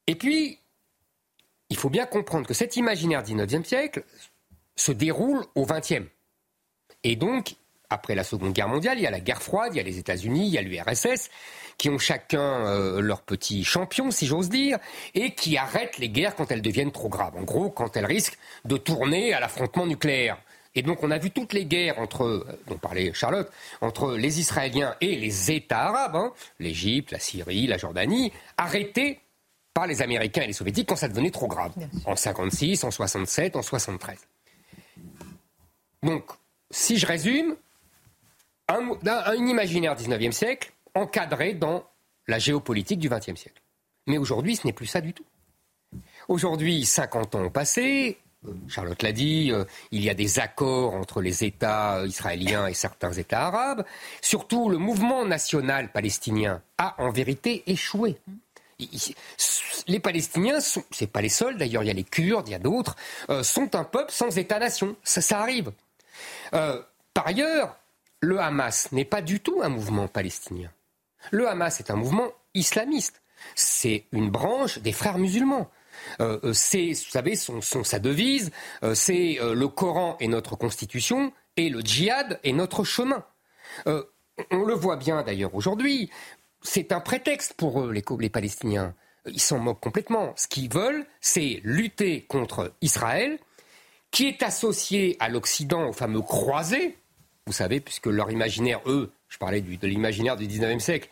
Et 0.07 0.15
puis, 0.15 0.59
il 1.71 1.77
faut 1.77 1.91
bien 1.91 2.07
comprendre 2.07 2.47
que 2.47 2.55
cet 2.55 2.77
imaginaire 2.77 3.23
du 3.23 3.35
XIXe 3.35 3.67
siècle 3.67 4.05
se 4.77 4.93
déroule 4.93 5.45
au 5.55 5.65
XXe. 5.65 6.07
Et 7.05 7.17
donc, 7.17 7.55
après 7.89 8.15
la 8.15 8.25
Seconde 8.25 8.53
Guerre 8.53 8.69
mondiale, 8.69 8.99
il 8.99 9.03
y 9.03 9.07
a 9.07 9.11
la 9.11 9.21
guerre 9.21 9.43
froide, 9.43 9.73
il 9.75 9.77
y 9.77 9.81
a 9.81 9.85
les 9.85 9.99
États-Unis, 9.99 10.47
il 10.47 10.53
y 10.53 10.59
a 10.59 10.63
l'URSS, 10.63 11.31
qui 11.79 11.91
ont 11.91 11.99
chacun 11.99 12.67
euh, 12.67 13.01
leur 13.01 13.23
petit 13.23 13.65
champion, 13.65 14.11
si 14.11 14.27
j'ose 14.27 14.49
dire, 14.49 14.79
et 15.15 15.35
qui 15.35 15.57
arrêtent 15.57 15.99
les 15.99 16.09
guerres 16.09 16.35
quand 16.35 16.51
elles 16.51 16.63
deviennent 16.63 16.93
trop 16.93 17.09
graves. 17.09 17.37
En 17.37 17.43
gros, 17.43 17.71
quand 17.71 17.97
elles 17.97 18.07
risquent 18.07 18.39
de 18.65 18.77
tourner 18.77 19.33
à 19.33 19.41
l'affrontement 19.41 19.87
nucléaire. 19.87 20.39
Et 20.75 20.83
donc 20.83 21.03
on 21.03 21.11
a 21.11 21.19
vu 21.19 21.31
toutes 21.31 21.53
les 21.53 21.67
guerres 21.67 21.99
entre, 21.99 22.25
euh, 22.25 22.59
dont 22.67 22.79
parlait 22.79 23.13
Charlotte, 23.13 23.51
entre 23.81 24.15
les 24.17 24.41
Israéliens 24.41 24.95
et 25.01 25.17
les 25.17 25.51
États 25.51 25.89
arabes, 25.89 26.17
hein, 26.17 26.33
l'Égypte, 26.59 27.11
la 27.11 27.19
Syrie, 27.19 27.67
la 27.67 27.77
Jordanie, 27.77 28.33
arrêtées 28.57 29.21
par 29.75 29.87
les 29.87 30.03
Américains 30.03 30.43
et 30.43 30.47
les 30.47 30.53
Soviétiques 30.53 30.89
quand 30.89 30.97
ça 30.97 31.09
devenait 31.09 31.31
trop 31.31 31.47
grave. 31.47 31.73
En 32.05 32.17
56, 32.17 32.85
en 32.85 32.91
67, 32.91 33.57
en 33.57 33.63
73. 33.63 34.19
Donc, 36.03 36.25
si 36.71 36.99
je 36.99 37.07
résume, 37.07 37.57
un, 38.69 38.91
un 39.07 39.47
imaginaire 39.47 39.95
19e 39.95 40.33
siècle 40.33 40.73
encadré 40.95 41.55
dans 41.55 41.85
la 42.27 42.39
géopolitique 42.39 42.99
du 42.99 43.09
20e 43.09 43.37
siècle. 43.37 43.63
Mais 44.07 44.19
aujourd'hui, 44.19 44.57
ce 44.57 44.67
n'est 44.67 44.73
plus 44.73 44.87
ça 44.87 45.01
du 45.01 45.13
tout. 45.13 45.25
Aujourd'hui, 46.29 46.85
50 46.85 47.35
ans 47.35 47.45
ont 47.45 47.51
passé, 47.51 48.19
Charlotte 48.69 49.03
l'a 49.03 49.13
dit, 49.13 49.51
euh, 49.53 49.65
il 49.91 50.03
y 50.03 50.11
a 50.11 50.15
des 50.15 50.39
accords 50.39 50.95
entre 50.95 51.21
les 51.21 51.45
États 51.45 52.05
israéliens 52.07 52.67
et 52.67 52.75
certains 52.75 53.13
États 53.13 53.47
arabes. 53.47 53.85
Surtout, 54.21 54.69
le 54.69 54.79
mouvement 54.79 55.25
national 55.25 55.93
palestinien 55.93 56.63
a 56.79 56.95
en 56.99 57.11
vérité 57.11 57.63
échoué. 57.67 58.19
Les 59.87 60.01
Palestiniens, 60.01 60.61
ce 60.61 60.81
c'est 60.91 61.07
pas 61.07 61.21
les 61.21 61.29
seuls 61.29 61.57
d'ailleurs, 61.57 61.85
il 61.85 61.87
y 61.87 61.91
a 61.91 61.95
les 61.95 62.05
Kurdes, 62.05 62.49
il 62.49 62.53
y 62.53 62.55
a 62.55 62.59
d'autres, 62.59 62.97
euh, 63.31 63.43
sont 63.43 63.77
un 63.77 63.85
peuple 63.85 64.13
sans 64.13 64.37
État-nation. 64.37 64.97
Ça, 65.05 65.41
arrive. 65.41 65.73
Euh, 66.55 66.83
par 67.15 67.27
ailleurs, 67.29 67.77
le 68.21 68.41
Hamas 68.41 68.91
n'est 68.93 69.05
pas 69.05 69.23
du 69.23 69.41
tout 69.41 69.61
un 69.63 69.69
mouvement 69.69 70.09
palestinien. 70.09 70.71
Le 71.31 71.49
Hamas 71.49 71.79
est 71.81 71.91
un 71.91 71.97
mouvement 71.97 72.33
islamiste. 72.55 73.21
C'est 73.55 74.05
une 74.13 74.31
branche 74.31 74.79
des 74.79 74.93
frères 74.93 75.19
musulmans. 75.19 75.71
Euh, 76.21 76.39
euh, 76.45 76.53
c'est, 76.53 76.89
vous 76.89 77.11
savez, 77.11 77.37
son, 77.37 77.61
sa 77.61 77.99
devise, 77.99 78.51
euh, 78.83 78.95
c'est 78.95 79.39
le 79.41 79.69
Coran 79.69 80.17
est 80.21 80.29
notre 80.29 80.57
constitution 80.57 81.33
et 81.57 81.69
le 81.69 81.81
djihad 81.81 82.41
est 82.45 82.53
notre 82.53 82.85
chemin. 82.85 83.25
on 83.87 84.65
le 84.65 84.75
voit 84.75 84.97
bien 84.97 85.23
d'ailleurs 85.23 85.55
aujourd'hui. 85.55 86.11
C'est 86.63 86.93
un 86.93 87.01
prétexte 87.01 87.55
pour 87.55 87.83
eux, 87.83 87.93
les, 87.93 88.05
les 88.19 88.31
Palestiniens. 88.31 88.95
Ils 89.27 89.41
s'en 89.41 89.59
moquent 89.59 89.81
complètement. 89.81 90.33
Ce 90.37 90.49
qu'ils 90.49 90.73
veulent, 90.73 91.07
c'est 91.21 91.61
lutter 91.65 92.23
contre 92.23 92.73
Israël, 92.81 93.39
qui 94.11 94.27
est 94.27 94.43
associé 94.43 95.17
à 95.21 95.29
l'Occident, 95.29 95.89
au 95.89 95.93
fameux 95.93 96.23
croisé. 96.23 96.99
Vous 97.47 97.53
savez, 97.53 97.81
puisque 97.81 98.07
leur 98.07 98.31
imaginaire, 98.31 98.81
eux, 98.87 99.13
je 99.29 99.39
parlais 99.39 99.61
de 99.61 99.87
l'imaginaire 99.87 100.37
du 100.37 100.47
19e 100.47 100.79
siècle, 100.79 101.09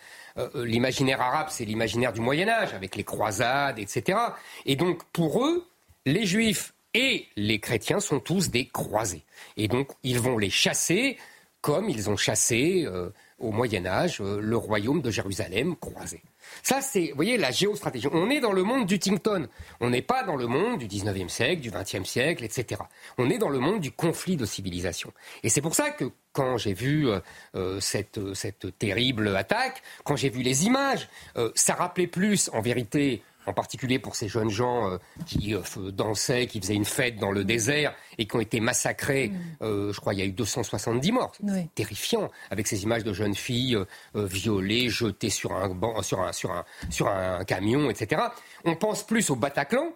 l'imaginaire 0.55 1.21
arabe, 1.21 1.49
c'est 1.51 1.65
l'imaginaire 1.65 2.13
du 2.13 2.21
Moyen 2.21 2.49
Âge, 2.49 2.75
avec 2.75 2.97
les 2.97 3.05
croisades, 3.05 3.79
etc. 3.79 4.19
Et 4.67 4.77
donc, 4.77 5.05
pour 5.13 5.45
eux, 5.45 5.67
les 6.07 6.27
juifs 6.27 6.73
et 6.95 7.27
les 7.37 7.61
chrétiens 7.61 8.01
sont 8.01 8.21
tous 8.21 8.51
des 8.51 8.67
croisés. 8.67 9.23
Et 9.57 9.69
donc, 9.69 9.91
ils 10.03 10.19
vont 10.19 10.39
les 10.39 10.51
chasser 10.51 11.19
comme 11.61 11.89
ils 11.89 12.09
ont 12.11 12.17
chassé 12.17 12.85
euh, 12.87 13.11
au 13.39 13.51
Moyen 13.51 13.87
Âge 13.87 14.21
le 14.21 14.57
royaume 14.57 15.03
de 15.03 15.11
Jérusalem 15.11 15.77
croisé. 15.77 16.23
Ça, 16.63 16.81
c'est, 16.81 17.13
voyez, 17.15 17.37
la 17.37 17.51
géostratégie. 17.51 18.09
On 18.13 18.31
est 18.31 18.41
dans 18.41 18.53
le 18.53 18.63
monde 18.63 18.87
du 18.87 18.99
Tington. 18.99 19.49
On 19.81 19.91
n'est 19.91 20.03
pas 20.03 20.23
dans 20.23 20.37
le 20.37 20.47
monde 20.47 20.79
du 20.79 20.87
19e 20.87 21.29
siècle, 21.29 21.61
du 21.61 21.71
20e 21.71 22.05
siècle, 22.05 22.45
etc. 22.45 22.83
On 23.19 23.31
est 23.31 23.39
dans 23.39 23.49
le 23.49 23.59
monde 23.59 23.81
du 23.81 23.93
conflit 23.93 24.37
de 24.37 24.45
civilisation. 24.45 25.13
Et 25.43 25.49
c'est 25.49 25.61
pour 25.61 25.75
ça 25.75 25.91
que 25.91 26.11
quand 26.33 26.59
j'ai 26.59 26.75
vu 26.75 27.09
euh, 27.09 27.21
euh, 27.55 27.81
cette, 27.81 28.35
cette, 28.35 28.79
terrible 28.79 29.35
attaque, 29.37 29.83
quand 30.05 30.17
j'ai 30.17 30.29
vu 30.29 30.43
les 30.43 30.67
images, 30.67 31.09
euh, 31.37 31.51
ça 31.55 31.75
rappelait 31.75 32.07
plus, 32.07 32.51
en 32.53 32.61
vérité, 32.61 33.23
en 33.47 33.53
particulier 33.53 33.99
pour 33.99 34.17
ces 34.17 34.29
jeunes 34.29 34.51
gens 34.51 34.99
qui 35.27 35.55
dansaient, 35.93 36.47
qui 36.47 36.61
faisaient 36.61 36.75
une 36.75 36.85
fête 36.85 37.17
dans 37.17 37.33
le 37.33 37.45
désert 37.45 37.95
et 38.19 38.27
qui 38.27 38.37
ont 38.37 38.41
été 38.41 38.61
massacrés. 38.61 39.29
Mm. 39.61 39.93
je 39.93 40.01
crois 40.01 40.15
il 40.15 40.21
y 40.21 40.23
a 40.23 40.27
eu 40.27 40.33
270 40.33 41.13
morts. 41.13 41.33
C'est 41.47 41.75
terrifiant 41.75 42.31
avec 42.51 42.67
ces 42.67 42.83
images 42.83 43.05
de 43.05 43.13
jeunes 43.13 43.35
filles 43.35 43.79
violées, 44.15 44.89
jetées 44.89 45.31
sur 45.31 45.53
un, 45.53 46.03
sur 46.03 46.21
un, 46.21 46.33
sur 46.33 46.51
un, 46.53 46.65
sur 46.91 47.09
un 47.09 47.45
camion, 47.45 47.91
etc. 47.91 48.23
On 48.65 48.77
pense 48.77 49.05
plus 49.05 49.31
au 49.31 49.37
Bataclan, 49.37 49.87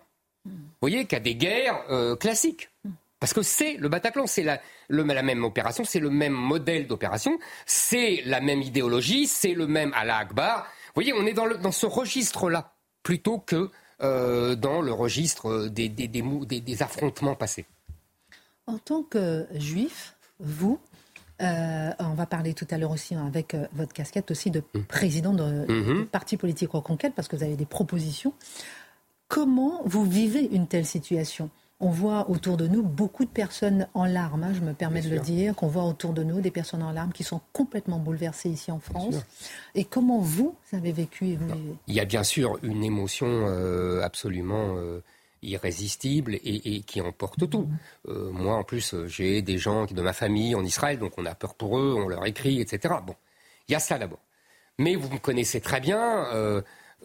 mm. 0.45 0.51
vous 0.51 0.79
voyez, 0.81 1.05
qu'à 1.07 1.21
des 1.21 1.35
guerres 1.35 1.85
classiques. 2.19 2.71
Mm. 2.85 2.91
Parce 3.25 3.33
que 3.33 3.41
c'est 3.41 3.79
le 3.79 3.89
Bataclan, 3.89 4.27
c'est 4.27 4.43
la, 4.43 4.61
même 5.23 5.45
opération, 5.45 5.83
c'est 5.87 5.99
le 5.99 6.11
même 6.11 6.35
modèle 6.35 6.87
d'opération, 6.87 7.39
c'est 7.65 8.21
la 8.27 8.43
même 8.43 8.61
idéologie, 8.61 9.27
c'est 9.27 9.55
le 9.55 9.67
même 9.67 9.95
Allah 9.95 10.19
Akbar. 10.19 10.67
Vous 10.89 10.93
voyez, 10.97 11.15
on 11.15 11.25
est 11.25 11.33
dans, 11.33 11.73
ce 11.73 11.87
registre-là, 11.87 12.74
plutôt 13.05 13.39
que 13.39 13.71
euh, 14.03 14.57
dans 14.57 14.81
le 14.81 14.93
registre 14.93 15.69
des, 15.69 15.89
des, 15.89 16.83
affrontements 16.83 17.37
passés. 17.37 17.65
En 18.67 18.79
tant 18.79 19.05
que 19.05 19.47
juif, 19.55 20.17
vous, 20.41 20.81
euh, 21.41 21.91
on 22.01 22.15
va 22.15 22.27
parler 22.27 22.55
tout 22.55 22.67
à 22.71 22.79
l'heure 22.79 22.91
aussi 22.91 23.15
hein, 23.15 23.25
avec 23.25 23.55
euh, 23.55 23.67
votre 23.73 23.93
casquette 23.93 24.33
aussi 24.33 24.51
de 24.51 24.65
mmh. 24.75 24.81
président 24.89 25.33
de, 25.33 25.45
mmh. 25.45 26.07
parti 26.07 26.37
politique 26.37 26.73
Reconquête, 26.73 27.15
parce 27.15 27.29
que 27.29 27.37
vous 27.37 27.45
avez 27.45 27.55
des 27.55 27.67
propositions. 27.67 28.33
Comment 29.29 29.83
vous 29.85 30.05
vivez 30.05 30.49
une 30.51 30.67
telle 30.67 30.87
situation? 30.87 31.51
On 31.85 31.91
voit 31.91 32.31
autour 32.31 32.57
de 32.57 32.67
nous 32.67 32.83
beaucoup 32.83 33.27
de 33.27 33.31
personnes 33.31 33.87
en 33.93 34.07
larmes, 34.07 34.43
hein, 34.43 34.53
je 34.55 34.61
me 34.61 34.73
permets 34.73 35.03
de 35.03 35.11
le 35.11 35.19
dire, 35.21 35.55
qu'on 35.55 35.67
voit 35.67 35.85
autour 35.85 36.15
de 36.15 36.23
nous 36.23 36.41
des 36.41 36.51
personnes 36.51 36.83
en 36.83 36.93
larmes 36.93 37.13
qui 37.13 37.25
sont 37.25 37.43
complètement 37.53 37.99
bouleversées 37.99 38.49
ici 38.49 38.73
en 38.73 38.81
France. 38.81 39.17
Et 39.75 39.85
comment 39.85 40.19
vous 40.19 40.57
avez 40.73 40.93
vécu 40.93 41.37
Il 41.87 41.95
y 41.95 42.01
a 42.01 42.07
bien 42.07 42.25
sûr 42.25 42.59
une 42.63 42.83
émotion 42.83 43.27
euh, 43.29 44.01
absolument 44.01 44.77
euh, 44.79 45.03
irrésistible 45.43 46.37
et, 46.43 46.81
qui 46.81 47.03
emporte 47.03 47.51
tout. 47.51 47.69
Mm-hmm. 47.69 48.11
Euh, 48.11 48.31
moi, 48.31 48.57
en 48.57 48.65
plus, 48.65 48.95
j'ai 49.07 49.43
des 49.43 49.59
gens 49.59 49.85
de 49.85 50.01
ma 50.01 50.15
famille 50.15 50.55
en 50.55 50.65
Israël, 50.65 50.99
donc 50.99 51.13
on 51.19 51.27
a 51.27 51.35
peur 51.35 51.55
pour 51.55 51.79
eux, 51.79 51.95
on 51.99 52.09
leur 52.09 52.25
écrit, 52.25 52.63
etc. 52.63 52.95
Bon, 53.07 53.15
il 53.69 53.73
y 53.73 53.75
a 53.75 53.81
ça 53.81 53.99
d'abord. 53.99 54.21
Mais 54.79 54.97
vous 54.97 55.11
me 55.11 55.19
connaissez 55.19 55.61
très 55.61 55.81
bien. 55.81 56.25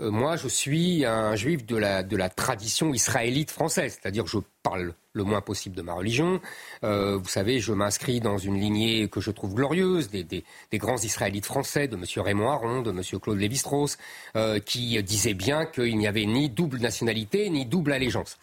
Euh, 0.02 0.12
moi, 0.12 0.38
je 0.38 0.48
suis 0.48 1.06
un 1.06 1.36
juif 1.36 1.66
de 1.66 1.76
la, 1.76 2.04
de 2.04 2.16
la 2.16 2.30
tradition 2.30 2.94
israélite 2.94 3.52
française, 3.52 3.98
c'est-à-dire 4.00 4.28
je 4.28 4.40
parle 4.64 4.94
le 5.14 5.24
moins 5.24 5.42
possible 5.42 5.76
de 5.76 5.82
ma 5.82 5.94
religion. 5.94 6.40
Euh, 6.84 7.18
vous 7.18 7.28
savez, 7.28 7.60
je 7.60 7.74
m'inscris 7.74 8.20
dans 8.20 8.38
une 8.38 8.60
lignée 8.60 9.10
que 9.10 9.20
je 9.20 9.32
trouve 9.32 9.54
glorieuse, 9.54 10.10
des, 10.10 10.24
des, 10.24 10.44
grands 10.78 10.98
israélites 10.98 11.46
français, 11.46 11.88
de 11.88 11.96
M. 11.96 12.04
Raymond 12.18 12.50
Aron, 12.50 12.82
de 12.82 12.92
M. 12.92 13.02
Claude 13.20 13.40
Lévi-Strauss, 13.40 13.98
euh, 14.36 14.60
qui 14.60 15.02
disaient 15.04 15.34
bien 15.34 15.66
qu'il 15.66 15.98
n'y 15.98 16.08
avait 16.08 16.26
ni 16.26 16.50
double 16.50 16.80
nationalité, 16.80 17.50
ni 17.50 17.66
double 17.66 17.92
allégeance. 17.92 18.38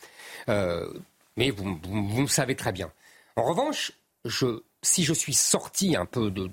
mais 0.48 1.50
vous, 1.50 1.78
vous, 1.82 2.22
le 2.22 2.28
savez 2.28 2.56
très 2.56 2.72
bien. 2.72 2.90
En 3.36 3.44
revanche, 3.44 3.92
je, 4.24 4.62
si 4.82 5.04
je 5.04 5.14
suis 5.14 5.34
sorti 5.34 5.96
un 5.96 6.06
peu 6.06 6.30
de, 6.30 6.50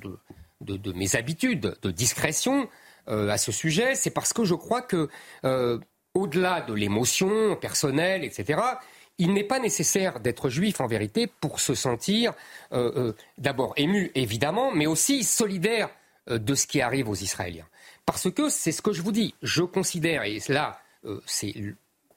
de 0.62 0.94
mes 0.94 1.16
habitudes 1.16 1.76
de 1.82 1.92
discrétion, 1.92 2.70
euh, 3.08 3.30
à 3.30 3.38
ce 3.38 3.52
sujet, 3.52 3.96
c'est 3.96 4.12
parce 4.12 4.34
que 4.34 4.44
je 4.44 4.56
crois 4.56 4.82
que, 4.82 5.10
euh, 5.46 5.80
au-delà 6.14 6.62
de 6.62 6.74
l'émotion 6.74 7.56
personnelle, 7.56 8.24
etc., 8.24 8.62
il 9.18 9.34
n'est 9.34 9.44
pas 9.44 9.60
nécessaire 9.60 10.20
d'être 10.20 10.50
juif 10.50 10.82
en 10.82 10.88
vérité 10.88 11.28
pour 11.28 11.60
se 11.60 11.76
sentir 11.76 12.34
euh, 12.72 13.14
d'abord 13.38 13.74
ému, 13.78 14.12
évidemment, 14.16 14.72
mais 14.74 14.88
aussi 14.88 15.24
solidaire 15.24 15.90
de 16.28 16.56
ce 16.56 16.66
qui 16.66 16.82
arrive 16.82 17.10
aux 17.10 17.16
Israéliens. 17.16 17.68
Parce 18.06 18.32
que 18.32 18.50
c'est 18.50 18.72
ce 18.72 18.82
que 18.82 18.94
je 18.94 19.02
vous 19.02 19.12
dis, 19.12 19.36
je 19.44 19.62
considère, 19.62 20.24
et 20.24 20.40
là, 20.48 20.80
c'est 21.26 21.54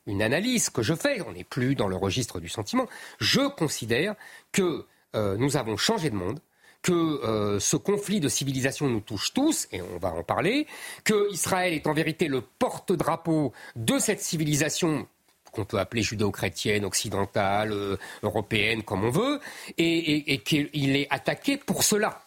une 0.06 0.22
analyse 0.22 0.70
que 0.70 0.82
je 0.82 0.94
fais, 0.94 1.20
on 1.22 1.32
n'est 1.32 1.44
plus 1.44 1.74
dans 1.74 1.88
le 1.88 1.96
registre 1.96 2.40
du 2.40 2.48
sentiment, 2.48 2.86
je 3.18 3.46
considère 3.48 4.14
que 4.52 4.86
nous 5.14 5.56
avons 5.56 5.76
changé 5.76 6.08
de 6.08 6.14
monde, 6.14 6.40
que 6.86 6.92
euh, 6.92 7.58
ce 7.58 7.76
conflit 7.76 8.20
de 8.20 8.28
civilisation 8.28 8.86
nous 8.86 9.00
touche 9.00 9.34
tous, 9.34 9.66
et 9.72 9.82
on 9.82 9.98
va 9.98 10.12
en 10.12 10.22
parler, 10.22 10.68
que 11.02 11.32
Israël 11.32 11.72
est 11.72 11.88
en 11.88 11.92
vérité 11.92 12.28
le 12.28 12.42
porte-drapeau 12.42 13.52
de 13.74 13.98
cette 13.98 14.20
civilisation 14.20 15.08
qu'on 15.50 15.64
peut 15.64 15.80
appeler 15.80 16.02
judéo-chrétienne, 16.02 16.84
occidentale, 16.84 17.72
euh, 17.72 17.96
européenne, 18.22 18.84
comme 18.84 19.02
on 19.02 19.10
veut, 19.10 19.40
et, 19.78 20.38
qu'il 20.44 20.96
est 20.96 21.08
attaqué 21.10 21.56
pour 21.56 21.82
cela 21.82 22.22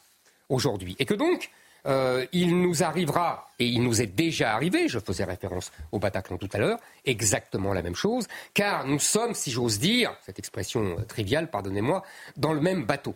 aujourd'hui. 0.49 0.97
Et 0.99 1.05
que 1.05 1.13
donc, 1.13 1.51
euh, 1.85 2.25
il 2.33 2.61
nous 2.61 2.83
arrivera, 2.83 3.47
et 3.59 3.65
il 3.65 3.81
nous 3.81 4.01
est 4.01 4.07
déjà 4.07 4.55
arrivé, 4.55 4.89
je 4.89 4.99
faisais 4.99 5.23
référence 5.23 5.71
au 5.93 5.99
Bataclan 5.99 6.37
tout 6.37 6.49
à 6.51 6.57
l'heure, 6.57 6.79
exactement 7.05 7.71
la 7.71 7.81
même 7.81 7.95
chose, 7.95 8.27
car 8.53 8.85
nous 8.85 8.99
sommes, 8.99 9.35
si 9.35 9.51
j'ose 9.51 9.79
dire, 9.79 10.13
cette 10.25 10.37
expression 10.37 10.97
triviale, 11.07 11.49
pardonnez-moi, 11.49 12.03
dans 12.35 12.51
le 12.51 12.59
même 12.59 12.83
bateau. 12.83 13.15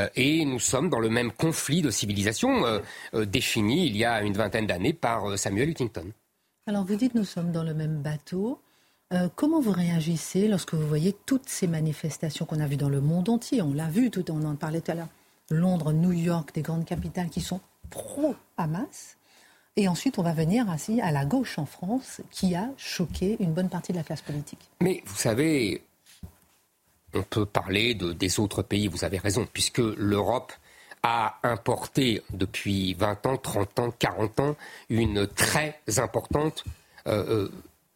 Euh, 0.00 0.08
et 0.16 0.44
nous 0.44 0.58
sommes 0.58 0.88
dans 0.88 0.98
le 0.98 1.10
même 1.10 1.32
conflit 1.32 1.82
de 1.82 1.90
civilisation 1.90 2.64
euh, 2.66 2.80
euh, 3.14 3.24
défini 3.24 3.86
il 3.86 3.96
y 3.96 4.04
a 4.04 4.22
une 4.22 4.34
vingtaine 4.34 4.66
d'années 4.66 4.92
par 4.92 5.38
Samuel 5.38 5.70
Huntington. 5.70 6.12
Alors 6.66 6.84
vous 6.84 6.96
dites 6.96 7.14
nous 7.14 7.24
sommes 7.24 7.52
dans 7.52 7.64
le 7.64 7.74
même 7.74 8.02
bateau. 8.02 8.60
comment 9.34 9.60
vous 9.60 9.72
réagissez 9.72 10.46
lorsque 10.46 10.74
vous 10.74 10.86
voyez 10.86 11.16
toutes 11.26 11.48
ces 11.48 11.66
manifestations 11.66 12.46
qu'on 12.46 12.60
a 12.60 12.66
vues 12.66 12.76
dans 12.76 12.88
le 12.88 13.00
monde 13.00 13.28
entier? 13.28 13.60
On 13.60 13.72
l'a 13.72 13.88
vu, 13.88 14.10
tout, 14.10 14.30
on 14.30 14.44
en 14.44 14.54
parlait 14.54 14.80
tout 14.80 14.92
à 14.92 14.94
l'heure. 14.94 15.08
Londres, 15.50 15.92
New 15.92 16.12
York, 16.12 16.54
des 16.54 16.62
grandes 16.62 16.84
capitales 16.84 17.28
qui 17.28 17.40
sont 17.40 17.60
pro-Hamas. 17.90 19.16
Et 19.76 19.88
ensuite, 19.88 20.18
on 20.18 20.22
va 20.22 20.32
venir 20.32 20.68
ainsi 20.70 21.00
à 21.00 21.10
la 21.10 21.24
gauche 21.24 21.58
en 21.58 21.66
France, 21.66 22.20
qui 22.30 22.54
a 22.54 22.68
choqué 22.76 23.36
une 23.40 23.52
bonne 23.52 23.68
partie 23.68 23.92
de 23.92 23.96
la 23.96 24.04
classe 24.04 24.22
politique. 24.22 24.70
Mais 24.80 25.02
vous 25.06 25.16
savez, 25.16 25.82
on 27.14 27.22
peut 27.22 27.46
parler 27.46 27.94
de, 27.94 28.12
des 28.12 28.40
autres 28.40 28.62
pays, 28.62 28.88
vous 28.88 29.04
avez 29.04 29.18
raison, 29.18 29.46
puisque 29.52 29.78
l'Europe 29.78 30.52
a 31.02 31.38
importé 31.42 32.22
depuis 32.30 32.94
20 32.94 33.26
ans, 33.26 33.36
30 33.36 33.78
ans, 33.80 33.90
40 33.98 34.40
ans 34.40 34.56
une 34.88 35.26
très 35.26 35.80
importante 35.96 36.64
euh, 37.06 37.44
euh, 37.44 37.52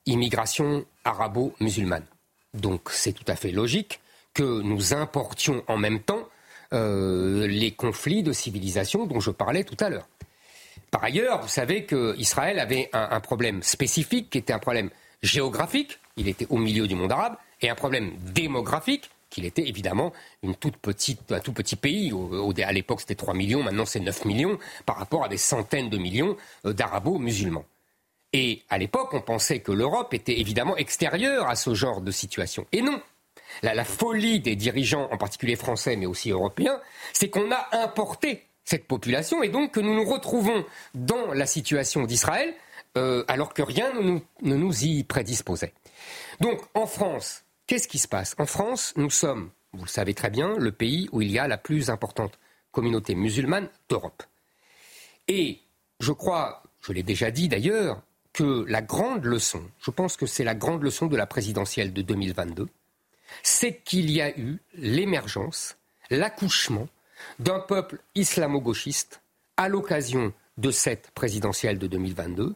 immigration 0.06 0.84
arabo-musulmane. 1.04 2.06
Donc 2.54 2.90
c'est 2.90 3.12
tout 3.12 3.24
à 3.28 3.36
fait 3.36 3.50
logique 3.50 4.00
que 4.32 4.62
nous 4.62 4.94
importions 4.94 5.62
en 5.68 5.76
même 5.76 6.00
temps 6.00 6.26
euh, 6.72 7.46
les 7.46 7.72
conflits 7.72 8.22
de 8.22 8.32
civilisation 8.32 9.06
dont 9.06 9.20
je 9.20 9.30
parlais 9.30 9.64
tout 9.64 9.76
à 9.80 9.90
l'heure. 9.90 10.08
Par 10.90 11.04
ailleurs, 11.04 11.42
vous 11.42 11.48
savez 11.48 11.84
qu'Israël 11.84 12.58
avait 12.58 12.88
un, 12.92 13.20
problème 13.20 13.62
spécifique 13.62 14.30
qui 14.30 14.38
était 14.38 14.52
un 14.52 14.58
problème 14.58 14.90
géographique, 15.22 15.98
il 16.16 16.28
était 16.28 16.46
au 16.50 16.56
milieu 16.56 16.86
du 16.86 16.94
monde 16.94 17.10
arabe, 17.10 17.36
et 17.64 17.70
un 17.70 17.74
problème 17.74 18.12
démographique, 18.34 19.10
qu'il 19.30 19.46
était 19.46 19.66
évidemment 19.66 20.12
une 20.42 20.54
toute 20.54 20.76
petite, 20.76 21.32
un 21.32 21.40
tout 21.40 21.54
petit 21.54 21.76
pays. 21.76 22.12
à 22.62 22.72
l'époque, 22.72 23.00
c'était 23.00 23.14
3 23.14 23.32
millions, 23.32 23.62
maintenant 23.62 23.86
c'est 23.86 24.00
9 24.00 24.26
millions, 24.26 24.58
par 24.84 24.98
rapport 24.98 25.24
à 25.24 25.28
des 25.28 25.38
centaines 25.38 25.88
de 25.88 25.96
millions 25.96 26.36
euh, 26.66 26.74
d'arabo-musulmans. 26.74 27.64
Et 28.34 28.62
à 28.68 28.76
l'époque, 28.76 29.14
on 29.14 29.22
pensait 29.22 29.60
que 29.60 29.72
l'Europe 29.72 30.12
était 30.12 30.38
évidemment 30.38 30.76
extérieure 30.76 31.48
à 31.48 31.56
ce 31.56 31.74
genre 31.74 32.02
de 32.02 32.10
situation. 32.10 32.66
Et 32.72 32.82
non. 32.82 33.00
La, 33.62 33.84
folie 33.84 34.40
des 34.40 34.56
dirigeants, 34.56 35.08
en 35.10 35.16
particulier 35.16 35.56
français, 35.56 35.96
mais 35.96 36.06
aussi 36.06 36.30
européens, 36.30 36.80
c'est 37.12 37.30
qu'on 37.30 37.50
a 37.50 37.68
importé 37.72 38.44
cette 38.64 38.86
population 38.86 39.42
et 39.42 39.48
donc 39.48 39.72
que 39.72 39.80
nous 39.80 39.94
nous 39.94 40.04
retrouvons 40.04 40.64
dans 40.94 41.32
la 41.32 41.46
situation 41.46 42.04
d'Israël 42.04 42.54
euh, 42.96 43.24
alors 43.28 43.54
que 43.54 43.62
rien 43.62 43.92
ne 43.94 44.56
nous 44.56 44.84
y 44.84 45.04
prédisposait. 45.04 45.72
Donc 46.40 46.60
en 46.74 46.86
France, 46.86 47.44
Qu'est-ce 47.66 47.88
qui 47.88 47.98
se 47.98 48.08
passe? 48.08 48.34
En 48.38 48.46
France, 48.46 48.92
nous 48.96 49.10
sommes, 49.10 49.50
vous 49.72 49.84
le 49.84 49.90
savez 49.90 50.14
très 50.14 50.30
bien, 50.30 50.56
le 50.58 50.72
pays 50.72 51.08
où 51.12 51.22
il 51.22 51.30
y 51.30 51.38
a 51.38 51.48
la 51.48 51.56
plus 51.56 51.90
importante 51.90 52.38
communauté 52.72 53.14
musulmane 53.14 53.68
d'Europe. 53.88 54.22
Et 55.28 55.60
je 56.00 56.12
crois, 56.12 56.62
je 56.82 56.92
l'ai 56.92 57.02
déjà 57.02 57.30
dit 57.30 57.48
d'ailleurs, 57.48 58.02
que 58.34 58.66
la 58.68 58.82
grande 58.82 59.24
leçon, 59.24 59.62
je 59.80 59.90
pense 59.90 60.16
que 60.16 60.26
c'est 60.26 60.44
la 60.44 60.56
grande 60.56 60.82
leçon 60.82 61.06
de 61.06 61.16
la 61.16 61.26
présidentielle 61.26 61.92
de 61.92 62.02
2022, 62.02 62.68
c'est 63.42 63.78
qu'il 63.78 64.10
y 64.10 64.20
a 64.20 64.36
eu 64.36 64.58
l'émergence, 64.74 65.76
l'accouchement 66.10 66.88
d'un 67.38 67.60
peuple 67.60 68.00
islamo-gauchiste 68.16 69.22
à 69.56 69.68
l'occasion 69.68 70.32
de 70.58 70.70
cette 70.70 71.10
présidentielle 71.12 71.78
de 71.78 71.86
2022, 71.86 72.54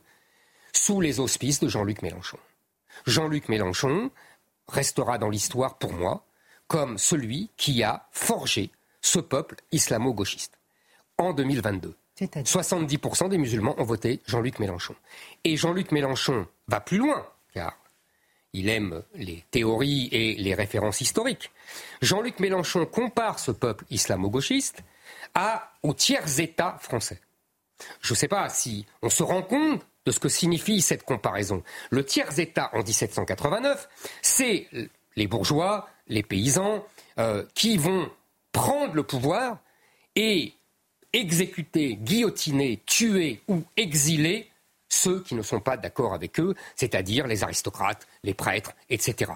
sous 0.72 1.00
les 1.00 1.20
auspices 1.20 1.60
de 1.60 1.68
Jean-Luc 1.68 2.02
Mélenchon. 2.02 2.38
Jean-Luc 3.06 3.48
Mélenchon, 3.48 4.10
restera 4.68 5.18
dans 5.18 5.30
l'histoire 5.30 5.78
pour 5.78 5.92
moi 5.92 6.24
comme 6.66 6.98
celui 6.98 7.50
qui 7.56 7.82
a 7.82 8.06
forgé 8.12 8.70
ce 9.00 9.18
peuple 9.18 9.56
islamo-gauchiste 9.72 10.58
en 11.16 11.32
2022. 11.32 11.96
70% 12.20 13.28
des 13.28 13.38
musulmans 13.38 13.74
ont 13.78 13.84
voté 13.84 14.20
Jean-Luc 14.26 14.58
Mélenchon. 14.58 14.94
Et 15.44 15.56
Jean-Luc 15.56 15.92
Mélenchon 15.92 16.46
va 16.66 16.80
plus 16.80 16.98
loin, 16.98 17.26
car 17.54 17.76
il 18.52 18.68
aime 18.68 19.02
les 19.14 19.44
théories 19.50 20.08
et 20.10 20.34
les 20.34 20.54
références 20.54 21.00
historiques. 21.00 21.50
Jean-Luc 22.02 22.40
Mélenchon 22.40 22.86
compare 22.86 23.38
ce 23.38 23.52
peuple 23.52 23.84
islamo-gauchiste 23.90 24.82
à, 25.34 25.72
au 25.82 25.94
tiers-État 25.94 26.76
français. 26.80 27.20
Je 28.00 28.12
ne 28.12 28.16
sais 28.16 28.28
pas 28.28 28.48
si 28.48 28.86
on 29.02 29.10
se 29.10 29.22
rend 29.22 29.42
compte 29.42 29.86
de 30.08 30.10
ce 30.10 30.20
que 30.20 30.30
signifie 30.30 30.80
cette 30.80 31.02
comparaison. 31.02 31.62
Le 31.90 32.02
tiers-État 32.02 32.70
en 32.72 32.78
1789, 32.78 33.88
c'est 34.22 34.66
les 35.16 35.26
bourgeois, 35.26 35.86
les 36.06 36.22
paysans, 36.22 36.82
euh, 37.18 37.44
qui 37.54 37.76
vont 37.76 38.10
prendre 38.50 38.94
le 38.94 39.02
pouvoir 39.02 39.58
et 40.16 40.54
exécuter, 41.12 41.96
guillotiner, 41.96 42.82
tuer 42.86 43.42
ou 43.48 43.62
exiler 43.76 44.50
ceux 44.88 45.22
qui 45.22 45.34
ne 45.34 45.42
sont 45.42 45.60
pas 45.60 45.76
d'accord 45.76 46.14
avec 46.14 46.40
eux, 46.40 46.54
c'est-à-dire 46.74 47.26
les 47.26 47.44
aristocrates, 47.44 48.06
les 48.22 48.32
prêtres, 48.32 48.72
etc. 48.88 49.32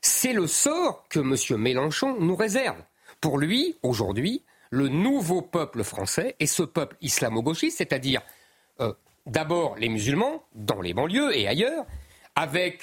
C'est 0.00 0.32
le 0.32 0.46
sort 0.46 1.04
que 1.10 1.20
M. 1.20 1.60
Mélenchon 1.60 2.18
nous 2.18 2.36
réserve. 2.36 2.82
Pour 3.20 3.36
lui, 3.36 3.76
aujourd'hui, 3.82 4.44
le 4.70 4.88
nouveau 4.88 5.42
peuple 5.42 5.84
français 5.84 6.36
est 6.40 6.46
ce 6.46 6.62
peuple 6.62 6.96
islamo-gauchiste, 7.02 7.76
c'est-à-dire 7.76 8.22
euh, 8.80 8.94
d'abord 9.26 9.76
les 9.76 9.88
musulmans, 9.88 10.44
dans 10.54 10.80
les 10.80 10.94
banlieues 10.94 11.36
et 11.36 11.48
ailleurs, 11.48 11.84
avec 12.34 12.82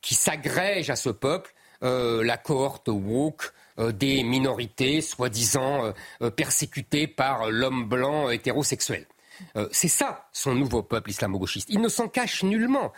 qui 0.00 0.14
s'agrègent 0.14 0.90
à 0.90 0.96
ce 0.96 1.10
peuple 1.10 1.54
euh, 1.82 2.22
la 2.22 2.36
cohorte 2.36 2.88
woke 2.88 3.52
euh, 3.78 3.90
des 3.90 4.22
minorités 4.22 5.00
soi-disant 5.00 5.92
euh, 6.20 6.30
persécutées 6.30 7.06
par 7.06 7.50
l'homme 7.50 7.88
blanc 7.88 8.30
hétérosexuel. 8.30 9.06
c'est 9.72 9.88
ça 9.88 10.28
son 10.32 10.54
nouveau 10.54 10.82
peuple 10.82 11.10
islamo-gauchiste. 11.10 11.68
Il 11.70 11.80
ne 11.80 11.88
s'en 11.88 12.08
cache 12.08 12.44
nullement. 12.44 12.92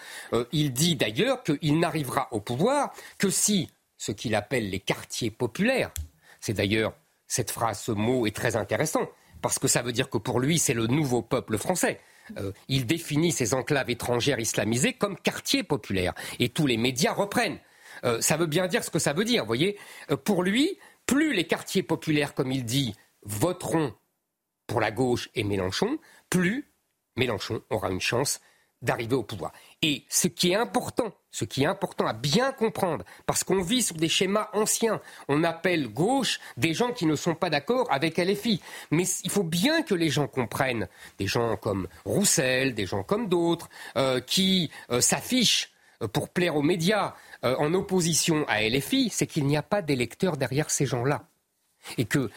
il 0.53 0.73
dit 0.73 0.97
d'ailleurs 0.97 1.43
qu'il 1.43 1.79
n'arrivera 1.79 2.29
au 2.33 2.41
pouvoir 2.41 2.93
que 3.19 3.31
si 3.31 3.71
ce 3.97 4.13
qu'il 4.13 4.35
appelle 4.35 4.69
les 4.69 4.81
quartiers 4.81 5.31
populaires, 5.31 5.93
c'est 6.41 6.53
d'ailleurs 6.53 6.93
cette 7.27 7.51
phrase, 7.51 7.81
ce 7.81 7.93
mot 7.93 8.27
est 8.27 8.37
très 8.37 8.57
intéressant, 8.57 9.09
parce 9.41 9.59
que 9.59 9.69
ça 9.69 9.81
veut 9.81 9.93
dire 9.93 10.11
que 10.11 10.19
pour 10.19 10.41
lui, 10.41 10.59
c'est 10.59 10.75
le 10.75 10.87
nouveau 10.87 11.23
peuple 11.23 11.57
français. 11.57 12.01
Euh, 12.39 12.53
il 12.69 12.87
définit 12.87 13.33
ces 13.33 13.55
enclaves 13.55 13.91
étrangères 13.91 14.39
islamisées 14.39 14.93
comme 14.93 15.17
quartiers 15.17 15.63
populaires. 15.63 16.15
Et 16.39 16.49
tous 16.49 16.67
les 16.67 16.77
médias 16.77 17.13
reprennent. 17.13 17.59
Euh, 18.05 18.21
ça 18.21 18.37
veut 18.37 18.47
bien 18.47 18.67
dire 18.67 18.85
ce 18.85 18.91
que 18.91 18.99
ça 18.99 19.13
veut 19.13 19.25
dire, 19.25 19.43
vous 19.43 19.49
voyez. 19.49 19.79
Euh, 20.11 20.17
pour 20.17 20.43
lui, 20.43 20.79
plus 21.07 21.35
les 21.35 21.47
quartiers 21.47 21.83
populaires, 21.83 22.35
comme 22.35 22.53
il 22.53 22.65
dit, 22.65 22.95
voteront 23.23 23.95
pour 24.67 24.81
la 24.81 24.91
gauche 24.91 25.29
et 25.35 25.45
Mélenchon, 25.45 25.99
plus 26.31 26.71
Mélenchon 27.17 27.63
aura 27.71 27.91
une 27.91 28.01
chance 28.01 28.41
d'arriver 28.85 29.17
au 29.17 29.23
pouvoir. 29.23 29.53
Et 29.83 30.05
ce 30.09 30.29
qui 30.29 30.53
est 30.53 30.55
important, 30.55 31.13
ce 31.31 31.45
qui 31.45 31.65
est 31.65 31.67
important 31.67 32.07
à 32.07 32.13
bien 32.13 32.53
comprendre, 32.53 33.05
parce 33.27 33.43
qu'on 33.43 33.61
vit 33.61 33.83
sur 33.83 33.97
des 33.97 34.09
schémas 34.09 34.51
anciens, 34.53 35.01
on 35.29 35.43
appelle 35.43 35.89
gauche 35.89 36.39
des 36.57 36.75
gens 36.75 36.93
qui 36.93 37.07
ne 37.07 37.17
sont 37.17 37.35
pas 37.35 37.51
d'accord 37.51 37.91
avec 37.91 38.19
LFI. 38.19 38.61
Mais 38.91 39.05
il 39.25 39.31
faut 39.31 39.43
bien 39.43 39.83
que 39.83 39.95
les 39.95 40.11
gens 40.11 40.29
comprennent, 40.29 40.89
des 41.19 41.27
gens 41.27 41.57
comme 41.57 41.89
Roussel, 42.05 42.75
des 42.75 42.87
gens 42.87 43.03
comme 43.03 43.29
d'autres, 43.29 43.69
euh, 43.97 44.21
qui 44.21 44.71
euh, 44.91 45.01
s'affichent 45.01 45.73
euh, 46.03 46.09
pour 46.09 46.29
plaire 46.29 46.57
aux 46.57 46.63
médias 46.63 47.15
en 47.43 47.75
opposition 47.75 48.47
à 48.49 48.63
LFI, 48.63 49.11
c'est 49.11 49.27
qu'il 49.27 49.45
n'y 49.45 49.59
a 49.59 49.63
pas 49.63 49.83
d'électeurs 49.83 50.39
derrière 50.39 50.71
ces 50.71 50.87
gens-là. 50.87 51.29
Et 51.99 52.07
que 52.07 52.31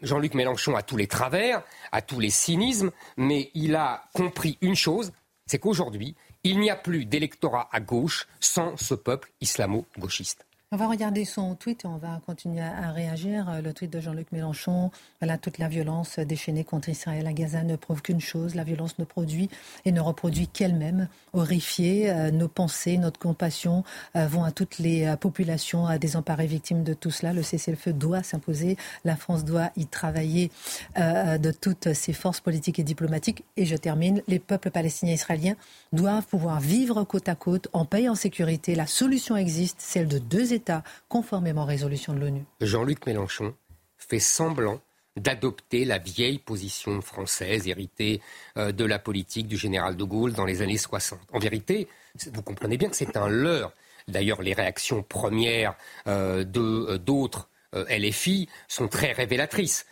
Jean-Luc 0.00 0.32
Mélenchon 0.32 0.74
a 0.74 0.82
tous 0.82 0.96
les 0.96 1.06
travers, 1.06 1.62
a 1.92 2.00
tous 2.00 2.18
les 2.18 2.30
cynismes, 2.30 2.92
mais 3.18 3.50
il 3.52 3.74
a 3.76 4.04
compris 4.14 4.56
une 4.62 4.74
chose, 4.74 5.12
c'est 5.50 5.58
qu'aujourd'hui, 5.58 6.14
il 6.44 6.60
n'y 6.60 6.70
a 6.70 6.76
plus 6.76 7.06
d'électorat 7.06 7.68
à 7.72 7.80
gauche 7.80 8.28
sans 8.38 8.76
ce 8.76 8.94
peuple 8.94 9.32
islamo-gauchiste. 9.40 10.46
On 10.72 10.76
va 10.76 10.86
regarder 10.86 11.24
son 11.24 11.56
tweet 11.56 11.84
et 11.84 11.88
on 11.88 11.96
va 11.96 12.20
continuer 12.24 12.60
à 12.60 12.92
réagir. 12.92 13.50
Euh, 13.50 13.60
le 13.60 13.72
tweet 13.72 13.92
de 13.92 13.98
Jean-Luc 13.98 14.30
Mélenchon, 14.30 14.92
voilà, 15.20 15.36
toute 15.36 15.58
la 15.58 15.66
violence 15.66 16.20
déchaînée 16.20 16.62
contre 16.62 16.88
Israël 16.88 17.26
à 17.26 17.32
Gaza 17.32 17.64
ne 17.64 17.74
prouve 17.74 18.02
qu'une 18.02 18.20
chose, 18.20 18.54
la 18.54 18.62
violence 18.62 18.96
ne 19.00 19.04
produit 19.04 19.50
et 19.84 19.90
ne 19.90 20.00
reproduit 20.00 20.46
qu'elle-même. 20.46 21.08
Horrifiée, 21.32 22.08
euh, 22.08 22.30
nos 22.30 22.46
pensées, 22.46 22.98
notre 22.98 23.18
compassion 23.18 23.82
euh, 24.14 24.28
vont 24.28 24.44
à 24.44 24.52
toutes 24.52 24.78
les 24.78 25.12
populations 25.20 25.88
désemparées 25.98 26.46
victimes 26.46 26.84
de 26.84 26.94
tout 26.94 27.10
cela. 27.10 27.32
Le 27.32 27.42
cessez-le-feu 27.42 27.92
doit 27.92 28.22
s'imposer. 28.22 28.76
La 29.04 29.16
France 29.16 29.44
doit 29.44 29.70
y 29.76 29.86
travailler 29.86 30.52
de 30.96 31.50
toutes 31.50 31.92
ses 31.94 32.12
forces 32.12 32.40
politiques 32.40 32.78
et 32.78 32.84
diplomatiques. 32.84 33.42
Et 33.56 33.64
je 33.64 33.74
termine, 33.76 34.22
les 34.28 34.38
peuples 34.38 34.70
palestiniens 34.70 35.12
et 35.12 35.16
israéliens 35.16 35.56
doivent 35.92 36.26
pouvoir 36.26 36.60
vivre 36.60 37.02
côte 37.02 37.28
à 37.28 37.34
côte 37.34 37.66
en 37.72 37.84
paix 37.84 38.04
et 38.04 38.08
en 38.08 38.14
sécurité. 38.14 38.76
La 38.76 38.86
solution 38.86 39.36
existe, 39.36 39.80
celle 39.80 40.06
de 40.06 40.18
deux 40.18 40.52
États 40.52 40.59
conformément 41.08 41.62
aux 41.62 41.66
résolutions 41.66 42.12
de 42.14 42.20
l'ONU. 42.20 42.44
Jean-Luc 42.60 43.06
Mélenchon 43.06 43.54
fait 43.98 44.18
semblant 44.20 44.80
d'adopter 45.16 45.84
la 45.84 45.98
vieille 45.98 46.38
position 46.38 47.00
française 47.00 47.68
héritée 47.68 48.20
euh, 48.56 48.72
de 48.72 48.84
la 48.84 48.98
politique 48.98 49.48
du 49.48 49.56
général 49.56 49.96
de 49.96 50.04
Gaulle 50.04 50.32
dans 50.32 50.44
les 50.44 50.62
années 50.62 50.78
60. 50.78 51.18
En 51.32 51.38
vérité, 51.38 51.88
vous 52.32 52.42
comprenez 52.42 52.76
bien 52.76 52.88
que 52.88 52.96
c'est 52.96 53.16
un 53.16 53.28
leurre. 53.28 53.72
D'ailleurs, 54.08 54.42
les 54.42 54.54
réactions 54.54 55.02
premières 55.02 55.74
euh, 56.06 56.44
de 56.44 56.60
euh, 56.60 56.98
d'autres 56.98 57.48
LFI 57.72 58.48
sont 58.68 58.88
très 58.88 59.12
révélatrices. 59.12 59.86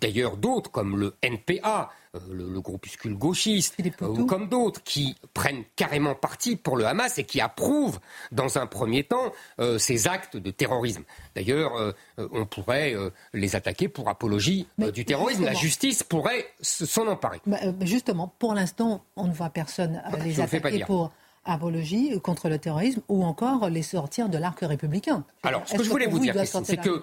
D'ailleurs, 0.00 0.38
d'autres, 0.38 0.70
comme 0.70 0.98
le 0.98 1.14
NPA, 1.22 1.90
euh, 2.14 2.18
le, 2.30 2.60
groupuscule 2.60 3.14
gauchiste, 3.14 3.74
euh, 3.80 4.06
ou 4.06 4.26
comme 4.26 4.50
d'autres, 4.50 4.82
qui 4.82 5.16
prennent 5.32 5.64
carrément 5.76 6.14
parti 6.14 6.56
pour 6.56 6.76
le 6.76 6.86
Hamas 6.86 7.16
et 7.16 7.24
qui 7.24 7.40
approuvent, 7.40 8.00
dans 8.32 8.58
un 8.58 8.66
premier 8.66 9.04
temps, 9.04 9.32
euh, 9.60 9.78
ces 9.78 10.08
actes 10.08 10.36
de 10.36 10.50
terrorisme. 10.50 11.04
D'ailleurs, 11.34 11.94
on 12.18 12.44
pourrait 12.44 12.94
les 13.32 13.56
attaquer 13.56 13.88
pour 13.88 14.10
apologie 14.10 14.66
du 14.92 15.06
terrorisme. 15.06 15.44
La 15.44 15.54
justice 15.54 16.02
pourrait 16.02 16.46
s'en 16.60 17.06
emparer. 17.06 17.40
Bah, 17.46 17.58
justement, 17.80 18.34
pour 18.38 18.52
l'instant, 18.52 19.02
on 19.16 19.26
ne 19.26 19.32
voit 19.32 19.48
personne 19.48 20.02
les 20.22 20.38
attaquer 20.40 20.84
pour 20.84 21.12
apologie 21.44 22.18
contre 22.20 22.48
le 22.48 22.58
terrorisme 22.58 23.02
ou 23.08 23.24
encore 23.24 23.68
les 23.68 23.82
sortir 23.82 24.28
de 24.28 24.38
l'arc 24.38 24.60
républicain. 24.60 25.24
Alors, 25.42 25.66
ce 25.66 25.76
que 25.76 25.82
je 25.82 25.90
voulais 25.90 26.06
vous 26.06 26.18
dire, 26.18 26.34
c'est 26.46 26.76
que 26.76 27.02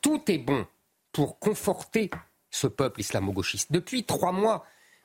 tout 0.00 0.22
est 0.30 0.38
bon 0.38 0.66
pour 1.12 1.38
conforter 1.38 2.10
ce 2.50 2.66
peuple 2.66 3.00
islamo-gauchiste. 3.00 3.72
Depuis 3.72 4.04
trois 4.04 4.32
mois, 4.32 4.64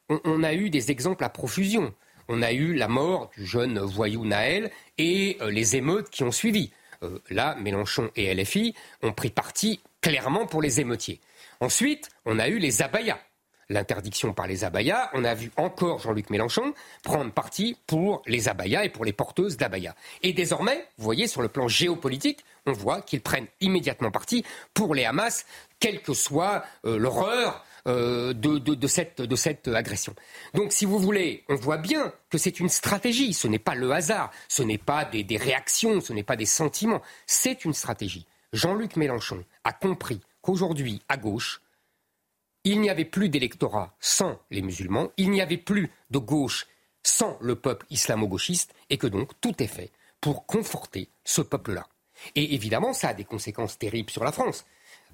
on, 0.09 0.43
a 0.43 0.53
eu 0.53 0.69
des 0.69 0.91
exemples 0.91 1.23
à 1.23 1.29
profusion. 1.29 1.93
On 2.27 2.41
a 2.41 2.51
eu 2.51 2.73
la 2.73 2.87
mort 2.87 3.29
du 3.35 3.45
jeune 3.45 3.79
voyou 3.79 4.25
Naël 4.25 4.71
et 4.97 5.37
euh, 5.41 5.51
les 5.51 5.75
émeutes 5.75 6.09
qui 6.09 6.23
ont 6.23 6.31
suivi. 6.31 6.71
Euh, 7.03 7.19
là, 7.29 7.55
Mélenchon 7.55 8.09
et 8.15 8.33
LFI 8.33 8.73
ont 9.03 9.13
pris 9.13 9.29
parti 9.29 9.81
clairement 10.01 10.45
pour 10.47 10.61
les 10.61 10.79
émeutiers. 10.79 11.21
Ensuite, 11.59 12.09
on 12.25 12.39
a 12.39 12.47
eu 12.47 12.57
les 12.57 12.81
abayas 12.81 13.19
l'interdiction 13.69 14.33
par 14.33 14.47
les 14.47 14.63
abayas. 14.63 15.09
On 15.13 15.23
a 15.23 15.33
vu 15.33 15.51
encore 15.57 15.99
Jean-Luc 15.99 16.29
Mélenchon 16.29 16.73
prendre 17.03 17.31
parti 17.31 17.77
pour 17.87 18.21
les 18.25 18.47
abayas 18.47 18.83
et 18.83 18.89
pour 18.89 19.05
les 19.05 19.13
porteuses 19.13 19.57
d'abayas. 19.57 19.95
Et 20.23 20.33
désormais, 20.33 20.87
vous 20.97 21.03
voyez, 21.03 21.27
sur 21.27 21.41
le 21.41 21.47
plan 21.47 21.67
géopolitique, 21.67 22.43
on 22.65 22.73
voit 22.73 23.01
qu'ils 23.01 23.21
prennent 23.21 23.47
immédiatement 23.61 24.11
parti 24.11 24.43
pour 24.73 24.95
les 24.95 25.05
Hamas, 25.05 25.45
quelle 25.79 26.01
que 26.01 26.13
soit 26.13 26.63
euh, 26.85 26.97
l'horreur 26.97 27.63
euh, 27.87 28.33
de, 28.33 28.87
cette, 28.87 29.67
agression. 29.67 30.15
Donc, 30.55 30.71
si 30.71 30.85
vous 30.85 30.97
voulez, 30.97 31.43
on 31.49 31.55
voit 31.55 31.77
bien 31.77 32.11
que 32.31 32.39
c'est 32.39 32.59
une 32.59 32.69
stratégie, 32.69 33.33
ce 33.33 33.47
n'est 33.47 33.59
pas 33.59 33.75
le 33.75 33.91
hasard, 33.91 34.31
ce 34.47 34.63
n'est 34.63 34.79
pas 34.79 35.05
des 35.05 35.37
réactions, 35.37 36.01
ce 36.01 36.11
n'est 36.11 36.23
pas 36.23 36.35
des 36.35 36.47
sentiments, 36.47 37.01
c'est 37.27 37.63
une 37.63 37.73
stratégie. 37.73 38.25
Jean-Luc 38.53 38.95
Mélenchon 38.95 39.43
a 39.63 39.73
compris 39.73 40.21
qu'aujourd'hui, 40.41 41.01
à 41.09 41.17
gauche, 41.17 41.61
il 42.65 42.81
n'y 42.81 42.89
avait 42.89 43.05
plus 43.05 43.29
d'électorat 43.29 43.95
sans 43.99 44.39
les 44.51 44.61
musulmans, 44.61 45.11
il 45.17 45.31
n'y 45.31 45.41
avait 45.41 45.57
plus 45.57 45.91
de 46.09 46.17
gauche 46.17 46.67
sans 47.03 47.37
le 47.39 47.55
peuple 47.55 47.85
islamo-gauchiste, 47.91 48.73
et 48.89 48.97
que 48.97 49.07
donc 49.07 49.31
tout 49.39 49.61
est 49.61 49.67
fait 49.67 49.91
pour 50.19 50.47
conforter 50.47 51.09
ce 51.23 51.41
peuple-là. 51.41 51.87
Et 52.33 52.55
évidemment, 52.55 52.93
ça 52.93 53.09
a 53.09 53.13
des 53.13 53.25
conséquences 53.25 53.77
terribles 53.77 54.09
sur 54.09 54.23
la 54.23 54.31
France. 54.31 54.65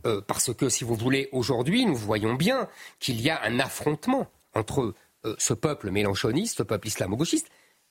Euh, 0.06 0.22
parce 0.22 0.54
que, 0.54 0.70
si 0.70 0.84
vous 0.86 0.96
voulez, 0.96 1.28
aujourd'hui, 1.34 1.86
nous 1.86 1.96
voyons 1.96 2.34
bien 2.34 2.70
qu'il 3.00 3.20
y 3.22 3.30
a 3.30 3.44
un 3.44 3.60
affrontement 3.60 4.28
entre 4.54 4.94
euh, 5.26 5.36
ce 5.38 5.54
peuple 5.54 5.92
mélanchoniste, 5.92 6.58
ce 6.58 6.64
peuple 6.64 6.88
islamo-gauchiste, 6.88 7.50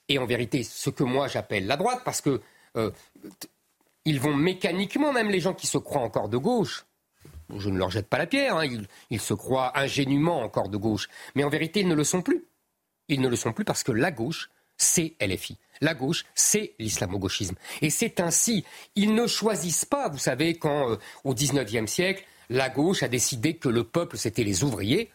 et 0.09 0.19
en 0.19 0.27
vérité, 0.27 0.65
ce 0.65 0.91
que 0.91 1.05
moi 1.05 1.29
j'appelle 1.29 1.67
la 1.67 1.77
droite, 1.77 2.01
parce 2.05 2.21
que 2.21 2.41
euh, 2.77 2.91
ils 4.05 4.19
vont 4.19 4.35
mécaniquement, 4.35 5.13
même 5.13 5.29
les 5.29 5.41
gens 5.41 5.55
qui 5.55 5.67
se 5.67 5.79
croient 5.79 6.01
encore 6.01 6.29
de 6.29 6.39
gauche, 6.39 6.87
je 7.59 7.68
ne 7.68 7.78
leur 7.78 7.90
jette 7.90 8.09
pas 8.09 8.18
la 8.18 8.26
pierre, 8.26 8.57
hein. 8.57 8.68
ils, 9.11 9.20
se 9.20 9.34
croient 9.34 9.78
ingénument 9.78 10.42
encore 10.42 10.68
de 10.68 10.76
gauche, 10.76 11.09
mais 11.34 11.44
en 11.44 11.48
vérité, 11.48 11.80
ils 11.80 11.88
ne 11.88 11.94
le 11.94 12.05
sont 12.05 12.22
plus. 12.22 12.44
Ils 13.09 13.20
ne 13.20 13.28
le 13.28 13.36
sont 13.36 13.53
plus 13.53 13.64
parce 13.64 13.82
que 13.82 13.92
la 13.92 14.11
gauche, 14.11 14.51
c'est 14.76 15.14
LFI. 15.20 15.59
La 15.80 15.94
gauche, 15.94 16.24
c'est 16.34 16.74
l'islamo-gauchisme. 16.78 17.57
Et 17.82 17.90
c'est 17.90 18.20
ainsi. 18.20 18.64
Ils 18.96 19.14
ne 19.14 19.26
choisissent 19.26 19.84
pas, 19.84 20.09
vous 20.09 20.18
savez, 20.18 20.59
quand 20.59 20.90
euh, 20.90 20.96
au 21.24 21.34
XIXe 21.34 21.90
siècle, 21.90 22.24
la 22.48 22.68
gauche 22.68 23.03
a 23.03 23.09
décidé 23.09 23.57
que 23.57 23.68
le 23.68 23.84
peuple, 23.84 24.16
c'était 24.16 24.44
les 24.44 24.64
ouvriers. 24.64 25.11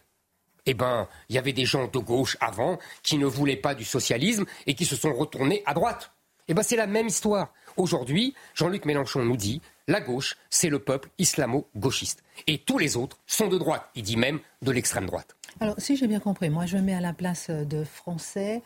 Eh 0.66 0.74
bien, 0.74 1.08
il 1.28 1.36
y 1.36 1.38
avait 1.38 1.52
des 1.52 1.64
gens 1.64 1.86
de 1.86 1.98
gauche 1.98 2.36
avant 2.40 2.78
qui 3.02 3.18
ne 3.18 3.26
voulaient 3.26 3.56
pas 3.56 3.74
du 3.74 3.84
socialisme 3.84 4.44
et 4.66 4.74
qui 4.74 4.84
se 4.84 4.96
sont 4.96 5.14
retournés 5.14 5.62
à 5.66 5.74
droite. 5.74 6.12
Eh 6.48 6.54
bien, 6.54 6.62
c'est 6.62 6.76
la 6.76 6.86
même 6.86 7.06
histoire. 7.06 7.52
Aujourd'hui, 7.76 8.34
Jean-Luc 8.54 8.84
Mélenchon 8.84 9.24
nous 9.24 9.36
dit 9.36 9.60
la 9.88 10.00
gauche, 10.00 10.36
c'est 10.50 10.68
le 10.68 10.78
peuple 10.78 11.10
islamo-gauchiste. 11.18 12.22
Et 12.46 12.58
tous 12.58 12.78
les 12.78 12.96
autres 12.96 13.18
sont 13.26 13.48
de 13.48 13.58
droite. 13.58 13.88
Il 13.94 14.02
dit 14.02 14.16
même 14.16 14.40
de 14.62 14.70
l'extrême 14.72 15.06
droite. 15.06 15.36
Alors, 15.60 15.76
si 15.78 15.96
j'ai 15.96 16.06
bien 16.06 16.20
compris, 16.20 16.50
moi 16.50 16.66
je 16.66 16.76
me 16.76 16.82
mets 16.82 16.94
à 16.94 17.00
la 17.00 17.12
place 17.12 17.50
de 17.50 17.84
Français, 17.84 18.62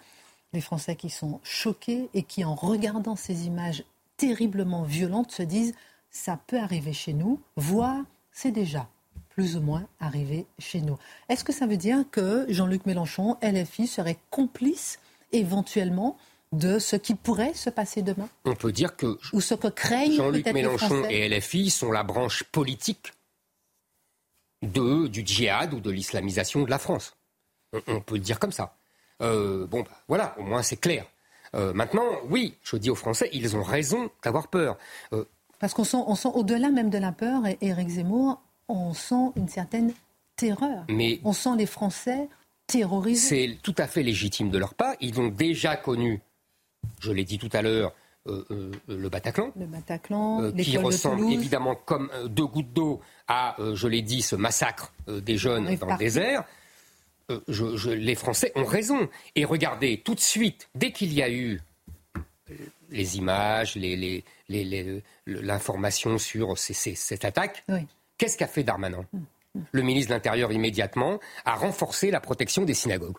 les 0.52 0.60
Français 0.60 0.96
qui 0.96 1.10
sont 1.10 1.40
choqués 1.42 2.08
et 2.14 2.22
qui, 2.22 2.44
en 2.44 2.54
regardant 2.54 3.16
ces 3.16 3.46
images 3.46 3.84
terriblement 4.16 4.82
violentes, 4.82 5.30
se 5.30 5.42
disent 5.42 5.74
ça 6.10 6.38
peut 6.46 6.58
arriver 6.58 6.92
chez 6.92 7.12
nous, 7.12 7.40
voire 7.56 8.02
c'est 8.32 8.50
déjà 8.50 8.88
plus 9.28 9.56
ou 9.56 9.60
moins 9.60 9.86
arrivé 10.00 10.46
chez 10.58 10.80
nous. 10.80 10.98
Est-ce 11.28 11.44
que 11.44 11.52
ça 11.52 11.66
veut 11.66 11.76
dire 11.76 12.04
que 12.10 12.46
Jean-Luc 12.48 12.84
Mélenchon, 12.86 13.36
LFI, 13.42 13.86
serait 13.86 14.18
complice 14.30 14.98
éventuellement 15.32 16.16
de 16.52 16.78
ce 16.78 16.96
qui 16.96 17.14
pourrait 17.14 17.54
se 17.54 17.70
passer 17.70 18.02
demain 18.02 18.28
On 18.44 18.54
peut 18.54 18.72
dire 18.72 18.96
que, 18.96 19.18
Ou 19.32 19.40
ce 19.40 19.54
que 19.54 19.68
craignent 19.68 20.16
Jean-Luc 20.16 20.46
Mélenchon 20.52 21.04
et 21.08 21.28
LFI 21.28 21.70
sont 21.70 21.92
la 21.92 22.02
branche 22.02 22.42
politique 22.44 23.12
de, 24.62 25.06
du 25.06 25.24
djihad 25.24 25.72
ou 25.72 25.80
de 25.80 25.90
l'islamisation 25.90 26.64
de 26.64 26.70
la 26.70 26.78
France. 26.78 27.16
On, 27.86 28.00
peut 28.00 28.16
le 28.16 28.20
dire 28.20 28.40
comme 28.40 28.52
ça. 28.52 28.76
Euh, 29.22 29.66
bon, 29.66 29.82
bah, 29.82 29.90
voilà, 30.08 30.34
au 30.38 30.42
moins 30.42 30.62
c'est 30.62 30.76
clair. 30.76 31.06
Euh, 31.54 31.72
maintenant, 31.72 32.04
oui, 32.28 32.54
je 32.62 32.76
dis 32.76 32.90
aux 32.90 32.96
Français, 32.96 33.28
ils 33.32 33.56
ont 33.56 33.62
raison 33.62 34.10
d'avoir 34.24 34.48
peur. 34.48 34.76
Euh, 35.12 35.24
Parce 35.58 35.74
qu'on 35.74 35.84
sent, 35.84 35.98
on 36.06 36.14
sent 36.14 36.30
au-delà 36.34 36.70
même 36.70 36.90
de 36.90 36.98
la 36.98 37.12
peur, 37.12 37.46
et 37.46 37.58
Éric 37.60 37.88
Zemmour, 37.88 38.40
on 38.68 38.92
sent 38.92 39.32
une 39.36 39.48
certaine 39.48 39.92
terreur. 40.36 40.84
Mais 40.88 41.20
on 41.24 41.32
sent 41.32 41.56
les 41.56 41.66
Français 41.66 42.28
terrorisés. 42.66 43.28
C'est 43.28 43.58
tout 43.62 43.74
à 43.78 43.86
fait 43.86 44.02
légitime 44.02 44.50
de 44.50 44.58
leur 44.58 44.74
part. 44.74 44.94
Ils 45.00 45.20
ont 45.20 45.28
déjà 45.28 45.76
connu 45.76 46.20
je 47.00 47.12
l'ai 47.12 47.24
dit 47.24 47.38
tout 47.38 47.50
à 47.52 47.62
l'heure, 47.62 47.94
euh, 48.28 48.44
euh, 48.50 48.70
le 48.86 49.08
Bataclan, 49.08 49.50
le 49.56 49.64
Bataclan 49.64 50.42
euh, 50.42 50.52
qui 50.52 50.76
ressemble 50.76 51.32
évidemment 51.32 51.74
comme 51.74 52.10
deux 52.26 52.44
gouttes 52.44 52.72
d'eau 52.72 53.00
à, 53.28 53.56
je 53.72 53.88
l'ai 53.88 54.02
dit, 54.02 54.20
ce 54.20 54.36
massacre 54.36 54.92
des 55.08 55.38
jeunes 55.38 55.74
dans 55.76 55.86
le 55.92 55.96
désert. 55.96 56.44
les 57.28 58.14
Français 58.14 58.52
ont 58.56 58.66
raison. 58.66 59.08
Et 59.36 59.46
regardez, 59.46 60.02
tout 60.04 60.14
de 60.14 60.20
suite, 60.20 60.68
dès 60.74 60.92
qu'il 60.92 61.14
y 61.14 61.22
a 61.22 61.30
eu 61.30 61.60
les 62.90 63.16
images, 63.16 63.78
l'information 65.26 66.18
sur 66.18 66.58
cette 66.58 67.24
attaque, 67.24 67.64
qu'est-ce 68.18 68.36
qu'a 68.36 68.48
fait 68.48 68.64
Darmanin? 68.64 69.06
Mm, 69.12 69.18
mm. 69.54 69.62
Le 69.72 69.82
ministre 69.82 70.10
de 70.10 70.14
l'Intérieur 70.14 70.52
immédiatement 70.52 71.20
a 71.46 71.54
renforcé 71.54 72.10
la 72.10 72.20
protection 72.20 72.64
des 72.64 72.74
synagogues. 72.74 73.16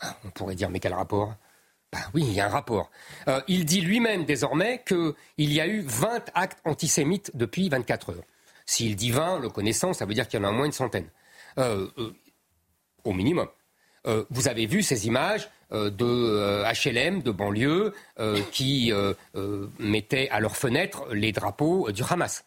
Ah, 0.00 0.18
on 0.24 0.30
pourrait 0.30 0.56
dire, 0.56 0.68
mais 0.68 0.80
quel 0.80 0.94
rapport? 0.94 1.36
Ben 1.92 2.00
oui, 2.14 2.24
il 2.26 2.32
y 2.32 2.40
a 2.40 2.46
un 2.46 2.50
rapport. 2.50 2.90
Euh, 3.28 3.42
il 3.48 3.66
dit 3.66 3.82
lui-même 3.82 4.24
désormais 4.24 4.82
qu'il 4.86 5.14
y 5.52 5.60
a 5.60 5.66
eu 5.66 5.82
20 5.82 6.30
actes 6.34 6.58
antisémites 6.64 7.30
depuis 7.34 7.68
24 7.68 8.10
heures. 8.10 8.24
S'il 8.64 8.96
dit 8.96 9.10
20, 9.10 9.40
le 9.40 9.50
connaissant, 9.50 9.92
ça 9.92 10.06
veut 10.06 10.14
dire 10.14 10.26
qu'il 10.26 10.40
y 10.40 10.42
en 10.42 10.46
a 10.46 10.50
au 10.50 10.54
moins 10.54 10.66
une 10.66 10.72
centaine. 10.72 11.08
Euh, 11.58 11.86
euh, 11.98 12.12
au 13.04 13.12
minimum. 13.12 13.48
vous 14.30 14.46
avez 14.46 14.66
vu 14.66 14.82
ces 14.82 15.08
images 15.08 15.50
de 15.72 16.62
HLM, 16.72 17.20
de 17.20 17.32
banlieue, 17.32 17.92
qui 18.52 18.92
mettaient 19.80 20.28
à 20.30 20.38
leurs 20.38 20.56
fenêtres 20.56 21.12
les 21.12 21.32
drapeaux 21.32 21.90
du 21.90 22.04
Hamas. 22.08 22.44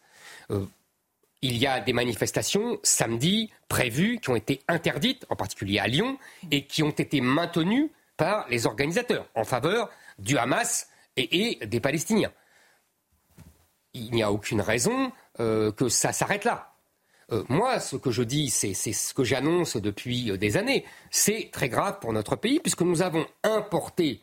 il 1.42 1.58
y 1.58 1.66
a 1.66 1.80
des 1.80 1.92
manifestations 1.92 2.78
samedi 2.82 3.50
prévues 3.68 4.18
qui 4.18 4.30
ont 4.30 4.36
été 4.36 4.62
interdites, 4.66 5.26
en 5.28 5.36
particulier 5.36 5.78
à 5.78 5.88
Lyon, 5.88 6.16
et 6.50 6.64
qui 6.64 6.82
ont 6.82 6.88
été 6.88 7.20
maintenues 7.20 7.90
par 8.16 8.48
les 8.48 8.66
organisateurs 8.66 9.28
en 9.34 9.44
faveur 9.44 9.90
du 10.18 10.38
Hamas 10.38 10.88
et, 11.16 11.58
des 11.66 11.80
Palestiniens. 11.80 12.32
Il 13.94 14.10
n'y 14.12 14.22
a 14.22 14.32
aucune 14.32 14.60
raison 14.60 15.12
euh, 15.40 15.72
que 15.72 15.88
ça 15.88 16.12
s'arrête 16.12 16.44
là. 16.44 16.74
Euh, 17.32 17.44
moi, 17.48 17.80
ce 17.80 17.96
que 17.96 18.10
je 18.10 18.22
dis, 18.22 18.50
c'est 18.50 18.74
ce 18.74 19.12
que 19.12 19.24
j'annonce 19.24 19.76
depuis 19.76 20.30
euh, 20.30 20.36
des 20.36 20.56
années. 20.56 20.84
C'est 21.10 21.50
très 21.52 21.68
grave 21.68 21.98
pour 22.00 22.12
notre 22.12 22.36
pays 22.36 22.60
puisque 22.60 22.82
nous 22.82 23.02
avons 23.02 23.26
importé 23.42 24.22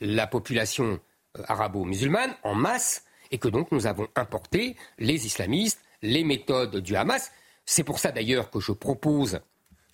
la 0.00 0.26
population 0.26 0.98
arabo-musulmane 1.46 2.34
en 2.42 2.54
masse 2.54 3.04
et 3.30 3.38
que 3.38 3.48
donc 3.48 3.70
nous 3.72 3.86
avons 3.86 4.08
importé 4.16 4.76
les 4.98 5.26
islamistes, 5.26 5.80
les 6.02 6.24
méthodes 6.24 6.78
du 6.78 6.96
Hamas. 6.96 7.30
C'est 7.64 7.84
pour 7.84 7.98
ça 7.98 8.10
d'ailleurs 8.10 8.50
que 8.50 8.58
je 8.58 8.72
propose 8.72 9.40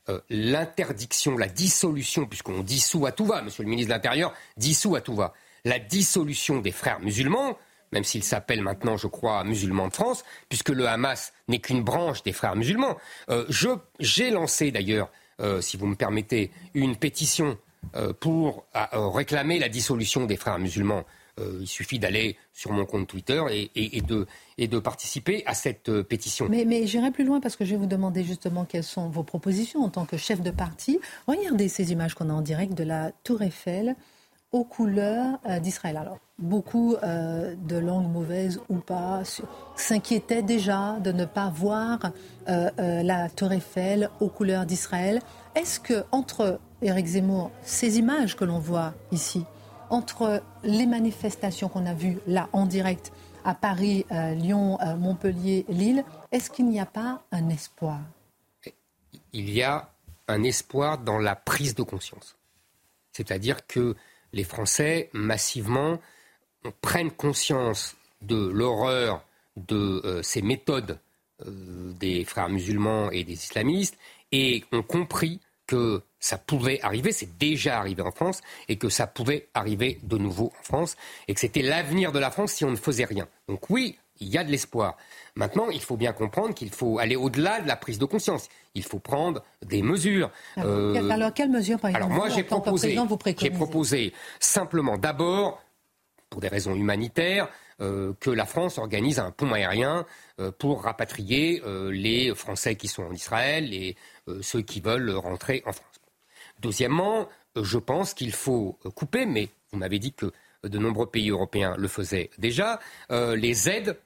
euh, 0.08 0.20
l'interdiction, 0.30 1.36
la 1.36 1.48
dissolution, 1.48 2.26
puisqu'on 2.26 2.60
dissout 2.60 3.06
à 3.06 3.12
tout 3.12 3.26
va, 3.26 3.42
monsieur 3.42 3.62
le 3.62 3.68
ministre 3.68 3.88
de 3.88 3.94
l'Intérieur, 3.94 4.32
dissout 4.56 4.96
à 4.96 5.00
tout 5.00 5.14
va, 5.14 5.34
la 5.64 5.78
dissolution 5.78 6.60
des 6.60 6.72
frères 6.72 7.00
musulmans, 7.00 7.58
même 7.92 8.04
s'ils 8.04 8.24
s'appellent 8.24 8.62
maintenant, 8.62 8.96
je 8.96 9.06
crois, 9.06 9.44
musulmans 9.44 9.88
de 9.88 9.92
France, 9.92 10.24
puisque 10.48 10.70
le 10.70 10.86
Hamas 10.86 11.32
n'est 11.48 11.58
qu'une 11.58 11.82
branche 11.82 12.22
des 12.22 12.32
frères 12.32 12.56
musulmans. 12.56 12.96
Euh, 13.28 13.46
j'ai 14.00 14.30
lancé 14.30 14.70
d'ailleurs, 14.70 15.10
euh, 15.40 15.60
si 15.60 15.76
vous 15.76 15.86
me 15.86 15.96
permettez, 15.96 16.50
une 16.74 16.96
pétition 16.96 17.58
pour 18.20 18.66
réclamer 18.92 19.58
la 19.60 19.68
dissolution 19.68 20.26
des 20.26 20.36
frères 20.36 20.58
musulmans 20.58 21.04
il 21.60 21.66
suffit 21.66 21.98
d'aller 21.98 22.36
sur 22.52 22.72
mon 22.72 22.84
compte 22.84 23.06
Twitter 23.06 23.42
et, 23.74 24.00
de, 24.02 24.78
participer 24.78 25.42
à 25.46 25.54
cette 25.54 25.88
euh, 25.88 26.02
pétition. 26.02 26.48
Mais, 26.48 26.86
j'irai 26.86 27.10
plus 27.10 27.24
loin 27.24 27.40
parce 27.40 27.56
que 27.56 27.64
je 27.64 27.70
vais 27.70 27.76
vous 27.76 27.86
demander 27.86 28.24
justement 28.24 28.64
quelles 28.64 28.84
sont 28.84 29.08
vos 29.08 29.22
propositions 29.22 29.82
en 29.82 29.88
tant 29.88 30.04
que 30.04 30.16
chef 30.16 30.42
de 30.42 30.50
parti. 30.50 30.98
Regardez 31.26 31.68
ces 31.68 31.92
images 31.92 32.14
qu'on 32.14 32.30
a 32.30 32.32
en 32.32 32.42
direct 32.42 32.74
de 32.74 32.84
la 32.84 33.12
Tour 33.22 33.42
Eiffel 33.42 33.94
aux 34.50 34.64
couleurs 34.64 35.38
euh, 35.48 35.60
d'Israël. 35.60 35.96
Alors, 35.96 36.18
beaucoup 36.38 36.96
de 37.02 37.76
langues 37.76 38.10
mauvaises 38.10 38.60
ou 38.68 38.76
pas 38.76 39.22
s'inquiétaient 39.74 40.42
déjà 40.42 40.98
de 41.00 41.10
ne 41.10 41.24
pas 41.24 41.50
voir 41.50 42.12
la 42.46 43.28
Tour 43.28 43.52
Eiffel 43.52 44.08
aux 44.20 44.28
couleurs 44.28 44.64
d'Israël. 44.64 45.20
Est-ce 45.56 45.80
que 45.80 46.04
entre 46.12 46.60
Éric 46.80 47.06
Zemmour, 47.06 47.50
ces 47.62 47.98
images 47.98 48.36
que 48.36 48.44
l'on 48.44 48.60
voit 48.60 48.94
ici, 49.10 49.44
entre 49.90 50.42
les 50.62 50.86
manifestations 50.86 51.68
qu'on 51.68 51.86
a 51.86 51.94
vues 51.94 52.18
là 52.26 52.48
en 52.52 52.66
direct 52.66 53.12
à 53.44 53.54
Paris, 53.54 54.04
euh, 54.12 54.34
Lyon, 54.34 54.78
euh, 54.80 54.96
Montpellier, 54.96 55.64
Lille, 55.68 56.04
est-ce 56.32 56.50
qu'il 56.50 56.66
n'y 56.66 56.80
a 56.80 56.86
pas 56.86 57.22
un 57.32 57.48
espoir? 57.48 58.00
Il 59.32 59.50
y 59.50 59.62
a 59.62 59.90
un 60.26 60.42
espoir 60.42 60.98
dans 60.98 61.18
la 61.18 61.36
prise 61.36 61.74
de 61.74 61.82
conscience. 61.82 62.36
C'est-à-dire 63.12 63.66
que 63.66 63.96
les 64.32 64.44
Français, 64.44 65.08
massivement, 65.12 65.98
prennent 66.82 67.10
conscience 67.10 67.96
de 68.20 68.48
l'horreur 68.48 69.24
de 69.56 70.02
euh, 70.04 70.22
ces 70.22 70.42
méthodes 70.42 70.98
des 71.46 72.24
frères 72.24 72.48
musulmans 72.48 73.12
et 73.12 73.22
des 73.22 73.34
islamistes 73.34 73.96
et 74.32 74.64
ont 74.72 74.82
compris 74.82 75.40
que 75.68 76.02
ça 76.18 76.38
pouvait 76.38 76.80
arriver, 76.82 77.12
c'est 77.12 77.38
déjà 77.38 77.78
arrivé 77.78 78.02
en 78.02 78.10
France, 78.10 78.40
et 78.68 78.76
que 78.76 78.88
ça 78.88 79.06
pouvait 79.06 79.48
arriver 79.54 80.00
de 80.02 80.18
nouveau 80.18 80.52
en 80.58 80.64
France, 80.64 80.96
et 81.28 81.34
que 81.34 81.40
c'était 81.40 81.62
l'avenir 81.62 82.10
de 82.10 82.18
la 82.18 82.32
France 82.32 82.52
si 82.52 82.64
on 82.64 82.72
ne 82.72 82.76
faisait 82.76 83.04
rien. 83.04 83.28
Donc 83.48 83.70
oui, 83.70 83.96
il 84.18 84.28
y 84.28 84.38
a 84.38 84.42
de 84.42 84.50
l'espoir. 84.50 84.96
Maintenant, 85.36 85.70
il 85.70 85.80
faut 85.80 85.96
bien 85.96 86.12
comprendre 86.12 86.54
qu'il 86.54 86.70
faut 86.70 86.98
aller 86.98 87.14
au-delà 87.14 87.60
de 87.60 87.68
la 87.68 87.76
prise 87.76 87.98
de 87.98 88.04
conscience. 88.04 88.48
Il 88.74 88.82
faut 88.82 88.98
prendre 88.98 89.44
des 89.64 89.82
mesures. 89.82 90.30
Alors, 90.56 90.66
euh, 90.68 91.30
quelles 91.32 91.50
mesures, 91.50 91.78
par 91.78 91.90
exemple, 91.90 92.04
Alors 92.04 92.16
moi, 92.16 92.28
j'ai 92.28 92.42
proposé, 92.42 92.98
j'ai 93.38 93.50
proposé 93.50 94.12
simplement, 94.40 94.98
d'abord, 94.98 95.62
pour 96.30 96.40
des 96.40 96.48
raisons 96.48 96.74
humanitaires, 96.74 97.48
euh, 97.80 98.12
que 98.20 98.30
la 98.30 98.44
France 98.44 98.78
organise 98.78 99.18
un 99.18 99.30
pont 99.30 99.52
aérien 99.52 100.04
euh, 100.40 100.50
pour 100.50 100.82
rapatrier 100.82 101.62
les 101.90 102.34
Français 102.34 102.76
qui 102.76 102.88
sont 102.88 103.04
en 103.04 103.12
Israël 103.12 103.72
et 103.72 103.96
ceux 104.40 104.62
qui 104.62 104.80
veulent 104.80 105.10
rentrer 105.10 105.62
en 105.66 105.72
France. 105.72 105.88
Deuxièmement, 106.60 107.28
euh, 107.56 107.64
je 107.64 107.78
pense 107.78 108.14
qu'il 108.14 108.32
faut 108.32 108.78
euh, 108.84 108.90
couper, 108.90 109.26
mais 109.26 109.48
vous 109.72 109.78
m'avez 109.78 109.98
dit 109.98 110.12
que 110.12 110.32
de 110.64 110.78
nombreux 110.78 111.06
pays 111.06 111.30
européens 111.30 111.74
le 111.78 111.88
faisaient 111.88 112.30
déjà, 112.38 112.80
euh, 113.10 113.36
les 113.36 113.68
aides 113.68 113.98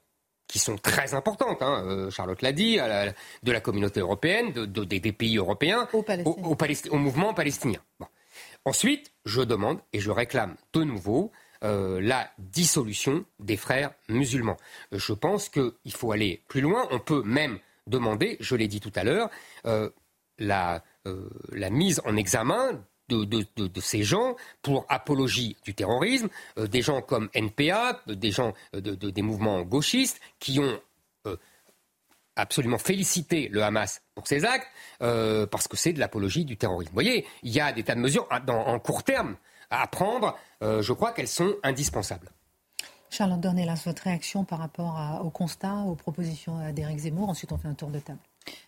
qui 0.49 0.59
sont 0.59 0.77
très 0.77 1.15
importantes, 1.15 1.63
hein, 1.63 2.11
Charlotte 2.11 2.43
l'a 2.43 2.53
dit, 2.53 2.77
de 2.77 3.53
la 3.53 3.61
communauté 3.61 4.01
européenne, 4.01 4.53
des, 4.53 5.13
pays 5.13 5.39
européens, 5.39 5.89
au, 5.95 6.99
mouvement 6.99 7.33
palestinien. 7.33 7.81
Ensuite, 8.67 9.13
je 9.25 9.41
demande 9.41 9.79
et 9.95 10.01
je 10.01 10.11
réclame 10.11 10.57
de 10.75 10.85
nouveau 10.85 11.33
la 11.63 12.31
dissolution 12.39 13.25
des 13.39 13.57
frères 13.57 13.93
musulmans. 14.09 14.57
Je 14.91 15.13
pense 15.13 15.49
qu'il 15.49 15.93
faut 15.93 16.11
aller 16.13 16.43
plus 16.49 16.61
loin. 16.61 16.89
On 16.91 16.99
peut 16.99 17.23
même 17.25 17.59
demander, 17.87 18.37
je 18.41 18.57
l'ai 18.57 18.69
dit 18.69 18.81
tout 18.81 18.93
à 18.97 19.05
l'heure, 19.05 19.31
la 20.39 20.83
euh, 21.09 21.29
la 21.51 21.69
mise 21.69 22.01
en 22.05 22.17
examen 22.17 22.81
de, 23.09 23.81
ces 23.81 24.05
gens 24.05 24.37
pour 24.63 24.87
apologie 24.89 25.57
du 25.65 25.75
terrorisme, 25.75 26.29
euh, 26.59 26.69
des 26.69 26.81
gens 26.81 27.03
comme 27.03 27.29
NPA, 27.35 28.01
des 28.07 28.31
gens 28.31 28.53
euh, 28.77 28.81
des 28.81 29.23
mouvements 29.23 29.63
gauchistes 29.63 30.21
qui 30.39 30.61
ont 30.61 30.81
absolument 32.37 32.79
félicité 32.79 33.49
le 33.49 33.63
Hamas 33.63 34.01
pour 34.15 34.27
ces 34.27 34.45
actes 34.45 34.67
parce 34.99 35.69
que 35.69 35.77
c'est 35.77 35.93
de 35.93 35.99
l'apologie 35.99 36.45
du 36.45 36.57
terrorisme. 36.57 36.91
Vous 36.91 36.95
voyez, 36.95 37.27
il 37.43 37.53
y 37.53 37.61
a 37.61 37.73
des 37.73 37.83
tas 37.83 37.95
de 37.95 38.01
mesures 38.01 38.27
en 38.31 38.79
court 38.79 39.03
terme 39.03 39.37
à 39.73 39.87
prendre. 39.87 40.39
je 40.61 40.93
crois 40.93 41.13
qu'elles 41.13 41.29
sont 41.29 41.55
indispensables. 41.63 42.31
Charlotte 43.11 43.41
Dornelas, 43.41 43.83
votre 43.85 44.05
réaction 44.05 44.45
par 44.45 44.59
rapport 44.59 45.21
au 45.25 45.31
constat, 45.31 45.75
aux 45.87 45.95
propositions 45.95 46.73
d'Éric 46.73 46.99
Zemmour. 46.99 47.29
Ensuite, 47.29 47.53
on 47.53 47.59
fait 47.59 47.69
un 47.69 47.75
tour 47.75 47.91
de 47.91 47.99
table. 47.99 48.21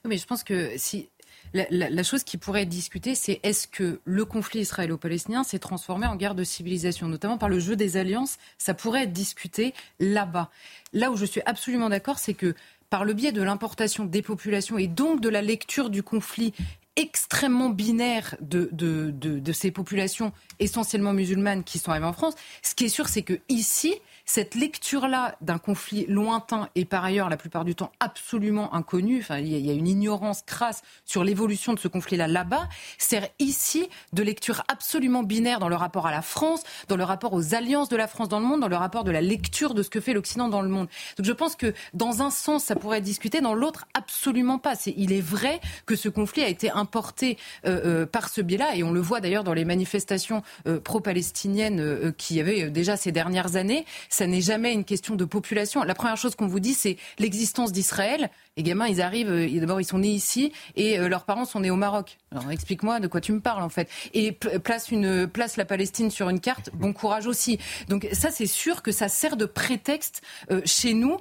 Mais 0.04 0.18
je 0.18 0.26
pense 0.26 0.44
que 0.44 0.76
si 0.76 1.08
la, 1.52 2.02
chose 2.02 2.24
qui 2.24 2.36
pourrait 2.36 2.62
être 2.62 2.68
discutée, 2.68 3.14
c'est 3.14 3.40
est-ce 3.42 3.68
que 3.68 4.00
le 4.04 4.24
conflit 4.24 4.60
israélo-palestinien 4.60 5.44
s'est 5.44 5.58
transformé 5.58 6.06
en 6.06 6.16
guerre 6.16 6.34
de 6.34 6.44
civilisation, 6.44 7.08
notamment 7.08 7.38
par 7.38 7.48
le 7.48 7.60
jeu 7.60 7.76
des 7.76 7.96
alliances. 7.96 8.38
Ça 8.58 8.74
pourrait 8.74 9.04
être 9.04 9.12
discuté 9.12 9.72
là-bas. 10.00 10.50
Là 10.92 11.10
où 11.10 11.16
je 11.16 11.24
suis 11.24 11.42
absolument 11.46 11.88
d'accord, 11.88 12.18
c'est 12.18 12.34
que 12.34 12.54
par 12.90 13.04
le 13.04 13.12
biais 13.12 13.32
de 13.32 13.42
l'importation 13.42 14.04
des 14.04 14.22
populations 14.22 14.78
et 14.78 14.86
donc 14.86 15.20
de 15.20 15.28
la 15.28 15.42
lecture 15.42 15.90
du 15.90 16.02
conflit 16.02 16.52
extrêmement 16.96 17.70
binaire 17.70 18.36
de, 18.40 18.68
de, 18.72 19.10
de, 19.10 19.52
ces 19.52 19.70
populations 19.70 20.32
essentiellement 20.60 21.12
musulmanes 21.12 21.64
qui 21.64 21.78
sont 21.78 21.90
arrivées 21.90 22.06
en 22.06 22.12
France, 22.12 22.34
ce 22.62 22.74
qui 22.74 22.84
est 22.84 22.88
sûr, 22.88 23.08
c'est 23.08 23.22
que 23.22 23.40
ici, 23.48 23.94
cette 24.24 24.54
lecture-là 24.54 25.36
d'un 25.40 25.58
conflit 25.58 26.06
lointain 26.08 26.68
et 26.74 26.84
par 26.84 27.04
ailleurs 27.04 27.28
la 27.28 27.36
plupart 27.36 27.64
du 27.64 27.74
temps 27.74 27.92
absolument 28.00 28.74
inconnu, 28.74 29.20
enfin, 29.20 29.38
il 29.38 29.48
y, 29.48 29.70
a 29.70 29.72
une 29.72 29.88
ignorance 29.88 30.42
crasse 30.42 30.82
sur 31.04 31.24
l'évolution 31.24 31.74
de 31.74 31.78
ce 31.78 31.88
conflit-là 31.88 32.26
là-bas, 32.26 32.68
sert 32.98 33.28
ici 33.38 33.88
de 34.12 34.22
lecture 34.22 34.64
absolument 34.68 35.22
binaire 35.22 35.58
dans 35.58 35.68
le 35.68 35.76
rapport 35.76 36.06
à 36.06 36.10
la 36.10 36.22
France, 36.22 36.62
dans 36.88 36.96
le 36.96 37.04
rapport 37.04 37.32
aux 37.32 37.54
alliances 37.54 37.88
de 37.88 37.96
la 37.96 38.06
France 38.06 38.28
dans 38.28 38.40
le 38.40 38.46
monde, 38.46 38.60
dans 38.60 38.68
le 38.68 38.76
rapport 38.76 39.04
de 39.04 39.10
la 39.10 39.20
lecture 39.20 39.74
de 39.74 39.82
ce 39.82 39.90
que 39.90 40.00
fait 40.00 40.14
l'Occident 40.14 40.48
dans 40.48 40.62
le 40.62 40.68
monde. 40.68 40.88
Donc 41.16 41.26
je 41.26 41.32
pense 41.32 41.56
que 41.56 41.74
dans 41.92 42.22
un 42.22 42.30
sens, 42.30 42.64
ça 42.64 42.76
pourrait 42.76 42.98
être 42.98 43.04
discuté, 43.04 43.40
dans 43.40 43.54
l'autre, 43.54 43.86
absolument 43.94 44.58
pas. 44.58 44.74
il 44.86 45.12
est 45.12 45.20
vrai 45.20 45.60
que 45.86 45.96
ce 45.96 46.08
conflit 46.08 46.42
a 46.42 46.48
été 46.48 46.70
importé 46.70 47.36
euh, 47.66 48.02
euh, 48.02 48.06
par 48.06 48.28
ce 48.28 48.40
biais-là, 48.40 48.76
et 48.76 48.82
on 48.82 48.92
le 48.92 49.00
voit 49.00 49.20
d'ailleurs 49.20 49.44
dans 49.44 49.54
les 49.54 49.64
manifestations 49.64 50.42
euh, 50.66 50.80
pro-palestiniennes 50.80 52.12
qui 52.16 52.34
y 52.34 52.40
avait 52.40 52.70
déjà 52.70 52.96
ces 52.96 53.12
dernières 53.12 53.56
années 53.56 53.84
ça 54.14 54.26
n'est 54.26 54.40
jamais 54.40 54.72
une 54.72 54.84
question 54.84 55.16
de 55.16 55.24
population. 55.24 55.82
La 55.82 55.94
première 55.94 56.16
chose 56.16 56.36
qu'on 56.36 56.46
vous 56.46 56.60
dit, 56.60 56.74
c'est 56.74 56.96
l'existence 57.18 57.72
d'Israël. 57.72 58.30
Les 58.56 58.62
gamins, 58.62 58.86
ils 58.86 59.02
arrivent, 59.02 59.30
euh, 59.30 59.60
d'abord, 59.60 59.80
ils 59.80 59.84
sont 59.84 59.98
nés 59.98 60.10
ici 60.10 60.52
et 60.76 60.98
euh, 60.98 61.08
leurs 61.08 61.24
parents 61.24 61.44
sont 61.44 61.60
nés 61.60 61.70
au 61.70 61.76
Maroc. 61.76 62.18
Explique-moi 62.50 63.00
de 63.00 63.08
quoi 63.08 63.20
tu 63.20 63.32
me 63.32 63.40
parles, 63.40 63.62
en 63.62 63.68
fait. 63.68 63.88
Et 64.12 64.32
place, 64.32 65.56
la 65.56 65.64
Palestine 65.64 66.10
sur 66.10 66.28
une 66.28 66.40
carte, 66.40 66.70
bon 66.74 66.92
courage 66.92 67.26
aussi. 67.26 67.58
Donc 67.88 68.08
ça, 68.12 68.30
c'est 68.30 68.46
sûr 68.46 68.82
que 68.82 68.92
ça 68.92 69.08
sert 69.08 69.36
de 69.36 69.46
prétexte 69.46 70.22
euh, 70.50 70.60
chez 70.64 70.94
nous 70.94 71.16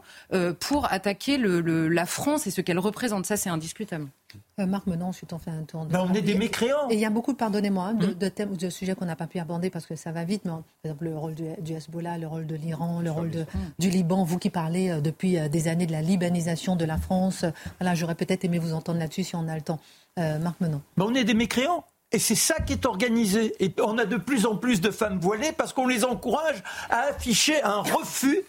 pour 0.59 0.91
attaquer 0.91 1.37
la 1.37 2.05
France 2.05 2.47
et 2.47 2.51
ce 2.51 2.61
qu'elle 2.61 2.79
représente. 2.79 3.25
Ça, 3.25 3.37
c'est 3.37 3.49
indiscutable. 3.49 4.07
Euh, 4.59 4.65
Marc 4.65 4.87
Menon, 4.87 5.07
ensuite 5.07 5.33
on 5.33 5.39
fait 5.39 5.51
un 5.51 5.63
tour. 5.63 5.85
De... 5.85 5.91
Ben, 5.91 6.05
on 6.07 6.13
est 6.13 6.21
des 6.21 6.35
mécréants. 6.35 6.89
Et 6.89 6.93
il 6.93 6.99
y 6.99 7.05
a 7.05 7.09
beaucoup, 7.09 7.33
pardonnez-moi, 7.33 7.85
hein, 7.85 7.93
de, 7.93 8.29
thèmes 8.29 8.51
ou 8.51 8.55
de 8.55 8.69
sujets 8.69 8.95
qu'on 8.95 9.05
n'a 9.05 9.15
pas 9.15 9.27
pu 9.27 9.39
aborder 9.39 9.69
parce 9.69 9.85
que 9.85 9.95
ça 9.95 10.11
va 10.11 10.23
vite. 10.23 10.43
Mais 10.45 10.51
par 10.51 10.63
exemple, 10.83 11.05
le 11.05 11.17
rôle 11.17 11.35
du, 11.35 11.73
Hezbollah, 11.73 12.17
le 12.17 12.27
rôle 12.27 12.45
de 12.45 12.55
l'Iran, 12.55 13.01
le 13.01 13.11
rôle 13.11 13.31
de, 13.31 13.45
du 13.79 13.89
Liban. 13.89 14.23
Vous 14.23 14.37
qui 14.37 14.49
parlez 14.49 14.89
euh, 14.89 15.01
depuis 15.01 15.37
euh, 15.37 15.49
des 15.49 15.67
années 15.67 15.87
de 15.87 15.91
la 15.91 16.01
libanisation 16.01 16.75
de 16.75 16.85
la 16.85 16.97
France. 16.97 17.45
Voilà, 17.79 17.95
j'aurais 17.95 18.15
peut-être 18.15 18.45
aimé 18.45 18.59
vous 18.59 18.73
entendre 18.73 18.99
là-dessus 18.99 19.23
si 19.23 19.35
on 19.35 19.47
a 19.47 19.55
le 19.55 19.61
temps. 19.61 19.79
Marc 20.15 20.61
Menon. 20.61 20.79
Ben, 20.95 21.05
on 21.07 21.15
est 21.15 21.23
des 21.23 21.33
mécréants. 21.33 21.83
Et 22.13 22.19
c'est 22.19 22.35
ça 22.35 22.55
qui 22.59 22.73
est 22.73 22.85
organisé. 22.85 23.55
Et 23.59 23.73
on 23.81 23.97
a 23.97 24.05
de 24.05 24.17
plus 24.17 24.45
en 24.45 24.55
plus 24.55 24.79
de 24.79 24.91
femmes 24.91 25.19
voilées 25.19 25.51
parce 25.51 25.73
qu'on 25.73 25.87
les 25.87 26.05
encourage 26.05 26.63
à 26.89 26.99
afficher 27.09 27.61
un 27.63 27.81
refus 27.81 28.43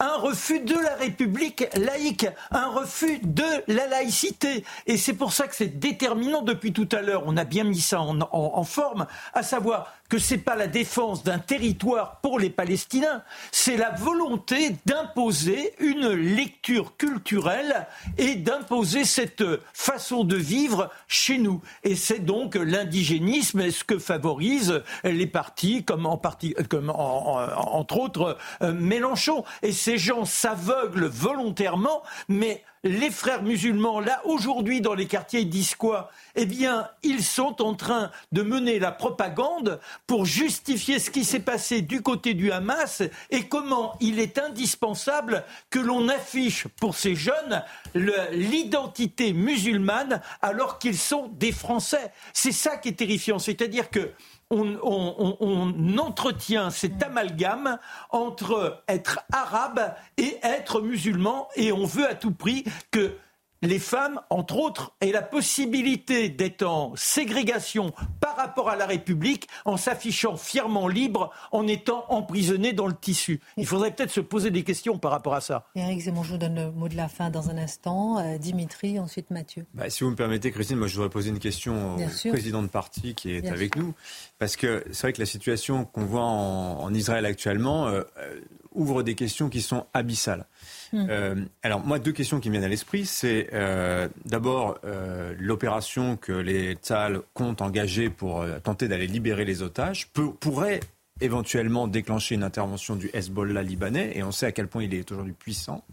un 0.00 0.16
refus 0.16 0.60
de 0.60 0.74
la 0.74 0.94
République 0.94 1.68
laïque, 1.76 2.26
un 2.50 2.68
refus 2.68 3.20
de 3.22 3.44
la 3.68 3.86
laïcité. 3.86 4.64
Et 4.86 4.96
c'est 4.96 5.12
pour 5.12 5.32
ça 5.32 5.46
que 5.46 5.54
c'est 5.54 5.78
déterminant 5.78 6.42
depuis 6.42 6.72
tout 6.72 6.88
à 6.90 7.02
l'heure. 7.02 7.22
On 7.26 7.36
a 7.36 7.44
bien 7.44 7.64
mis 7.64 7.80
ça 7.80 8.00
en, 8.00 8.64
forme, 8.64 9.06
à 9.34 9.42
savoir 9.42 9.92
que 10.10 10.18
c'est 10.18 10.38
pas 10.38 10.56
la 10.56 10.66
défense 10.66 11.22
d'un 11.22 11.38
territoire 11.38 12.20
pour 12.20 12.40
les 12.40 12.50
Palestiniens, 12.50 13.22
c'est 13.52 13.76
la 13.76 13.90
volonté 13.90 14.76
d'imposer 14.84 15.72
une 15.78 16.08
lecture 16.08 16.96
culturelle 16.96 17.86
et 18.18 18.34
d'imposer 18.34 19.04
cette 19.04 19.44
façon 19.72 20.24
de 20.24 20.36
vivre 20.36 20.90
chez 21.06 21.38
nous. 21.38 21.62
Et 21.84 21.94
c'est 21.94 22.18
donc 22.18 22.56
l'indigénisme, 22.56 23.70
ce 23.70 23.84
que 23.84 23.98
favorisent 24.00 24.82
les 25.04 25.28
partis, 25.28 25.84
comme 25.84 26.06
en 26.06 26.16
partie, 26.16 26.54
comme 26.68 26.90
entre 26.90 27.98
autres 27.98 28.36
euh, 28.62 28.72
Mélenchon. 28.72 29.44
Et 29.62 29.72
ces 29.72 29.96
gens 29.96 30.24
s'aveuglent 30.24 31.06
volontairement, 31.06 32.02
mais 32.28 32.64
les 32.82 33.10
frères 33.10 33.42
musulmans, 33.42 34.00
là, 34.00 34.22
aujourd'hui, 34.24 34.80
dans 34.80 34.94
les 34.94 35.06
quartiers, 35.06 35.44
disent 35.44 35.74
quoi? 35.74 36.10
Eh 36.34 36.46
bien, 36.46 36.88
ils 37.02 37.22
sont 37.22 37.60
en 37.60 37.74
train 37.74 38.10
de 38.32 38.42
mener 38.42 38.78
la 38.78 38.90
propagande 38.90 39.80
pour 40.06 40.24
justifier 40.24 40.98
ce 40.98 41.10
qui 41.10 41.24
s'est 41.24 41.40
passé 41.40 41.82
du 41.82 42.00
côté 42.00 42.32
du 42.32 42.50
Hamas 42.52 43.02
et 43.30 43.48
comment 43.48 43.96
il 44.00 44.18
est 44.18 44.38
indispensable 44.38 45.44
que 45.68 45.78
l'on 45.78 46.08
affiche 46.08 46.68
pour 46.80 46.96
ces 46.96 47.14
jeunes 47.14 47.62
l'identité 47.94 49.32
musulmane 49.32 50.22
alors 50.40 50.78
qu'ils 50.78 50.98
sont 50.98 51.28
des 51.28 51.52
Français. 51.52 52.12
C'est 52.32 52.52
ça 52.52 52.76
qui 52.76 52.88
est 52.88 52.92
terrifiant. 52.92 53.38
C'est-à-dire 53.38 53.90
que 53.90 54.10
on, 54.50 55.98
entretient 55.98 56.70
cet 56.70 57.02
amalgame 57.02 57.78
entre 58.10 58.82
être 58.88 59.20
arabe 59.32 59.94
et 60.16 60.38
être 60.42 60.80
musulman 60.80 61.48
et 61.54 61.72
on 61.72 61.84
veut 61.84 62.08
à 62.08 62.14
tout 62.14 62.32
prix 62.32 62.64
que 62.90 63.16
les 63.62 63.78
femmes, 63.78 64.20
entre 64.30 64.56
autres, 64.56 64.92
aient 65.00 65.12
la 65.12 65.22
possibilité 65.22 66.28
d'être 66.28 66.62
en 66.62 66.94
ségrégation 66.96 67.92
par 68.20 68.36
rapport 68.36 68.70
à 68.70 68.76
la 68.76 68.86
République, 68.86 69.48
en 69.64 69.76
s'affichant 69.76 70.36
fièrement 70.36 70.88
libre, 70.88 71.30
en 71.52 71.66
étant 71.66 72.06
emprisonnées 72.08 72.72
dans 72.72 72.86
le 72.86 72.94
tissu. 72.94 73.40
Il 73.56 73.66
faudrait 73.66 73.90
peut-être 73.90 74.10
se 74.10 74.20
poser 74.20 74.50
des 74.50 74.64
questions 74.64 74.98
par 74.98 75.10
rapport 75.10 75.34
à 75.34 75.40
ça. 75.40 75.66
Eric 75.76 76.00
Zemmour, 76.00 76.24
je 76.24 76.32
vous 76.32 76.38
donne 76.38 76.54
le 76.54 76.70
mot 76.70 76.88
de 76.88 76.96
la 76.96 77.08
fin 77.08 77.30
dans 77.30 77.50
un 77.50 77.58
instant. 77.58 78.18
Euh, 78.18 78.38
Dimitri, 78.38 78.98
ensuite 78.98 79.30
Mathieu. 79.30 79.66
Bah, 79.74 79.90
si 79.90 80.04
vous 80.04 80.10
me 80.10 80.16
permettez, 80.16 80.50
Christine, 80.50 80.78
moi 80.78 80.86
je 80.86 80.94
voudrais 80.94 81.10
poser 81.10 81.30
une 81.30 81.38
question 81.38 81.96
au 81.96 82.28
président 82.30 82.62
de 82.62 82.68
parti 82.68 83.14
qui 83.14 83.32
est 83.32 83.48
avec 83.48 83.76
nous. 83.76 83.94
Parce 84.38 84.56
que 84.56 84.84
c'est 84.92 85.02
vrai 85.02 85.12
que 85.12 85.20
la 85.20 85.26
situation 85.26 85.84
qu'on 85.84 86.04
voit 86.04 86.22
en, 86.22 86.92
Israël 86.94 87.24
actuellement 87.24 87.86
euh, 87.86 88.02
euh, 88.18 88.40
ouvre 88.72 89.02
des 89.02 89.14
questions 89.14 89.48
qui 89.48 89.62
sont 89.62 89.86
abyssales. 89.94 90.46
Hmm. 90.92 91.06
Euh, 91.08 91.34
alors 91.62 91.84
moi, 91.84 91.98
deux 91.98 92.12
questions 92.12 92.40
qui 92.40 92.48
me 92.48 92.54
viennent 92.54 92.64
à 92.64 92.68
l'esprit, 92.68 93.06
c'est 93.06 93.48
euh, 93.52 94.08
d'abord 94.24 94.78
euh, 94.84 95.34
l'opération 95.38 96.16
que 96.16 96.32
les 96.32 96.74
Tzal 96.74 97.20
comptent 97.34 97.62
engager 97.62 98.10
pour 98.10 98.44
tenter 98.62 98.88
d'aller 98.88 99.06
libérer 99.06 99.44
les 99.44 99.62
otages 99.62 100.08
pourrait 100.40 100.80
éventuellement 101.20 101.86
déclencher 101.86 102.34
une 102.34 102.42
intervention 102.42 102.96
du 102.96 103.10
Hezbollah 103.12 103.62
libanais, 103.62 104.12
et 104.14 104.22
on 104.22 104.32
sait 104.32 104.46
à 104.46 104.52
quel 104.52 104.68
point 104.68 104.82
il 104.82 104.94
est 104.94 105.12
aujourd'hui 105.12 105.34
puissant. 105.34 105.84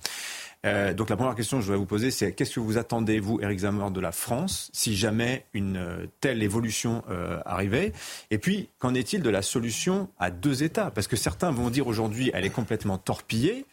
donc 0.64 1.10
la 1.10 1.18
première 1.18 1.36
question 1.36 1.58
que 1.58 1.62
je 1.62 1.68
voudrais 1.68 1.80
vous 1.80 1.86
poser, 1.86 2.12
c'est 2.12 2.32
qu'est-ce 2.32 2.56
que 2.56 2.60
vous 2.62 2.78
attendez, 2.78 3.20
vous, 3.20 3.40
Eric 3.42 3.60
Zamor, 3.60 3.92
de 3.92 4.00
la 4.00 4.14
France, 4.14 4.70
si 4.74 4.96
jamais 4.96 5.46
une 5.54 6.08
telle 6.22 6.42
évolution 6.44 7.04
arrivait? 7.46 7.92
Et 8.32 8.38
puis, 8.38 8.70
qu'en 8.80 8.94
est-il 8.94 9.22
de 9.22 9.30
la 9.30 9.42
solution 9.42 10.08
à 10.18 10.32
deux 10.32 10.64
États? 10.64 10.92
Parce 10.92 11.08
que 11.08 11.18
certains 11.18 11.52
vont 11.52 11.70
dire 11.70 11.88
aujourd'hui, 11.88 12.32
elle 12.34 12.46
est 12.46 12.50
complètement 12.50 12.98
torpillée. 12.98 13.66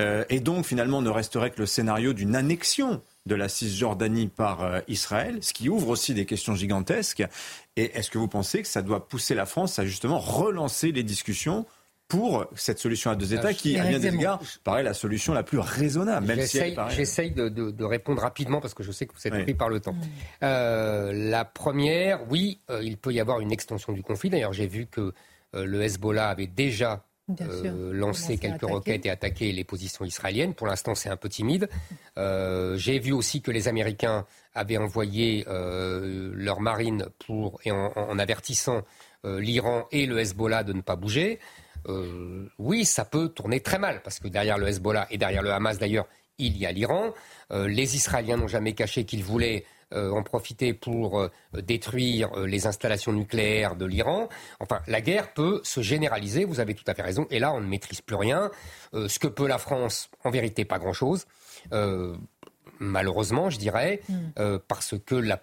Euh, 0.00 0.24
et 0.28 0.40
donc, 0.40 0.64
finalement, 0.64 1.02
ne 1.02 1.10
resterait 1.10 1.50
que 1.50 1.58
le 1.58 1.66
scénario 1.66 2.12
d'une 2.12 2.36
annexion 2.36 3.02
de 3.26 3.34
la 3.34 3.48
Cisjordanie 3.48 4.28
par 4.28 4.62
euh, 4.62 4.80
Israël, 4.86 5.38
ce 5.40 5.52
qui 5.52 5.68
ouvre 5.68 5.88
aussi 5.88 6.14
des 6.14 6.24
questions 6.24 6.54
gigantesques. 6.54 7.24
Et 7.76 7.96
est-ce 7.96 8.10
que 8.10 8.18
vous 8.18 8.28
pensez 8.28 8.62
que 8.62 8.68
ça 8.68 8.82
doit 8.82 9.08
pousser 9.08 9.34
la 9.34 9.44
France 9.44 9.78
à 9.78 9.84
justement 9.84 10.18
relancer 10.18 10.92
les 10.92 11.02
discussions 11.02 11.66
pour 12.06 12.46
cette 12.54 12.78
solution 12.78 13.10
à 13.10 13.16
deux 13.16 13.34
États 13.34 13.52
qui, 13.52 13.78
à 13.78 13.84
bien 13.84 13.98
des 13.98 14.14
égards, 14.14 14.40
paraît 14.64 14.82
la 14.82 14.94
solution 14.94 15.34
la 15.34 15.42
plus 15.42 15.58
raisonnable. 15.58 16.26
Même 16.26 16.38
J'essaye 16.38 17.32
de, 17.32 17.84
répondre 17.84 18.22
rapidement 18.22 18.62
parce 18.62 18.72
que 18.72 18.82
je 18.82 18.92
sais 18.92 19.04
que 19.04 19.12
vous 19.12 19.26
êtes 19.26 19.42
pris 19.42 19.52
par 19.52 19.68
le 19.68 19.80
temps. 19.80 19.94
Euh, 20.42 21.12
la 21.12 21.44
première, 21.44 22.20
oui, 22.30 22.60
il 22.82 22.96
peut 22.96 23.12
y 23.12 23.20
avoir 23.20 23.40
une 23.40 23.52
extension 23.52 23.92
du 23.92 24.02
conflit. 24.02 24.30
D'ailleurs, 24.30 24.54
j'ai 24.54 24.68
vu 24.68 24.86
que 24.86 25.12
le 25.52 25.82
Hezbollah 25.82 26.30
avait 26.30 26.46
déjà 26.46 27.04
euh, 27.40 27.92
lancer 27.92 28.38
quelques 28.38 28.62
roquettes 28.62 29.04
et 29.04 29.10
attaquer 29.10 29.52
les 29.52 29.64
positions 29.64 30.04
israéliennes. 30.04 30.54
Pour 30.54 30.66
l'instant, 30.66 30.94
c'est 30.94 31.10
un 31.10 31.16
peu 31.16 31.28
timide. 31.28 31.68
Euh, 32.16 32.76
j'ai 32.76 32.98
vu 32.98 33.12
aussi 33.12 33.42
que 33.42 33.50
les 33.50 33.68
Américains 33.68 34.24
avaient 34.54 34.78
envoyé 34.78 35.44
euh, 35.46 36.32
leurs 36.34 36.60
marines 36.60 37.06
pour, 37.18 37.60
et 37.64 37.70
en, 37.70 38.18
avertissant 38.18 38.82
l'Iran 39.24 39.86
et 39.90 40.06
le 40.06 40.20
Hezbollah 40.20 40.62
de 40.62 40.72
ne 40.72 40.80
pas 40.80 40.96
bouger. 40.96 41.38
oui, 42.58 42.84
ça 42.84 43.04
peut 43.04 43.28
tourner 43.28 43.60
très 43.60 43.78
mal, 43.78 44.00
parce 44.02 44.20
que 44.20 44.28
derrière 44.28 44.58
le 44.58 44.68
Hezbollah 44.68 45.06
et 45.10 45.18
derrière 45.18 45.42
le 45.42 45.52
Hamas 45.52 45.78
d'ailleurs, 45.78 46.06
il 46.38 46.56
y 46.56 46.66
a 46.66 46.72
l'Iran. 46.72 47.12
les 47.50 47.96
Israéliens 47.96 48.36
n'ont 48.36 48.46
jamais 48.46 48.74
caché 48.74 49.04
qu'ils 49.04 49.24
voulaient 49.24 49.64
euh, 49.64 49.77
en 49.94 50.22
profiter 50.22 50.74
pour 50.74 51.18
euh, 51.18 51.30
détruire 51.54 52.30
euh, 52.36 52.46
les 52.46 52.66
installations 52.66 53.12
nucléaires 53.12 53.76
de 53.76 53.86
l'Iran. 53.86 54.28
Enfin, 54.60 54.80
la 54.86 55.00
guerre 55.00 55.32
peut 55.32 55.60
se 55.64 55.80
généraliser, 55.80 56.44
vous 56.44 56.60
avez 56.60 56.74
tout 56.74 56.84
à 56.86 56.94
fait 56.94 57.02
raison, 57.02 57.26
et 57.30 57.38
là, 57.38 57.52
on 57.52 57.60
ne 57.60 57.66
maîtrise 57.66 58.00
plus 58.00 58.16
rien. 58.16 58.50
ce 58.92 59.18
que 59.18 59.28
peut 59.28 59.46
la 59.46 59.58
France, 59.58 60.10
en 60.24 60.30
vérité, 60.30 60.64
pas 60.64 60.78
grand-chose. 60.78 61.26
malheureusement, 62.78 63.50
je 63.50 63.58
dirais, 63.58 64.00
mm. 64.08 64.58
parce 64.68 64.94
que 65.04 65.14
la, 65.14 65.40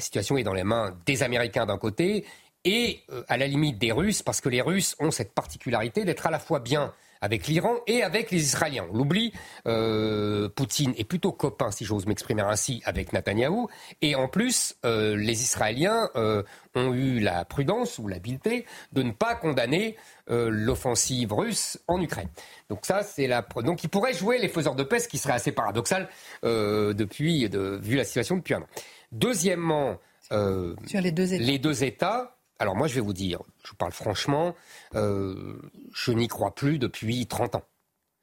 situation 0.00 0.36
est 0.36 0.44
dans 0.44 0.54
les 0.54 0.64
mains 0.64 0.96
des 1.06 1.22
Américains 1.22 1.66
d'un 1.66 1.78
côté 1.78 2.24
et 2.64 3.02
à 3.28 3.36
la 3.36 3.46
limite 3.46 3.78
des 3.78 3.92
Russes, 3.92 4.22
parce 4.22 4.40
que 4.40 4.48
les 4.48 4.60
Russes 4.60 4.96
ont 4.98 5.10
cette 5.10 5.32
particularité 5.32 6.04
d'être 6.04 6.26
à 6.26 6.30
la 6.30 6.38
fois 6.38 6.60
bien 6.60 6.92
avec 7.20 7.46
l'Iran 7.46 7.76
et 7.86 8.02
avec 8.02 8.30
les 8.30 8.42
Israéliens. 8.42 8.86
On 8.90 8.96
l'oublie, 8.96 9.32
euh, 9.66 10.48
Poutine 10.48 10.94
est 10.96 11.04
plutôt 11.04 11.32
copain, 11.32 11.70
si 11.70 11.84
j'ose 11.84 12.06
m'exprimer 12.06 12.42
ainsi, 12.42 12.82
avec 12.84 13.12
Netanyahou. 13.12 13.68
Et 14.02 14.14
en 14.14 14.28
plus, 14.28 14.76
euh, 14.84 15.16
les 15.16 15.42
Israéliens 15.42 16.10
euh, 16.16 16.42
ont 16.74 16.92
eu 16.92 17.20
la 17.20 17.44
prudence 17.44 17.98
ou 17.98 18.08
l'habileté 18.08 18.66
de 18.92 19.02
ne 19.02 19.12
pas 19.12 19.34
condamner 19.34 19.96
l'offensive 20.28 21.32
russe 21.32 21.78
en 21.86 22.00
Ukraine. 22.00 22.28
Donc 22.68 22.84
ça, 22.84 23.04
c'est 23.04 23.28
la. 23.28 23.46
Donc 23.62 23.84
ils 23.84 23.88
pourraient 23.88 24.12
jouer 24.12 24.38
les 24.38 24.48
faiseurs 24.48 24.74
de 24.74 24.82
paix, 24.82 24.98
ce 24.98 25.06
qui 25.06 25.18
serait 25.18 25.34
assez 25.34 25.52
paradoxal 25.52 26.08
depuis, 26.42 27.48
de, 27.48 27.78
vu 27.80 27.94
la 27.94 28.02
situation 28.02 28.36
depuis 28.36 28.54
un 28.54 28.62
an. 28.62 28.66
Deuxièmement, 29.12 29.98
Sur 30.28 31.00
les 31.00 31.12
deux 31.12 31.32
États. 31.32 31.44
Les 31.44 31.58
deux 31.60 31.84
États 31.84 32.35
alors 32.58 32.76
moi, 32.76 32.86
je 32.86 32.94
vais 32.94 33.00
vous 33.00 33.12
dire, 33.12 33.40
je 33.64 33.70
vous 33.70 33.76
parle 33.76 33.92
franchement, 33.92 34.54
euh, 34.94 35.60
je 35.92 36.12
n'y 36.12 36.28
crois 36.28 36.54
plus 36.54 36.78
depuis 36.78 37.26
30 37.26 37.56
ans. 37.56 37.64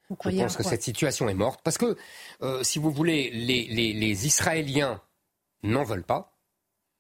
je 0.10 0.42
pense 0.42 0.58
que 0.58 0.64
cette 0.64 0.84
situation 0.84 1.30
est 1.30 1.34
morte 1.34 1.62
parce 1.64 1.78
que, 1.78 1.98
euh, 2.42 2.64
si 2.64 2.80
vous 2.80 2.92
voulez, 2.92 3.30
les 3.32 4.26
Israéliens 4.26 5.02
n'en 5.64 5.84
veulent 5.84 6.04
pas 6.04 6.33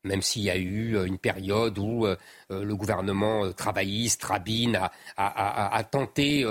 même 0.04 0.22
s'il 0.22 0.43
y 0.43 0.49
a 0.49 0.58
eu 0.58 0.95
euh, 0.95 1.06
une 1.06 1.18
période 1.18 1.78
où 1.78 2.06
euh, 2.06 2.16
euh, 2.51 2.64
le 2.64 2.76
gouvernement 2.76 3.51
travailliste, 3.54 4.24
Rabin, 4.24 4.89
a, 5.18 5.84
tenté 5.89 6.45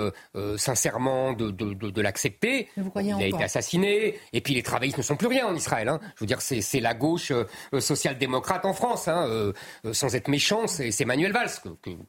sincèrement 0.57 1.33
de, 1.33 2.01
l'accepter. 2.01 2.69
Il 2.77 3.13
a 3.13 3.27
été 3.27 3.43
assassiné. 3.43 4.19
Et 4.31 4.41
puis 4.41 4.53
les 4.53 4.63
travaillistes 4.63 4.97
ne 4.97 5.03
sont 5.03 5.15
plus 5.15 5.27
rien 5.27 5.47
en 5.47 5.55
Israël. 5.55 5.87
Hein. 5.87 5.99
Je 6.15 6.21
veux 6.21 6.27
dire, 6.27 6.41
c'est 6.41 6.79
la 6.79 6.93
gauche 6.93 7.31
social-démocrate 7.79 8.65
en 8.65 8.73
France. 8.73 9.07
Hein. 9.07 9.53
sans 9.91 10.15
être 10.15 10.27
méchant, 10.27 10.67
c'est 10.67 11.05
Manuel 11.05 11.31
Valls, 11.31 11.49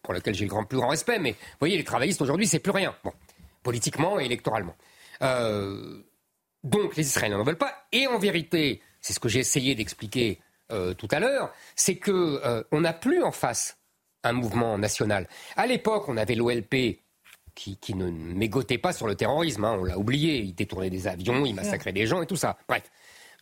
pour 0.02 0.14
lequel 0.14 0.34
j'ai 0.34 0.44
le 0.44 0.50
grand, 0.50 0.64
plus 0.64 0.78
grand 0.78 0.88
respect. 0.88 1.18
Mais 1.18 1.32
vous 1.32 1.58
voyez, 1.60 1.76
les 1.76 1.84
travaillistes 1.84 2.22
aujourd'hui, 2.22 2.46
c'est 2.46 2.58
plus 2.58 2.72
rien. 2.72 2.94
Bon, 3.04 3.12
politiquement 3.62 4.20
et 4.20 4.24
électoralement. 4.24 4.74
donc 6.62 6.96
les 6.96 7.06
Israéliens 7.06 7.38
n'en 7.38 7.44
veulent 7.44 7.58
pas. 7.58 7.86
Et 7.92 8.06
en 8.06 8.18
vérité, 8.18 8.80
c'est 9.00 9.12
ce 9.12 9.20
que 9.20 9.28
j'ai 9.28 9.40
essayé 9.40 9.74
d'expliquer 9.74 10.40
euh, 10.72 10.94
tout 10.94 11.08
à 11.10 11.20
l'heure, 11.20 11.52
c'est 11.76 11.96
que 11.96 12.40
euh, 12.44 12.62
on 12.72 12.80
n'a 12.82 12.92
plus 12.92 13.22
en 13.22 13.32
face 13.32 13.78
un 14.22 14.32
mouvement 14.32 14.78
national. 14.78 15.28
À 15.56 15.66
l'époque, 15.66 16.08
on 16.08 16.16
avait 16.16 16.34
l'OLP 16.34 17.00
qui, 17.54 17.94
ne 17.94 18.10
mégotait 18.10 18.78
pas 18.78 18.92
sur 18.92 19.06
le 19.06 19.14
terrorisme, 19.14 19.64
hein, 19.64 19.76
on 19.78 19.84
l'a 19.84 19.98
oublié, 19.98 20.38
il 20.38 20.54
détournait 20.54 20.90
des 20.90 21.06
avions, 21.06 21.46
il 21.46 21.54
massacrait 21.54 21.92
des 21.92 22.06
gens 22.06 22.22
et 22.22 22.26
tout 22.26 22.36
ça. 22.36 22.56
Bref. 22.68 22.82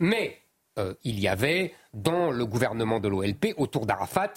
Mais 0.00 0.38
euh, 0.78 0.94
il 1.04 1.18
y 1.18 1.28
avait 1.28 1.74
dans 1.94 2.30
le 2.30 2.44
gouvernement 2.44 3.00
de 3.00 3.08
l'OLP, 3.08 3.54
autour 3.56 3.86
d'Arafat, 3.86 4.34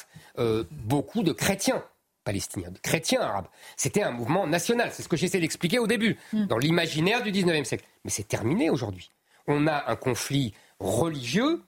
beaucoup 0.71 1.23
de 1.23 1.33
chrétiens 1.33 1.83
palestiniens, 2.25 2.71
de 2.71 2.79
chrétiens 2.79 3.21
arabes. 3.21 3.47
C'était 3.77 4.03
un 4.03 4.11
mouvement 4.11 4.45
national, 4.47 4.89
c'est 4.91 5.03
ce 5.03 5.07
que 5.07 5.15
j'essaie 5.15 5.39
d'expliquer 5.39 5.79
au 5.79 5.87
début, 5.87 6.17
mm. 6.33 6.47
dans 6.47 6.57
l'imaginaire 6.57 7.23
du 7.23 7.31
19e 7.31 7.63
siècle. 7.63 7.85
Mais 8.03 8.11
c'est 8.11 8.27
terminé 8.27 8.69
aujourd'hui. 8.69 9.11
On 9.47 9.67
a 9.67 9.89
un 9.89 9.95
conflit 9.95 10.53
religieux, 10.79 11.63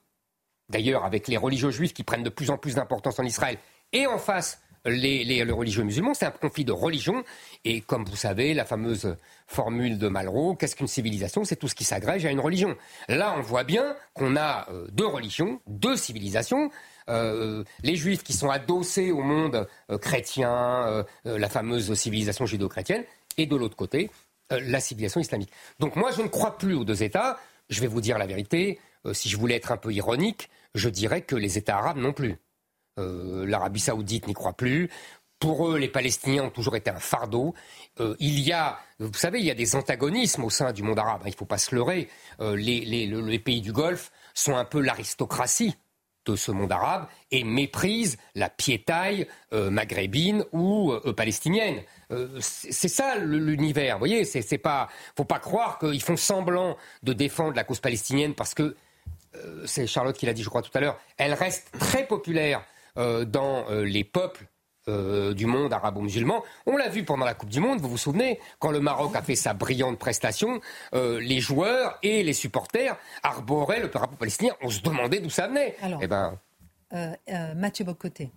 d'ailleurs 0.69 1.05
avec 1.05 1.27
les 1.27 1.37
religieux 1.37 1.71
juifs 1.71 1.93
qui 1.93 2.03
prennent 2.03 2.23
de 2.23 2.29
plus 2.29 2.49
en 2.49 2.57
plus 2.57 2.75
d'importance 2.75 3.19
en 3.19 3.23
Israël, 3.23 3.57
et 3.93 4.07
en 4.07 4.17
face 4.17 4.59
les, 4.87 5.43
religieux 5.43 5.83
musulmans, 5.83 6.13
c'est 6.13 6.25
un 6.25 6.31
conflit 6.31 6.65
de 6.65 6.71
religion. 6.71 7.23
Et 7.65 7.81
comme 7.81 8.05
vous 8.05 8.15
savez, 8.15 8.53
la 8.53 8.65
fameuse 8.65 9.15
formule 9.47 9.97
de 9.97 10.07
Malraux, 10.07 10.55
qu'est-ce 10.55 10.75
qu'une 10.75 10.87
civilisation? 10.87 11.43
C'est 11.43 11.55
tout 11.55 11.67
ce 11.67 11.75
qui 11.75 11.83
s'agrège 11.83 12.25
à 12.25 12.31
une 12.31 12.39
religion. 12.39 12.75
Là, 13.07 13.35
on 13.37 13.41
voit 13.41 13.63
bien 13.63 13.95
qu'on 14.13 14.35
a 14.35 14.67
euh, 14.71 14.87
deux 14.91 15.05
religions, 15.05 15.61
deux 15.67 15.97
civilisations. 15.97 16.71
Euh, 17.09 17.63
les 17.83 17.95
juifs 17.95 18.23
qui 18.23 18.33
sont 18.33 18.49
adossés 18.49 19.11
au 19.11 19.21
monde 19.21 19.67
euh, 19.89 19.97
chrétien, 19.97 21.05
la 21.25 21.49
fameuse 21.49 21.93
civilisation 21.93 22.45
judéo-chrétienne, 22.45 23.03
et 23.37 23.45
de 23.45 23.55
l'autre 23.55 23.75
côté, 23.75 24.09
la 24.49 24.79
civilisation 24.79 25.19
islamique. 25.19 25.51
Donc 25.79 25.95
moi, 25.95 26.11
je 26.11 26.21
ne 26.21 26.27
crois 26.27 26.57
plus 26.57 26.73
aux 26.73 26.85
deux 26.85 27.03
États. 27.03 27.37
Je 27.69 27.81
vais 27.81 27.87
vous 27.87 28.01
dire 28.01 28.17
la 28.17 28.25
vérité. 28.25 28.79
si 29.13 29.29
je 29.29 29.37
voulais 29.37 29.55
être 29.55 29.71
un 29.71 29.77
peu 29.77 29.93
ironique, 29.93 30.49
je 30.77 30.89
dirais 30.89 31.21
que 31.21 31.35
les 31.35 31.57
États 31.57 31.77
arabes 31.77 31.97
non 31.97 32.13
plus. 32.13 32.37
Euh, 32.99 33.45
L'Arabie 33.45 33.79
saoudite 33.79 34.27
n'y 34.27 34.33
croit 34.33 34.53
plus. 34.53 34.89
Pour 35.39 35.69
eux, 35.69 35.77
les 35.77 35.87
Palestiniens 35.87 36.45
ont 36.45 36.49
toujours 36.49 36.75
été 36.75 36.89
un 36.89 36.99
fardeau. 36.99 37.53
Euh, 37.99 38.15
il 38.19 38.39
y 38.39 38.51
a, 38.51 38.79
vous 38.99 39.13
savez, 39.13 39.39
il 39.39 39.45
y 39.45 39.51
a 39.51 39.55
des 39.55 39.75
antagonismes 39.75 40.43
au 40.43 40.49
sein 40.49 40.73
du 40.73 40.81
monde 40.81 40.97
arabe. 40.97 41.21
Hein, 41.21 41.27
il 41.27 41.31
ne 41.31 41.35
faut 41.35 41.45
pas 41.45 41.59
se 41.59 41.75
leurrer. 41.75 42.09
Euh, 42.39 42.55
les, 42.55 43.39
pays 43.39 43.61
du 43.61 43.71
Golfe 43.71 44.11
sont 44.33 44.55
un 44.55 44.65
peu 44.65 44.81
l'aristocratie 44.81 45.75
de 46.25 46.35
ce 46.35 46.51
monde 46.51 46.71
arabe 46.71 47.07
et 47.31 47.43
méprisent 47.45 48.17
la 48.35 48.49
piétaille 48.49 49.27
maghrébine 49.53 50.43
ou 50.51 50.91
palestinienne. 51.15 51.81
c'est 52.41 52.89
ça 52.89 53.17
l'univers. 53.17 53.95
Vous 53.95 53.99
voyez, 53.99 54.25
c'est 54.25 54.57
pas, 54.57 54.89
faut 55.15 55.23
pas 55.23 55.39
croire 55.39 55.79
qu'ils 55.79 56.01
font 56.01 56.17
semblant 56.17 56.75
de 57.03 57.13
défendre 57.13 57.55
la 57.55 57.63
cause 57.63 57.79
palestinienne 57.79 58.35
parce 58.35 58.53
que 58.53 58.75
c'est 59.65 59.87
Charlotte 59.87 60.17
qui 60.17 60.25
l'a 60.25 60.33
dit, 60.33 60.43
je 60.43 60.49
crois 60.49 60.61
tout 60.61 60.71
à 60.73 60.79
l'heure. 60.79 60.99
Elle 61.17 61.33
reste 61.33 61.71
très 61.79 62.05
populaire 62.05 62.63
euh, 62.97 63.25
dans 63.25 63.69
euh, 63.69 63.83
les 63.83 64.03
peuples 64.03 64.47
euh, 64.87 65.33
du 65.33 65.45
monde 65.45 65.71
arabo-musulman. 65.71 66.43
On 66.65 66.77
l'a 66.77 66.89
vu 66.89 67.03
pendant 67.03 67.25
la 67.25 67.35
Coupe 67.35 67.49
du 67.49 67.59
Monde, 67.59 67.79
vous 67.79 67.89
vous 67.89 67.97
souvenez, 67.97 68.39
quand 68.59 68.71
le 68.71 68.79
Maroc 68.79 69.15
a 69.15 69.21
fait 69.21 69.35
sa 69.35 69.53
brillante 69.53 69.99
prestation, 69.99 70.61
les 70.93 71.39
joueurs 71.39 71.99
et 72.01 72.23
les 72.23 72.33
supporters 72.33 72.97
arboraient 73.21 73.81
le 73.81 73.89
drapeau 73.89 74.15
palestinien. 74.15 74.53
On 74.61 74.69
se 74.69 74.81
demandait 74.81 75.19
d'où 75.19 75.29
ça 75.29 75.47
venait. 75.47 75.75
Alors, 75.81 75.99
eh 76.01 76.07
ben... 76.07 76.39
Mathieu 77.55 77.85
Bocoté. 77.85 78.31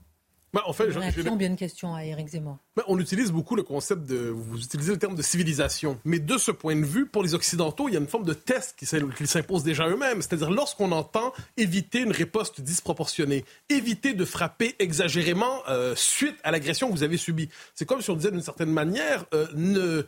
Bah, 0.52 0.62
en 0.66 0.72
fait, 0.72 0.84
réaction, 0.84 1.36
bien 1.36 1.48
une 1.48 1.56
question 1.56 1.94
à 1.94 2.04
Eric 2.04 2.28
Zemmour. 2.28 2.58
Bah, 2.74 2.82
on 2.88 2.98
utilise 2.98 3.30
beaucoup 3.30 3.54
le 3.54 3.62
concept 3.62 4.04
de. 4.04 4.16
Vous 4.16 4.58
utilisez 4.58 4.92
le 4.92 4.98
terme 4.98 5.14
de 5.14 5.22
civilisation. 5.22 5.98
Mais 6.04 6.18
de 6.18 6.38
ce 6.38 6.50
point 6.50 6.74
de 6.74 6.84
vue, 6.84 7.06
pour 7.06 7.22
les 7.22 7.34
Occidentaux, 7.34 7.88
il 7.88 7.94
y 7.94 7.96
a 7.96 8.00
une 8.00 8.08
forme 8.08 8.24
de 8.24 8.34
test 8.34 8.74
qui, 8.76 8.86
s'impose 9.26 9.62
déjà 9.62 9.88
eux-mêmes. 9.88 10.22
C'est-à-dire, 10.22 10.50
lorsqu'on 10.50 10.90
entend 10.90 11.32
éviter 11.56 12.00
une 12.00 12.10
riposte 12.10 12.60
disproportionnée, 12.60 13.44
éviter 13.68 14.12
de 14.12 14.24
frapper 14.24 14.74
exagérément 14.80 15.62
euh, 15.68 15.94
suite 15.94 16.36
à 16.42 16.50
l'agression 16.50 16.88
que 16.88 16.94
vous 16.94 17.04
avez 17.04 17.16
subie. 17.16 17.48
C'est 17.76 17.84
comme 17.84 18.02
si 18.02 18.10
on 18.10 18.16
disait 18.16 18.32
d'une 18.32 18.42
certaine 18.42 18.72
manière, 18.72 19.26
euh, 19.34 19.46
ne 19.54 20.04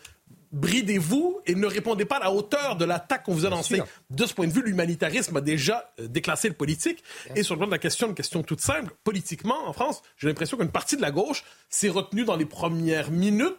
bridez-vous 0.53 1.41
et 1.47 1.55
ne 1.55 1.67
répondez 1.67 2.05
pas 2.05 2.17
à 2.17 2.21
la 2.21 2.33
hauteur 2.33 2.77
de 2.77 2.85
l'attaque 2.85 3.25
qu'on 3.25 3.35
vous 3.35 3.47
a 3.47 3.51
lancée. 3.51 3.83
De 4.11 4.27
ce 4.27 4.35
point 4.35 4.47
de 4.47 4.53
vue, 4.53 4.63
l'humanitarisme 4.63 5.37
a 5.37 5.41
déjà 5.41 5.93
euh, 5.99 6.07
déclassé 6.07 6.49
le 6.49 6.55
politique. 6.55 7.03
Et 7.35 7.43
sur 7.43 7.55
le 7.55 7.59
plan 7.59 7.67
de 7.67 7.73
la 7.73 7.79
question, 7.79 8.09
une 8.09 8.15
question 8.15 8.43
toute 8.43 8.61
simple, 8.61 8.95
politiquement, 9.05 9.67
en 9.67 9.73
France, 9.73 10.03
j'ai 10.17 10.29
l'impression 10.29 10.57
qu'une 10.57 10.71
partie 10.71 10.97
de 10.97 11.03
la 11.03 11.11
gauche 11.11 11.45
s'est 11.69 11.89
retenue 11.89 12.25
dans 12.25 12.37
les 12.37 12.47
premières 12.47 13.11
minutes 13.11 13.57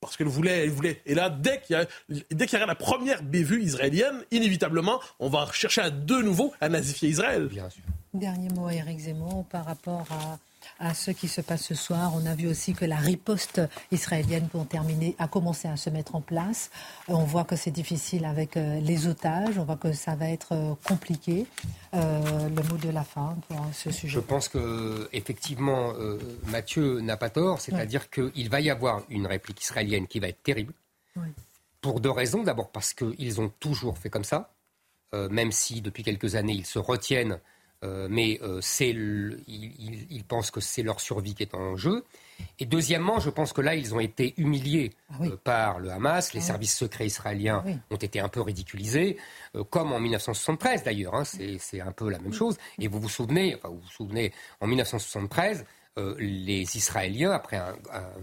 parce 0.00 0.16
qu'elle 0.16 0.28
voulait, 0.28 0.64
elle 0.64 0.70
voulait. 0.70 1.00
Et 1.06 1.14
là, 1.14 1.30
dès 1.30 1.60
qu'il 1.62 1.74
y, 1.74 1.78
a, 1.78 1.86
dès 2.30 2.46
qu'il 2.46 2.58
y 2.58 2.62
aura 2.62 2.66
la 2.66 2.74
première 2.74 3.22
bévue 3.22 3.62
israélienne, 3.62 4.22
inévitablement, 4.30 5.00
on 5.18 5.28
va 5.28 5.48
chercher 5.52 5.80
à 5.80 5.90
de 5.90 6.16
nouveau 6.22 6.52
à 6.60 6.68
nazifier 6.68 7.08
Israël. 7.08 7.46
Bien 7.46 7.70
sûr. 7.70 7.82
Dernier 8.12 8.50
mot, 8.50 8.68
Eric 8.68 8.98
Zemmour, 8.98 9.46
par 9.46 9.64
rapport 9.64 10.06
à 10.10 10.38
à 10.78 10.94
ce 10.94 11.10
qui 11.10 11.28
se 11.28 11.40
passe 11.40 11.64
ce 11.64 11.74
soir. 11.74 12.12
On 12.14 12.26
a 12.26 12.34
vu 12.34 12.48
aussi 12.48 12.74
que 12.74 12.84
la 12.84 12.96
riposte 12.96 13.60
israélienne 13.92 14.48
pour 14.48 14.66
terminer 14.66 15.14
a 15.18 15.28
commencé 15.28 15.68
à 15.68 15.76
se 15.76 15.90
mettre 15.90 16.14
en 16.14 16.20
place. 16.20 16.70
On 17.08 17.24
voit 17.24 17.44
que 17.44 17.56
c'est 17.56 17.70
difficile 17.70 18.24
avec 18.24 18.56
euh, 18.56 18.80
les 18.80 19.06
otages. 19.06 19.58
On 19.58 19.64
voit 19.64 19.76
que 19.76 19.92
ça 19.92 20.14
va 20.14 20.28
être 20.28 20.52
euh, 20.52 20.74
compliqué. 20.84 21.46
Euh, 21.94 22.48
le 22.48 22.62
mot 22.64 22.76
de 22.76 22.90
la 22.90 23.04
fin 23.04 23.36
pour 23.48 23.64
ce 23.72 23.90
sujet. 23.90 24.12
Je 24.12 24.20
pense 24.20 24.48
que 24.48 25.08
effectivement, 25.12 25.94
Mathieu 26.46 27.00
n'a 27.00 27.16
pas 27.16 27.30
tort. 27.30 27.60
C'est-à-dire 27.60 28.10
qu'il 28.10 28.50
va 28.50 28.60
y 28.60 28.68
avoir 28.68 29.02
une 29.08 29.26
réplique 29.26 29.62
israélienne 29.62 30.06
qui 30.06 30.20
va 30.20 30.28
être 30.28 30.42
terrible. 30.42 30.74
Pour 31.80 32.00
deux 32.00 32.10
raisons. 32.10 32.42
D'abord 32.42 32.70
parce 32.70 32.92
qu'ils 32.92 33.40
ont 33.40 33.50
toujours 33.60 33.96
fait 33.96 34.10
comme 34.10 34.24
ça. 34.24 34.50
même 35.12 35.52
si 35.52 35.80
depuis 35.80 36.02
quelques 36.02 36.34
années 36.34 36.52
ils 36.52 36.66
se 36.66 36.78
retiennent 36.78 37.38
euh, 37.84 38.08
mais 38.10 38.40
euh, 38.42 38.60
ils, 39.48 40.24
pensent 40.26 40.50
que 40.50 40.60
c'est 40.60 40.82
leur 40.82 41.00
survie 41.00 41.34
qui 41.34 41.42
est 41.42 41.54
en 41.54 41.76
jeu. 41.76 42.04
Et 42.58 42.66
deuxièmement, 42.66 43.20
je 43.20 43.30
pense 43.30 43.52
que 43.52 43.60
là, 43.60 43.74
ils 43.74 43.94
ont 43.94 44.00
été 44.00 44.34
humiliés 44.38 44.92
ah 45.10 45.14
euh, 45.22 45.36
par 45.42 45.78
le 45.78 45.90
Hamas. 45.90 46.32
Les 46.32 46.40
ah 46.40 46.44
services 46.44 46.76
secrets 46.76 47.06
israéliens 47.06 47.62
ah 47.66 47.70
ont 47.90 47.96
été 47.96 48.18
un 48.20 48.28
peu 48.28 48.40
ridiculisés, 48.40 49.18
comme 49.70 49.92
en 49.92 50.00
1973 50.00 50.84
d'ailleurs. 50.84 51.14
Hein. 51.14 51.24
c'est 51.24 51.80
un 51.80 51.92
peu 51.92 52.10
la 52.10 52.18
même 52.18 52.32
chose. 52.32 52.56
Et 52.78 52.88
vous 52.88 53.00
vous 53.00 53.08
souvenez, 53.08 53.54
enfin, 53.56 53.68
vous 53.68 53.80
vous 53.80 53.90
souvenez, 53.90 54.32
en 54.60 54.66
1973, 54.66 55.64
euh, 55.98 56.14
les 56.18 56.76
Israéliens, 56.76 57.30
après 57.30 57.56
un, 57.56 57.74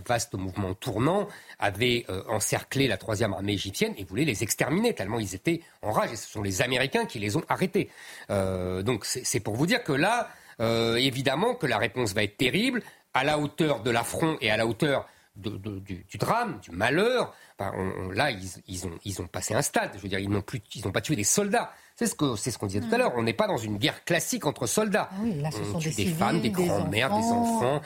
vaste 0.07 0.35
mouvement 0.35 0.75
tournant, 0.75 1.27
avaient 1.57 2.05
euh, 2.09 2.21
encerclé 2.27 2.87
la 2.87 2.97
troisième 2.97 3.33
armée 3.33 3.53
égyptienne 3.53 3.95
et 3.97 4.03
voulaient 4.03 4.25
les 4.25 4.43
exterminer, 4.43 4.93
tellement 4.93 5.19
ils 5.19 5.33
étaient 5.33 5.61
en 5.81 5.91
rage. 5.91 6.11
Et 6.11 6.15
ce 6.15 6.29
sont 6.29 6.43
les 6.43 6.61
Américains 6.61 7.05
qui 7.05 7.17
les 7.17 7.35
ont 7.35 7.43
arrêtés. 7.49 7.89
Euh, 8.29 8.83
donc 8.83 9.05
c'est 9.05 9.39
pour 9.39 9.55
vous 9.55 9.65
dire 9.65 9.83
que 9.83 9.93
là, 9.93 10.29
évidemment, 10.59 11.55
que 11.55 11.65
la 11.65 11.77
réponse 11.77 12.13
va 12.13 12.23
être 12.23 12.37
terrible, 12.37 12.83
à 13.15 13.23
la 13.23 13.39
hauteur 13.39 13.81
de 13.81 13.89
l'affront 13.89 14.37
et 14.39 14.51
à 14.51 14.57
la 14.57 14.67
hauteur 14.67 15.07
du, 15.35 16.17
drame, 16.19 16.59
du 16.61 16.71
malheur. 16.71 17.33
là, 17.59 18.31
ils, 18.67 18.85
ont, 18.85 18.97
ils 19.03 19.21
ont 19.21 19.27
passé 19.27 19.55
un 19.55 19.63
stade. 19.63 19.91
Je 19.95 19.99
veux 19.99 20.09
dire, 20.09 20.19
ils 20.19 20.29
n'ont 20.29 20.41
plus, 20.41 20.61
ils 20.75 20.85
n'ont 20.85 20.91
pas 20.91 21.01
tué 21.01 21.15
des 21.15 21.23
soldats. 21.23 21.73
C'est 21.95 22.07
ce 22.07 22.15
qu'on 22.15 22.35
ce 22.35 22.57
qu'on 22.57 22.67
disait 22.67 22.79
tout 22.79 22.93
à 22.93 22.97
mm. 22.97 22.99
l'heure. 22.99 23.13
On 23.15 23.23
n'est 23.23 23.33
pas 23.33 23.47
dans 23.47 23.57
une 23.57 23.77
guerre 23.77 24.03
classique 24.03 24.45
entre 24.45 24.67
soldats. 24.67 25.09
Ah 25.11 25.15
oui, 25.21 25.39
là, 25.41 25.51
ce 25.51 25.57
on 25.73 25.79
tue 25.79 25.91
des, 25.91 26.05
femmes, 26.07 26.41
des 26.41 26.49
grands-mères, 26.49 27.09
des 27.09 27.25
enfants. 27.25 27.81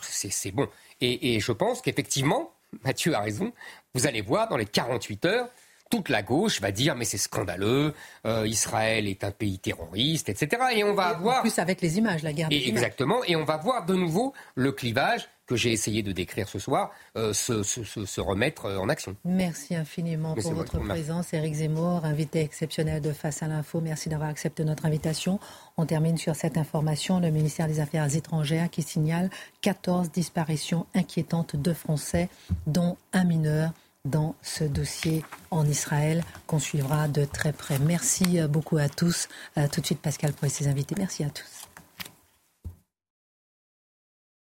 C'est 0.00 0.50
bon. 0.50 0.68
Et, 1.00 1.34
et 1.34 1.40
je 1.40 1.52
pense 1.52 1.80
qu'effectivement, 1.80 2.52
Mathieu 2.84 3.14
a 3.14 3.20
raison. 3.20 3.52
Vous 3.94 4.06
allez 4.06 4.20
voir 4.20 4.48
dans 4.48 4.56
les 4.56 4.66
48 4.66 5.24
heures, 5.26 5.48
toute 5.90 6.08
la 6.08 6.22
gauche 6.22 6.60
va 6.62 6.72
dire 6.72 6.94
mais 6.94 7.04
c'est 7.04 7.18
scandaleux, 7.18 7.92
euh, 8.26 8.46
Israël 8.46 9.06
est 9.06 9.24
un 9.24 9.30
pays 9.30 9.58
terroriste, 9.58 10.30
etc. 10.30 10.62
Et 10.74 10.84
on 10.84 10.94
va 10.94 11.08
avoir... 11.08 11.40
En 11.40 11.42
plus 11.42 11.58
avec 11.58 11.82
les 11.82 11.98
images, 11.98 12.22
la 12.22 12.32
guerre 12.32 12.48
des 12.48 12.66
Exactement, 12.66 13.22
et 13.24 13.36
on 13.36 13.44
va 13.44 13.58
voir 13.58 13.84
de 13.84 13.94
nouveau 13.94 14.32
le 14.54 14.72
clivage 14.72 15.28
que 15.52 15.58
j'ai 15.58 15.72
essayé 15.72 16.02
de 16.02 16.12
décrire 16.12 16.48
ce 16.48 16.58
soir 16.58 16.90
euh, 17.16 17.32
se, 17.32 18.20
remettre 18.20 18.66
euh, 18.66 18.78
en 18.78 18.88
action. 18.88 19.16
Merci 19.24 19.74
infiniment 19.74 20.34
pour 20.34 20.54
votre 20.54 20.78
présence. 20.78 21.32
Éric 21.34 21.54
Zemmour, 21.54 22.04
invité 22.04 22.40
exceptionnel 22.40 23.02
de 23.02 23.12
Face 23.12 23.42
à 23.42 23.48
l'info. 23.48 23.80
Merci 23.80 24.08
d'avoir 24.08 24.30
accepté 24.30 24.64
notre 24.64 24.86
invitation. 24.86 25.38
On 25.76 25.84
termine 25.84 26.16
sur 26.16 26.34
cette 26.34 26.56
information. 26.56 27.20
Le 27.20 27.30
ministère 27.30 27.68
des 27.68 27.80
Affaires 27.80 28.14
étrangères 28.14 28.70
qui 28.70 28.82
signale 28.82 29.30
14 29.60 30.10
disparitions 30.10 30.86
inquiétantes 30.94 31.56
de 31.56 31.72
Français, 31.72 32.28
dont 32.66 32.96
un 33.12 33.24
mineur 33.24 33.72
dans 34.04 34.34
ce 34.42 34.64
dossier 34.64 35.22
en 35.50 35.66
Israël 35.66 36.24
qu'on 36.46 36.58
suivra 36.58 37.06
de 37.08 37.24
très 37.24 37.52
près. 37.52 37.78
Merci 37.78 38.40
beaucoup 38.48 38.78
à 38.78 38.88
tous. 38.88 39.28
Tout 39.70 39.80
de 39.80 39.86
suite, 39.86 40.00
Pascal, 40.00 40.32
pour 40.32 40.50
ses 40.50 40.66
invités. 40.66 40.96
Merci 40.98 41.22
à 41.22 41.30
tous. 41.30 41.61